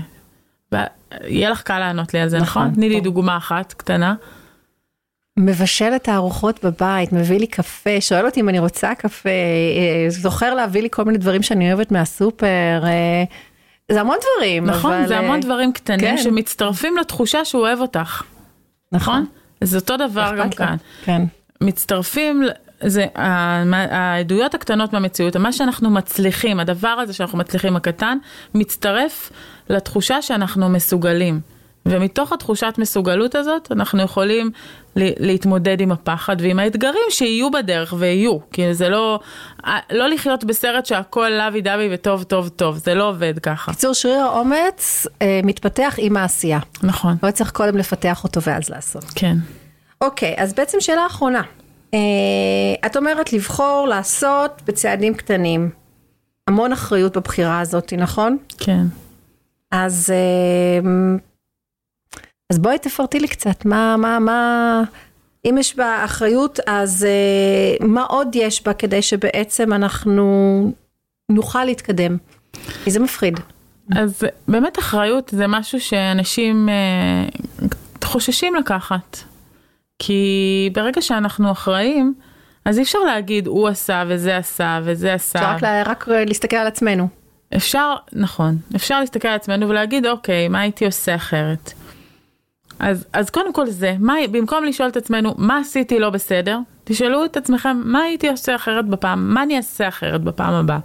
יהיה 1.24 1.50
לך 1.50 1.62
קל 1.62 1.80
לענות 1.80 2.14
לי 2.14 2.20
על 2.20 2.30
זה, 2.30 2.38
נכון? 2.38 2.64
נכון? 2.64 2.76
תני 2.76 2.90
לי 2.90 3.02
דוגמה 3.02 3.38
אחת 3.38 3.74
קטנה. 3.74 4.16
מבשל 5.40 5.92
את 5.96 6.10
הארוחות 6.10 6.66
בבית, 6.66 7.14
מביא 7.14 7.40
לי 7.40 7.48
קפה, 7.48 8.02
שואל 8.02 8.26
אותי 8.26 8.40
אם 8.40 8.50
אני 8.50 8.60
רוצה 8.60 8.96
קפה, 8.96 9.30
אה, 9.30 10.06
זוכר 10.10 10.54
להביא 10.54 10.82
לי 10.82 10.88
כל 10.92 11.04
מיני 11.06 11.18
דברים 11.18 11.44
שאני 11.44 11.74
אוהבת 11.74 11.92
מהסופר. 11.92 12.82
אה, 12.84 13.24
זה 13.92 14.02
המון 14.02 14.18
דברים. 14.22 14.66
נכון, 14.66 14.94
אבל, 14.94 15.08
זה 15.08 15.16
אה, 15.16 15.20
המון 15.20 15.40
דברים 15.40 15.74
קטנים 15.74 16.00
כן. 16.00 16.18
שמצטרפים 16.18 16.98
לתחושה 16.98 17.46
שהוא 17.46 17.62
אוהב 17.62 17.80
אותך, 17.80 18.24
נכון? 18.92 19.26
זה 19.62 19.78
אותו 19.78 19.98
דבר 19.98 20.36
גם. 20.40 20.50
כאן. 20.50 20.76
כן. 21.06 21.22
מצטרפים, 21.62 22.44
זה 22.82 23.06
העדויות 23.16 24.56
הקטנות 24.56 24.94
מהמציאות, 24.94 25.36
מה 25.36 25.52
שאנחנו 25.52 25.90
מצליחים, 25.90 26.60
הדבר 26.60 26.88
הזה 26.88 27.14
שאנחנו 27.14 27.38
מצליחים 27.38 27.76
הקטן, 27.76 28.18
מצטרף 28.56 29.32
לתחושה 29.70 30.22
שאנחנו 30.22 30.70
מסוגלים. 30.70 31.40
ומתוך 31.86 32.34
התחושת 32.34 32.74
מסוגלות 32.78 33.36
הזאת, 33.36 33.72
אנחנו 33.72 34.04
יכולים 34.04 34.52
להתמודד 34.96 35.82
עם 35.82 35.92
הפחד 35.92 36.36
ועם 36.40 36.60
האתגרים 36.60 37.04
שיהיו 37.10 37.52
בדרך 37.52 37.94
ויהיו. 37.98 38.38
כי 38.52 38.74
זה 38.74 38.90
לא, 38.90 39.20
לא 39.92 40.08
לחיות 40.10 40.44
בסרט 40.44 40.86
שהכל 40.86 41.30
לוי 41.30 41.62
דווי 41.62 41.90
וטוב 41.94 42.24
טוב 42.24 42.50
טוב, 42.50 42.78
זה 42.78 42.96
לא 42.96 43.10
עובד 43.10 43.40
ככה. 43.40 43.72
קיצור, 43.72 43.94
שריר 43.94 44.20
האומץ 44.20 45.08
אה, 45.22 45.40
מתפתח 45.44 45.96
עם 45.98 46.18
העשייה. 46.18 46.60
נכון, 46.84 47.16
לא 47.24 47.32
צריך 47.32 47.52
קודם 47.52 47.78
לפתח 47.78 48.24
אותו 48.24 48.42
ואז 48.42 48.70
לעשות. 48.70 49.04
כן. 49.16 49.38
אוקיי, 50.02 50.36
אז 50.38 50.54
בעצם 50.54 50.78
שאלה 50.82 51.06
אחרונה. 51.08 51.42
אה, 51.96 52.88
את 52.88 52.98
אומרת 52.98 53.34
לבחור 53.34 53.88
לעשות 53.90 54.62
בצעדים 54.66 55.14
קטנים. 55.14 55.70
המון 56.48 56.72
אחריות 56.72 57.18
בבחירה 57.18 57.60
הזאת, 57.60 57.94
נכון? 57.94 58.38
כן. 58.58 58.84
אז, 59.72 60.10
אה, 60.10 60.90
אז 62.50 62.60
בואי 62.60 62.80
תפרטי 62.80 63.20
לי 63.20 63.28
קצת, 63.28 63.66
מה, 63.66 63.98
מה, 63.98 64.20
מה, 64.20 64.82
אם 65.50 65.58
יש 65.60 65.76
בה 65.76 66.06
אחריות, 66.06 66.60
אז 66.68 67.06
אה, 67.06 67.88
מה 67.88 68.04
עוד 68.04 68.36
יש 68.36 68.64
בה 68.64 68.74
כדי 68.74 69.02
שבעצם 69.02 69.74
אנחנו 69.74 70.72
נוכל 71.30 71.64
להתקדם? 71.66 72.18
כי 72.84 72.92
זה 72.92 73.00
מפחיד. 73.00 73.40
אז 73.96 74.24
באמת 74.48 74.80
אחריות 74.80 75.30
זה 75.36 75.48
משהו 75.48 75.80
שאנשים 75.80 76.70
חוששים 78.04 78.56
לקחת. 78.56 79.18
כי 80.00 80.70
ברגע 80.74 81.02
שאנחנו 81.02 81.52
אחראים, 81.52 82.14
אז 82.66 82.78
אי 82.78 82.84
אפשר 82.84 83.00
להגיד 83.00 83.48
הוא 83.48 83.68
עשה 83.68 84.04
וזה 84.08 84.38
עשה 84.38 84.80
וזה 84.84 85.14
עשה. 85.14 85.40
אפשר 85.40 85.52
רק, 85.56 85.64
לה, 85.64 85.84
רק 85.84 86.08
להסתכל 86.08 86.56
על 86.56 86.68
עצמנו. 86.68 87.08
אפשר, 87.56 87.96
נכון, 88.14 88.58
אפשר 88.76 89.00
להסתכל 89.00 89.28
על 89.28 89.36
עצמנו 89.36 89.70
ולהגיד 89.70 90.06
אוקיי, 90.06 90.48
מה 90.48 90.60
הייתי 90.60 90.86
עושה 90.86 91.16
אחרת? 91.16 91.74
אז, 92.80 93.06
אז 93.14 93.30
קודם 93.30 93.54
כל 93.54 93.66
זה, 93.66 93.96
מה, 94.00 94.14
במקום 94.32 94.64
לשאול 94.64 94.90
את 94.90 94.98
עצמנו 94.98 95.34
מה 95.38 95.58
עשיתי 95.60 96.00
לא 96.00 96.10
בסדר, 96.10 96.60
תשאלו 96.84 97.26
את 97.26 97.38
עצמכם 97.38 97.82
מה 97.86 98.00
הייתי 98.00 98.30
עושה 98.30 98.56
אחרת 98.56 98.86
בפעם, 98.86 99.34
מה 99.34 99.44
אני 99.44 99.58
אעשה 99.58 99.88
אחרת 99.88 100.22
בפעם 100.22 100.54
הבאה. 100.54 100.80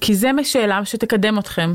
כי 0.00 0.14
זה 0.14 0.30
שאלה 0.42 0.84
שתקדם 0.84 1.38
אתכם, 1.38 1.74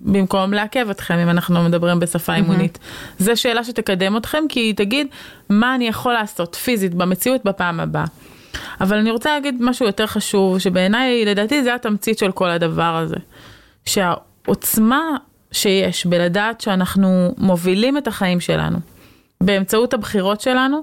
במקום 0.00 0.52
לעכב 0.52 0.90
אתכם 0.90 1.14
אם 1.14 1.30
אנחנו 1.30 1.64
מדברים 1.64 2.00
בשפה 2.00 2.34
אימונית. 2.34 2.78
זו 3.18 3.36
שאלה 3.36 3.64
שתקדם 3.64 4.16
אתכם 4.16 4.44
כי 4.48 4.60
היא 4.60 4.74
תגיד 4.74 5.06
מה 5.48 5.74
אני 5.74 5.88
יכול 5.88 6.12
לעשות 6.12 6.54
פיזית 6.54 6.94
במציאות 6.94 7.40
בפעם 7.44 7.80
הבאה. 7.80 8.04
אבל 8.80 8.96
אני 8.96 9.10
רוצה 9.10 9.34
להגיד 9.34 9.54
משהו 9.60 9.86
יותר 9.86 10.06
חשוב 10.06 10.58
שבעיניי 10.58 11.24
לדעתי 11.24 11.62
זה 11.62 11.74
התמצית 11.74 12.18
של 12.18 12.32
כל 12.32 12.50
הדבר 12.50 12.96
הזה. 12.96 13.16
שהעוצמה 13.84 15.16
שיש 15.52 16.06
בלדעת 16.06 16.60
שאנחנו 16.60 17.34
מובילים 17.38 17.98
את 17.98 18.06
החיים 18.06 18.40
שלנו 18.40 18.78
באמצעות 19.40 19.94
הבחירות 19.94 20.40
שלנו 20.40 20.82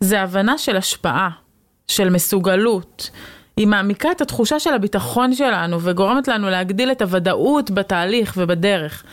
זה 0.00 0.20
הבנה 0.20 0.58
של 0.58 0.76
השפעה, 0.76 1.30
של 1.88 2.10
מסוגלות. 2.10 3.10
היא 3.56 3.66
מעמיקה 3.66 4.10
את 4.10 4.20
התחושה 4.20 4.60
של 4.60 4.74
הביטחון 4.74 5.34
שלנו 5.34 5.80
וגורמת 5.80 6.28
לנו 6.28 6.50
להגדיל 6.50 6.92
את 6.92 7.02
הוודאות 7.02 7.70
בתהליך 7.70 8.34
ובדרך. 8.36 9.04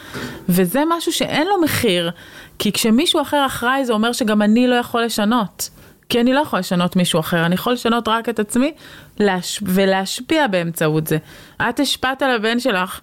וזה 0.49 0.83
משהו 0.89 1.11
שאין 1.13 1.47
לו 1.47 1.61
מחיר, 1.61 2.11
כי 2.59 2.71
כשמישהו 2.71 3.21
אחר 3.21 3.45
אחראי 3.45 3.85
זה 3.85 3.93
אומר 3.93 4.11
שגם 4.11 4.41
אני 4.41 4.67
לא 4.67 4.75
יכול 4.75 5.01
לשנות. 5.03 5.69
כי 6.09 6.21
אני 6.21 6.33
לא 6.33 6.39
יכול 6.39 6.59
לשנות 6.59 6.95
מישהו 6.95 7.19
אחר, 7.19 7.45
אני 7.45 7.55
יכול 7.55 7.73
לשנות 7.73 8.07
רק 8.07 8.29
את 8.29 8.39
עצמי 8.39 8.73
להש... 9.19 9.59
ולהשפיע 9.65 10.47
באמצעות 10.47 11.07
זה. 11.07 11.17
את 11.61 11.79
השפעת 11.79 12.21
על 12.21 12.31
הבן 12.31 12.59
שלך 12.59 12.99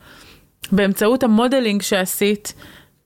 באמצעות 0.72 1.22
ה 1.22 1.29
modeling 1.29 1.82
שעשית, 1.82 2.54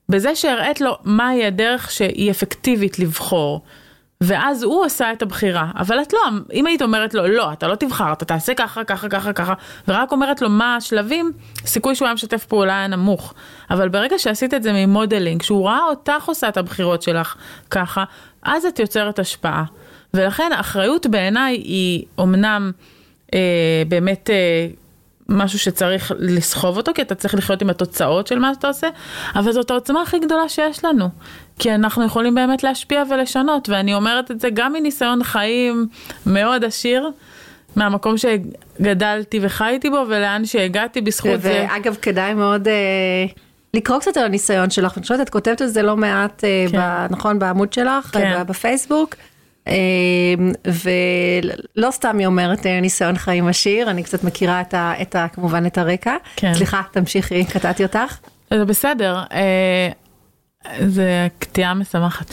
בזה 0.09 0.35
שהראית 0.35 0.81
לו 0.81 0.97
מהי 1.03 1.45
הדרך 1.45 1.91
שהיא 1.91 2.31
אפקטיבית 2.31 2.99
לבחור. 2.99 3.61
ואז 4.21 4.63
הוא 4.63 4.85
עשה 4.85 5.11
את 5.11 5.21
הבחירה, 5.21 5.71
אבל 5.77 6.01
את 6.01 6.13
לא, 6.13 6.19
אם 6.53 6.65
היית 6.65 6.81
אומרת 6.81 7.13
לו, 7.13 7.27
לא, 7.27 7.53
אתה 7.53 7.67
לא 7.67 7.75
תבחר, 7.75 8.13
אתה 8.13 8.25
תעשה 8.25 8.53
ככה, 8.53 8.83
ככה, 8.83 9.09
ככה, 9.09 9.33
ככה, 9.33 9.53
ורק 9.87 10.11
אומרת 10.11 10.41
לו 10.41 10.49
מה 10.49 10.75
השלבים, 10.75 11.31
סיכוי 11.65 11.95
שהוא 11.95 12.05
היה 12.05 12.13
משתף 12.13 12.45
פעולה 12.45 12.77
היה 12.77 12.87
נמוך. 12.87 13.33
אבל 13.69 13.89
ברגע 13.89 14.19
שעשית 14.19 14.53
את 14.53 14.63
זה 14.63 14.71
מ 14.73 14.80
modeling, 14.80 15.41
שהוא 15.41 15.67
ראה 15.67 15.83
אותך 15.83 16.25
עושה 16.25 16.47
את 16.47 16.57
הבחירות 16.57 17.01
שלך 17.01 17.35
ככה, 17.69 18.03
אז 18.43 18.65
את 18.65 18.79
יוצרת 18.79 19.19
השפעה. 19.19 19.63
ולכן 20.13 20.51
האחריות 20.51 21.07
בעיניי 21.07 21.55
היא 21.55 22.05
אמנם 22.19 22.71
אה, 23.33 23.83
באמת 23.87 24.29
אה, 24.29 24.67
משהו 25.29 25.59
שצריך 25.59 26.11
לסחוב 26.19 26.77
אותו, 26.77 26.91
כי 26.95 27.01
אתה 27.01 27.15
צריך 27.15 27.35
לחיות 27.35 27.61
עם 27.61 27.69
התוצאות 27.69 28.27
של 28.27 28.39
מה 28.39 28.53
שאתה 28.53 28.67
עושה, 28.67 28.87
אבל 29.35 29.51
זאת 29.51 29.71
העוצמה 29.71 30.01
הכי 30.01 30.19
גדולה 30.19 30.49
שיש 30.49 30.85
לנו. 30.85 31.09
כי 31.59 31.75
אנחנו 31.75 32.05
יכולים 32.05 32.35
באמת 32.35 32.63
להשפיע 32.63 33.03
ולשנות, 33.09 33.69
ואני 33.69 33.93
אומרת 33.93 34.31
את 34.31 34.39
זה 34.39 34.49
גם 34.53 34.73
מניסיון 34.73 35.23
חיים 35.23 35.87
מאוד 36.25 36.63
עשיר, 36.63 37.09
מהמקום 37.75 38.15
שגדלתי 38.17 39.39
וחייתי 39.41 39.89
בו, 39.89 40.03
ולאן 40.07 40.45
שהגעתי 40.45 41.01
בזכות 41.01 41.41
זה. 41.41 41.65
ואגב, 41.69 41.95
כדאי 42.01 42.33
מאוד... 42.33 42.67
אה... 42.67 43.25
לקרוא 43.73 43.99
קצת 43.99 44.17
על 44.17 44.25
הניסיון 44.25 44.69
שלך, 44.69 44.97
אני 44.97 45.01
חושבת, 45.01 45.19
את 45.19 45.29
כותבת 45.29 45.61
על 45.61 45.67
זה 45.67 45.81
לא 45.81 45.97
מעט, 45.97 46.43
כן. 46.71 46.77
ב, 46.77 47.07
נכון, 47.09 47.39
בעמוד 47.39 47.73
שלך, 47.73 48.05
כן. 48.05 48.43
בפייסבוק, 48.47 49.15
ולא 50.65 51.91
סתם 51.91 52.17
היא 52.17 52.27
אומרת 52.27 52.65
ניסיון 52.65 53.17
חיים 53.17 53.47
עשיר, 53.47 53.89
אני 53.89 54.03
קצת 54.03 54.23
מכירה 54.23 54.61
את 54.61 54.73
ה, 54.73 54.93
את 55.01 55.15
ה, 55.15 55.27
כמובן 55.33 55.65
את 55.65 55.77
הרקע. 55.77 56.15
כן. 56.35 56.53
סליחה, 56.53 56.81
תמשיכי, 56.91 57.45
קטעתי 57.45 57.83
אותך. 57.83 58.17
זה 58.53 58.65
בסדר, 58.65 59.23
זה 60.87 61.27
קטיעה 61.39 61.73
משמחת. 61.73 62.31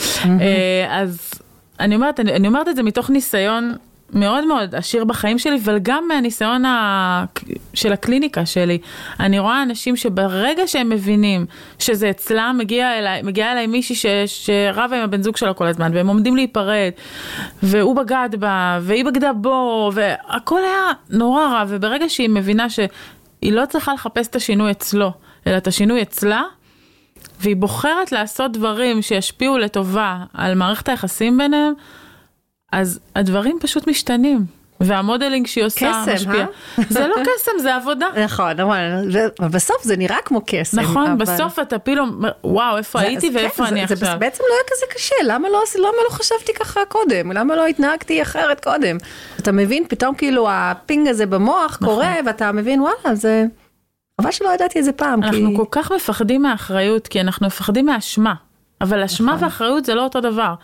אז 0.88 1.30
אני 1.80 1.94
אומרת, 1.94 2.20
אני 2.20 2.48
אומרת 2.48 2.68
את 2.68 2.76
זה 2.76 2.82
מתוך 2.82 3.10
ניסיון 3.10 3.74
מאוד 4.12 4.46
מאוד 4.46 4.74
עשיר 4.74 5.04
בחיים 5.04 5.38
שלי, 5.38 5.58
אבל 5.64 5.78
גם 5.82 6.04
מהניסיון 6.08 6.64
ה... 6.64 7.24
של 7.74 7.92
הקליניקה 7.92 8.46
שלי. 8.46 8.78
אני 9.20 9.38
רואה 9.38 9.62
אנשים 9.62 9.96
שברגע 9.96 10.66
שהם 10.66 10.88
מבינים 10.88 11.46
שזה 11.78 12.10
אצלם, 12.10 12.56
מגיע 12.58 12.98
אליי, 12.98 13.22
מגיעה 13.22 13.52
אליי 13.52 13.66
מישהי 13.66 13.94
ש... 13.96 14.06
שרבה 14.26 14.96
עם 14.96 15.02
הבן 15.02 15.22
זוג 15.22 15.36
שלה 15.36 15.54
כל 15.54 15.66
הזמן, 15.66 15.90
והם 15.94 16.06
עומדים 16.06 16.36
להיפרד, 16.36 16.90
והוא 17.62 17.96
בגד 17.96 18.28
בה, 18.38 18.78
והיא 18.82 19.04
בגדה 19.04 19.32
בו, 19.32 19.90
והכל 19.94 20.60
היה 20.64 20.92
נורא 21.10 21.46
רע, 21.46 21.64
וברגע 21.68 22.08
שהיא 22.08 22.28
מבינה 22.28 22.70
שהיא 22.70 23.52
לא 23.52 23.66
צריכה 23.66 23.94
לחפש 23.94 24.28
את 24.28 24.36
השינוי 24.36 24.70
אצלו, 24.70 25.12
אלא 25.46 25.56
את 25.56 25.66
השינוי 25.66 26.02
אצלה, 26.02 26.42
והיא 27.40 27.56
בוחרת 27.56 28.12
לעשות 28.12 28.52
דברים 28.52 29.02
שישפיעו 29.02 29.58
לטובה 29.58 30.18
על 30.34 30.54
מערכת 30.54 30.88
היחסים 30.88 31.38
ביניהם, 31.38 31.72
אז 32.72 33.00
הדברים 33.16 33.58
פשוט 33.60 33.86
משתנים. 33.86 34.62
והמודלינג 34.80 35.46
שהיא 35.46 35.64
עושה 35.64 35.92
קסם, 36.02 36.14
משפיע. 36.14 36.46
אה? 36.78 36.84
זה 36.88 37.06
לא 37.06 37.14
קסם, 37.14 37.50
זה 37.58 37.74
עבודה. 37.74 38.06
נכון, 38.24 38.60
אבל 38.60 39.48
בסוף 39.50 39.82
זה 39.82 39.96
נראה 39.96 40.16
כמו 40.24 40.40
קסם. 40.46 40.80
נכון, 40.80 41.06
אבל... 41.06 41.16
בסוף 41.16 41.58
אתה 41.58 41.78
פילו, 41.78 42.04
וואו, 42.44 42.76
איפה 42.76 42.98
זה, 42.98 43.04
הייתי 43.04 43.30
ואיפה 43.34 43.66
כן, 43.66 43.72
אני 43.72 43.86
זה, 43.86 43.94
עכשיו. 43.94 44.08
זה 44.08 44.16
בעצם 44.16 44.44
לא 44.48 44.54
היה 44.54 44.62
כזה 44.70 44.86
קשה, 44.94 45.14
למה 45.24 45.48
לא, 45.48 45.62
למה 45.78 45.96
לא 46.04 46.10
חשבתי 46.10 46.52
ככה 46.54 46.80
קודם? 46.88 47.32
למה 47.32 47.56
לא 47.56 47.66
התנהגתי 47.66 48.22
אחרת 48.22 48.64
קודם? 48.64 48.96
אתה 49.38 49.52
מבין, 49.52 49.84
פתאום 49.88 50.14
כאילו 50.14 50.46
הפינג 50.50 51.08
הזה 51.08 51.26
במוח 51.26 51.78
נכון. 51.80 51.94
קורה, 51.94 52.14
ואתה 52.26 52.52
מבין, 52.52 52.80
וואלה, 52.80 53.14
זה... 53.14 53.44
חבל 54.20 54.30
שלא 54.30 54.54
ידעתי 54.54 54.78
את 54.78 54.84
זה 54.84 54.92
פעם. 54.92 55.22
אנחנו 55.22 55.50
כי... 55.50 55.56
כל 55.56 55.64
כך 55.70 55.92
מפחדים 55.92 56.42
מאחריות, 56.42 57.08
כי 57.08 57.20
אנחנו 57.20 57.46
מפחדים 57.46 57.86
מאשמה. 57.86 58.34
אבל 58.80 59.02
אשמה 59.02 59.32
נכון. 59.32 59.44
ואחריות 59.44 59.84
זה 59.84 59.94
לא 59.94 60.04
אותו 60.04 60.20
דבר. 60.20 60.54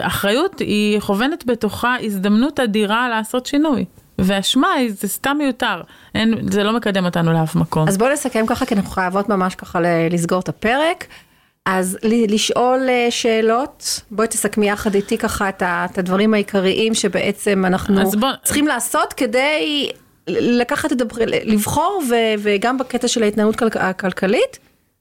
אחריות 0.00 0.58
היא 0.58 1.00
כוונת 1.00 1.46
בתוכה 1.46 1.96
הזדמנות 2.02 2.60
אדירה 2.60 3.08
לעשות 3.08 3.46
שינוי. 3.46 3.84
ואשמה 4.18 4.68
זה 4.88 5.08
סתם 5.08 5.36
מיותר, 5.38 5.80
אין, 6.14 6.34
זה 6.50 6.64
לא 6.64 6.72
מקדם 6.72 7.04
אותנו 7.04 7.32
לאף 7.32 7.54
מקום. 7.54 7.88
אז 7.88 7.98
בואו 7.98 8.12
נסכם 8.12 8.46
ככה, 8.46 8.66
כי 8.66 8.74
אנחנו 8.74 8.90
חייבות 8.90 9.28
ממש 9.28 9.54
ככה 9.54 9.78
לסגור 10.10 10.40
את 10.40 10.48
הפרק. 10.48 11.06
אז 11.66 11.98
לשאול 12.02 12.88
שאלות, 13.10 14.00
בואי 14.10 14.28
תסכמי 14.28 14.70
יחד 14.70 14.94
איתי 14.94 15.18
ככה 15.18 15.48
את 15.62 15.98
הדברים 15.98 16.34
העיקריים 16.34 16.94
שבעצם 16.94 17.64
אנחנו 17.66 18.10
בוא... 18.10 18.28
צריכים 18.42 18.66
לעשות 18.66 19.12
כדי 19.12 19.88
לקחת 20.28 20.92
את 20.92 21.00
הבחירה, 21.00 21.26
לבחור 21.44 22.02
ו, 22.10 22.14
וגם 22.38 22.78
בקטע 22.78 23.08
של 23.08 23.22
ההתנהלות 23.22 23.62
הכלכלית. 23.74 24.58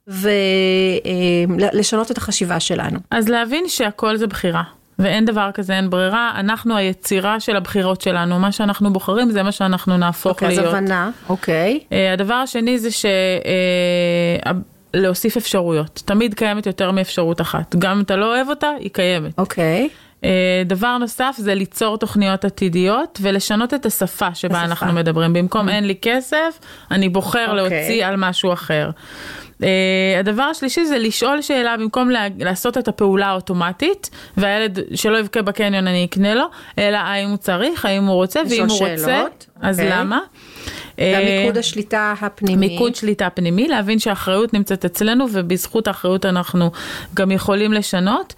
ולשנות 0.07 2.11
את 2.11 2.17
החשיבה 2.17 2.59
שלנו. 2.59 2.99
אז 3.11 3.29
להבין 3.29 3.63
שהכל 3.67 4.17
זה 4.17 4.27
בחירה. 4.27 4.63
ואין 4.99 5.25
דבר 5.25 5.49
כזה, 5.53 5.73
אין 5.73 5.89
ברירה. 5.89 6.31
אנחנו 6.35 6.77
היצירה 6.77 7.39
של 7.39 7.55
הבחירות 7.55 8.01
שלנו, 8.01 8.39
מה 8.39 8.51
שאנחנו 8.51 8.93
בוחרים 8.93 9.31
זה 9.31 9.43
מה 9.43 9.51
שאנחנו 9.51 9.97
נהפוך 9.97 10.31
אוקיי, 10.31 10.47
להיות. 10.47 10.65
אז 10.65 10.73
הבנה, 10.73 11.09
אוקיי. 11.29 11.79
אה, 11.91 12.13
הדבר 12.13 12.33
השני 12.33 12.79
זה 12.79 12.91
ש... 12.91 13.05
אה, 13.05 14.51
להוסיף 14.93 15.37
אפשרויות, 15.37 16.01
תמיד 16.05 16.33
קיימת 16.33 16.65
יותר 16.65 16.91
מאפשרות 16.91 17.41
אחת, 17.41 17.75
גם 17.75 17.97
אם 17.97 18.01
אתה 18.01 18.15
לא 18.15 18.35
אוהב 18.35 18.49
אותה, 18.49 18.69
היא 18.79 18.89
קיימת. 18.93 19.33
אוקיי. 19.37 19.89
אה, 20.23 20.63
דבר 20.65 20.97
נוסף 20.97 21.35
זה 21.37 21.55
ליצור 21.55 21.97
תוכניות 21.97 22.45
עתידיות 22.45 23.19
ולשנות 23.21 23.73
את 23.73 23.85
השפה 23.85 24.35
שבה 24.35 24.57
השפה. 24.57 24.71
אנחנו 24.71 24.93
מדברים. 24.93 25.33
במקום 25.33 25.69
אין 25.69 25.87
לי 25.87 25.95
כסף, 26.01 26.59
אני 26.91 27.09
בוחר 27.09 27.45
אוקיי. 27.47 27.55
להוציא 27.55 28.05
על 28.05 28.15
משהו 28.17 28.53
אחר. 28.53 28.89
Uh, 29.63 30.19
הדבר 30.19 30.43
השלישי 30.43 30.85
זה 30.85 30.97
לשאול 30.97 31.41
שאלה 31.41 31.77
במקום 31.77 32.09
לה, 32.09 32.27
לעשות 32.39 32.77
את 32.77 32.87
הפעולה 32.87 33.27
האוטומטית 33.27 34.09
והילד 34.37 34.79
שלא 34.95 35.17
יבכה 35.17 35.41
בקניון 35.41 35.87
אני 35.87 36.05
אקנה 36.05 36.35
לו 36.35 36.45
אלא 36.77 36.97
האם 36.97 37.29
הוא 37.29 37.37
צריך 37.37 37.85
האם 37.85 38.05
הוא 38.05 38.15
רוצה 38.15 38.41
ואם 38.49 38.69
הוא 38.69 38.79
רוצה 38.79 38.97
שאלות, 39.05 39.45
אז 39.61 39.79
אוקיי. 39.79 39.91
למה. 39.91 40.19
גם 40.97 41.03
אה, 41.03 41.39
מיקוד 41.41 41.57
השליטה 41.57 42.13
הפנימי. 42.21 42.67
מיקוד 42.67 42.95
שליטה 42.95 43.29
פנימי, 43.29 43.67
להבין 43.67 43.99
שהאחריות 43.99 44.53
נמצאת 44.53 44.85
אצלנו 44.85 45.25
ובזכות 45.31 45.87
האחריות 45.87 46.25
אנחנו 46.25 46.71
גם 47.13 47.31
יכולים 47.31 47.73
לשנות. 47.73 48.33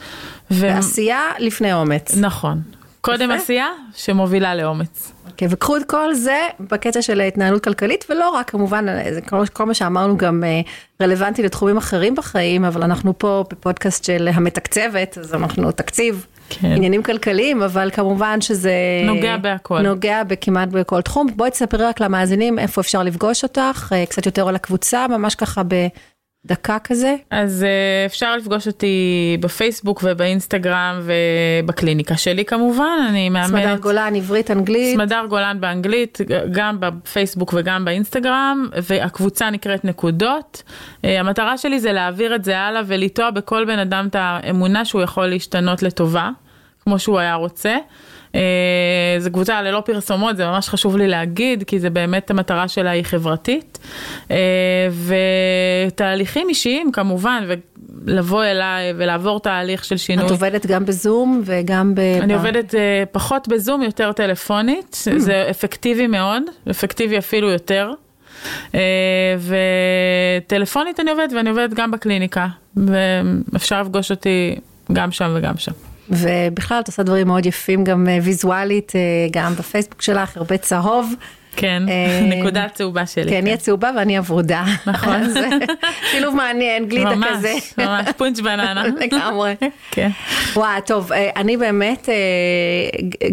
ו... 0.51 0.61
ועשייה 0.61 1.21
לפני 1.39 1.73
אומץ. 1.73 2.17
נכון. 2.17 2.61
קודם. 3.01 3.31
עשייה 3.31 3.67
שמובילה 3.95 4.55
לאומץ. 4.55 5.11
אוקיי, 5.35 5.47
וקחו 5.51 5.77
את 5.77 5.83
כל 5.85 6.13
זה 6.13 6.47
בקטע 6.59 7.01
של 7.01 7.21
התנהלות 7.21 7.63
כלכלית, 7.63 8.05
ולא 8.09 8.29
רק, 8.29 8.49
כמובן, 8.49 8.85
זה 9.13 9.21
כל, 9.21 9.45
כל 9.53 9.65
מה 9.65 9.73
שאמרנו 9.73 10.17
גם 10.17 10.43
אה, 10.43 10.61
רלוונטי 11.01 11.43
לתחומים 11.43 11.77
אחרים 11.77 12.15
בחיים, 12.15 12.65
אבל 12.65 12.83
אנחנו 12.83 13.19
פה 13.19 13.43
בפודקאסט 13.49 14.03
של 14.03 14.29
המתקצבת, 14.33 15.17
אז 15.17 15.33
אנחנו 15.33 15.71
תקציב, 15.71 16.25
כן. 16.49 16.67
עניינים 16.67 17.03
כלכליים, 17.03 17.63
אבל 17.63 17.89
כמובן 17.93 18.41
שזה... 18.41 18.73
נוגע 19.05 19.37
בהכל. 19.37 19.81
נוגע 19.81 20.23
בכמעט 20.23 20.69
בכל 20.69 21.01
תחום. 21.01 21.27
בואי 21.35 21.51
תספרי 21.51 21.85
רק 21.85 21.99
למאזינים 21.99 22.59
איפה 22.59 22.81
אפשר 22.81 23.03
לפגוש 23.03 23.43
אותך, 23.43 23.93
אה, 23.95 24.05
קצת 24.05 24.25
יותר 24.25 24.47
על 24.47 24.55
הקבוצה, 24.55 25.07
ממש 25.07 25.35
ככה 25.35 25.61
בדקה 26.45 26.77
כזה. 26.83 27.15
אז 27.31 27.63
אה, 27.63 28.05
אפשר 28.05 28.37
לפגוש 28.37 28.67
אותי 28.67 29.37
בפייסבוק 29.39 30.03
ובאינסטגרם 30.03 31.01
ובקליניקה 31.03 32.17
שלי 32.17 32.45
כמובן, 32.45 33.05
אני 33.09 33.29
מאמנת. 33.29 33.47
סמדר 33.47 33.77
גולן, 33.77 34.15
עברית, 34.15 34.51
אנגלית. 34.51 34.97
סמדר 34.97 35.25
גולן 35.29 35.57
באנגלית, 35.59 36.17
גם 36.51 36.77
בפייסבוק 36.79 37.53
וגם 37.57 37.85
באינסטגרם, 37.85 38.67
והקבוצה 38.83 39.49
נקראת 39.49 39.85
נקודות. 39.85 40.63
אה, 41.05 41.19
המטרה 41.19 41.57
שלי 41.57 41.79
זה 41.79 41.91
להעביר 41.91 42.35
את 42.35 42.43
זה 42.43 42.57
הלאה 42.57 42.81
ולטוע 42.85 43.31
בכל 43.31 43.65
בן 43.65 43.79
אדם 43.79 44.07
את 44.09 44.15
האמונה 44.19 44.85
שהוא 44.85 45.01
יכול 45.01 45.27
להשתנות 45.27 45.83
לטובה, 45.83 46.29
כמו 46.83 46.99
שהוא 46.99 47.19
היה 47.19 47.35
רוצה. 47.35 47.75
אה, 48.35 49.19
זו 49.19 49.31
קבוצה 49.31 49.61
ללא 49.61 49.81
פרסומות, 49.85 50.37
זה 50.37 50.45
ממש 50.45 50.69
חשוב 50.69 50.97
לי 50.97 51.07
להגיד, 51.07 51.63
כי 51.63 51.79
זה 51.79 51.89
באמת 51.89 52.31
המטרה 52.31 52.67
שלה 52.67 52.89
היא 52.89 53.03
חברתית. 53.03 53.79
אה, 54.31 54.37
ותהליכים 55.87 56.49
אישיים 56.49 56.91
כמובן, 56.91 57.43
ולבוא 58.05 58.43
אליי 58.43 58.93
ולעבור 58.97 59.39
תהליך 59.39 59.85
של 59.85 59.97
שינוי. 59.97 60.25
את 60.25 60.31
עובדת 60.31 60.65
גם 60.65 60.85
בזום 60.85 61.41
וגם 61.45 61.95
ב... 61.95 61.99
אני 61.99 62.33
עובדת 62.33 62.73
uh, 62.73 62.77
פחות 63.11 63.47
בזום, 63.47 63.81
יותר 63.81 64.11
טלפונית, 64.11 64.91
Hmm. 64.91 65.19
זה 65.19 65.47
אפקטיבי 65.49 66.07
מאוד, 66.07 66.43
אפקטיבי 66.71 67.17
אפילו 67.17 67.49
יותר. 67.49 67.91
וטלפונית 70.47 70.99
אני 70.99 71.11
עובדת 71.11 71.33
ואני 71.33 71.49
עובדת 71.49 71.73
גם 71.73 71.91
בקליניקה, 71.91 72.47
ואפשר 72.77 73.81
לפגוש 73.81 74.11
אותי 74.11 74.55
גם 74.93 75.11
שם 75.11 75.33
וגם 75.35 75.57
שם. 75.57 75.71
ובכלל 76.09 76.79
את 76.79 76.87
עושה 76.87 77.03
דברים 77.03 77.27
מאוד 77.27 77.45
יפים 77.45 77.83
גם 77.83 78.07
אה, 78.09 78.17
ויזואלית, 78.21 78.93
אה, 78.95 79.01
גם 79.31 79.53
בפייסבוק 79.55 80.01
שלך, 80.01 80.37
הרבה 80.37 80.57
צהוב. 80.57 81.13
כן, 81.57 81.83
אה, 81.89 82.21
נקודה 82.23 82.67
צהובה 82.73 83.05
שלי. 83.05 83.29
כן, 83.29 83.37
אני 83.37 83.53
הצהובה 83.53 83.91
ואני 83.97 84.17
הוורודה. 84.17 84.63
נכון. 84.87 85.21
שילוב 86.11 86.35
מעניין, 86.35 86.85
גלידה 86.85 87.15
ממש, 87.15 87.29
כזה. 87.29 87.53
ממש, 87.77 88.05
פונץ' 88.17 88.39
בננה. 88.39 88.83
לגמרי. 89.01 89.55
כן. 89.91 90.09
וואי, 90.55 90.81
טוב, 90.85 91.11
אני 91.35 91.57
באמת, 91.57 92.09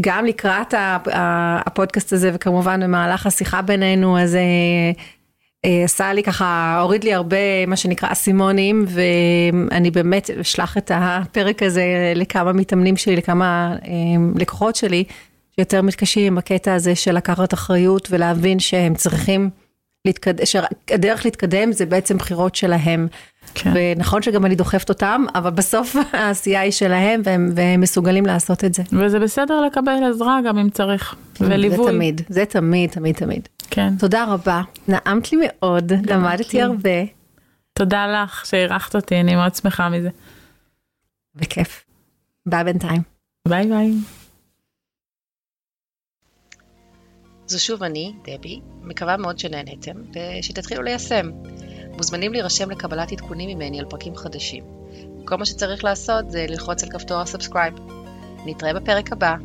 גם 0.00 0.26
לקראת 0.26 0.74
הפודקאסט 1.66 2.12
הזה, 2.12 2.30
וכמובן 2.34 2.80
במהלך 2.82 3.26
השיחה 3.26 3.62
בינינו, 3.62 4.18
אז 4.18 4.36
עשה 5.66 6.12
לי 6.12 6.22
ככה, 6.22 6.78
הוריד 6.80 7.04
לי 7.04 7.14
הרבה, 7.14 7.66
מה 7.66 7.76
שנקרא 7.76 8.12
אסימונים, 8.12 8.84
ואני 8.88 9.90
באמת 9.90 10.30
אשלח 10.30 10.76
את 10.76 10.90
הפרק 10.94 11.62
הזה 11.62 12.12
לכמה 12.16 12.52
מתאמנים 12.52 12.96
שלי, 12.96 13.16
לכמה 13.16 13.76
אה, 13.84 13.90
לקוחות 14.34 14.76
שלי, 14.76 15.04
שיותר 15.56 15.82
מתקשים 15.82 16.26
עם 16.26 16.38
הקטע 16.38 16.74
הזה 16.74 16.94
של 16.94 17.12
לקחת 17.12 17.54
אחריות 17.54 18.08
ולהבין 18.10 18.58
שהם 18.58 18.94
צריכים 18.94 19.50
להתקדם, 20.04 20.46
שהדרך 20.46 21.24
להתקדם 21.24 21.72
זה 21.72 21.86
בעצם 21.86 22.16
בחירות 22.16 22.54
שלהם. 22.54 23.06
כן. 23.54 23.72
ונכון 23.74 24.22
שגם 24.22 24.46
אני 24.46 24.54
דוחפת 24.54 24.88
אותם, 24.88 25.24
אבל 25.34 25.50
בסוף 25.50 25.96
העשייה 26.12 26.60
היא 26.60 26.72
שלהם 26.72 27.20
והם, 27.24 27.52
והם 27.54 27.80
מסוגלים 27.80 28.26
לעשות 28.26 28.64
את 28.64 28.74
זה. 28.74 28.82
וזה 28.92 29.18
בסדר 29.18 29.60
לקבל 29.60 30.04
עזרה 30.10 30.40
גם 30.46 30.58
אם 30.58 30.70
צריך, 30.70 31.14
וליווי. 31.40 31.86
זה 31.86 31.92
תמיד, 31.92 32.20
זה 32.28 32.44
תמיד, 32.44 32.90
תמיד, 32.90 33.14
תמיד. 33.14 33.48
כן. 33.74 33.96
תודה 33.98 34.24
רבה, 34.28 34.62
נעמת 34.88 35.32
לי 35.32 35.38
מאוד, 35.46 35.92
למדתי 36.06 36.56
לי. 36.56 36.62
הרבה, 36.62 37.04
תודה 37.72 38.06
לך 38.06 38.46
שאירחת 38.46 38.96
אותי, 38.96 39.20
אני 39.20 39.34
מאוד 39.34 39.54
שמחה 39.54 39.88
מזה. 39.88 40.10
בכיף. 41.34 41.84
ביי 42.46 42.64
בינתיים. 42.64 43.02
ביי 43.48 43.66
ביי. 43.66 43.92
זו 47.46 47.64
שוב 47.64 47.82
אני, 47.82 48.12
דבי, 48.24 48.60
מקווה 48.82 49.16
מאוד 49.16 49.38
שנהנתם 49.38 49.96
ושתתחילו 50.12 50.82
ליישם. 50.82 51.30
מוזמנים 51.96 52.32
להירשם 52.32 52.70
לקבלת 52.70 53.12
עדכונים 53.12 53.56
ממני 53.58 53.78
על 53.78 53.86
פרקים 53.90 54.16
חדשים. 54.16 54.64
כל 55.24 55.36
מה 55.36 55.46
שצריך 55.46 55.84
לעשות 55.84 56.30
זה 56.30 56.46
ללחוץ 56.48 56.84
על 56.84 56.90
כפתור 56.90 57.20
ה 57.20 57.25
subscribe. 57.25 57.74
נתראה 58.46 58.74
בפרק 58.74 59.12
הבא. 59.12 59.36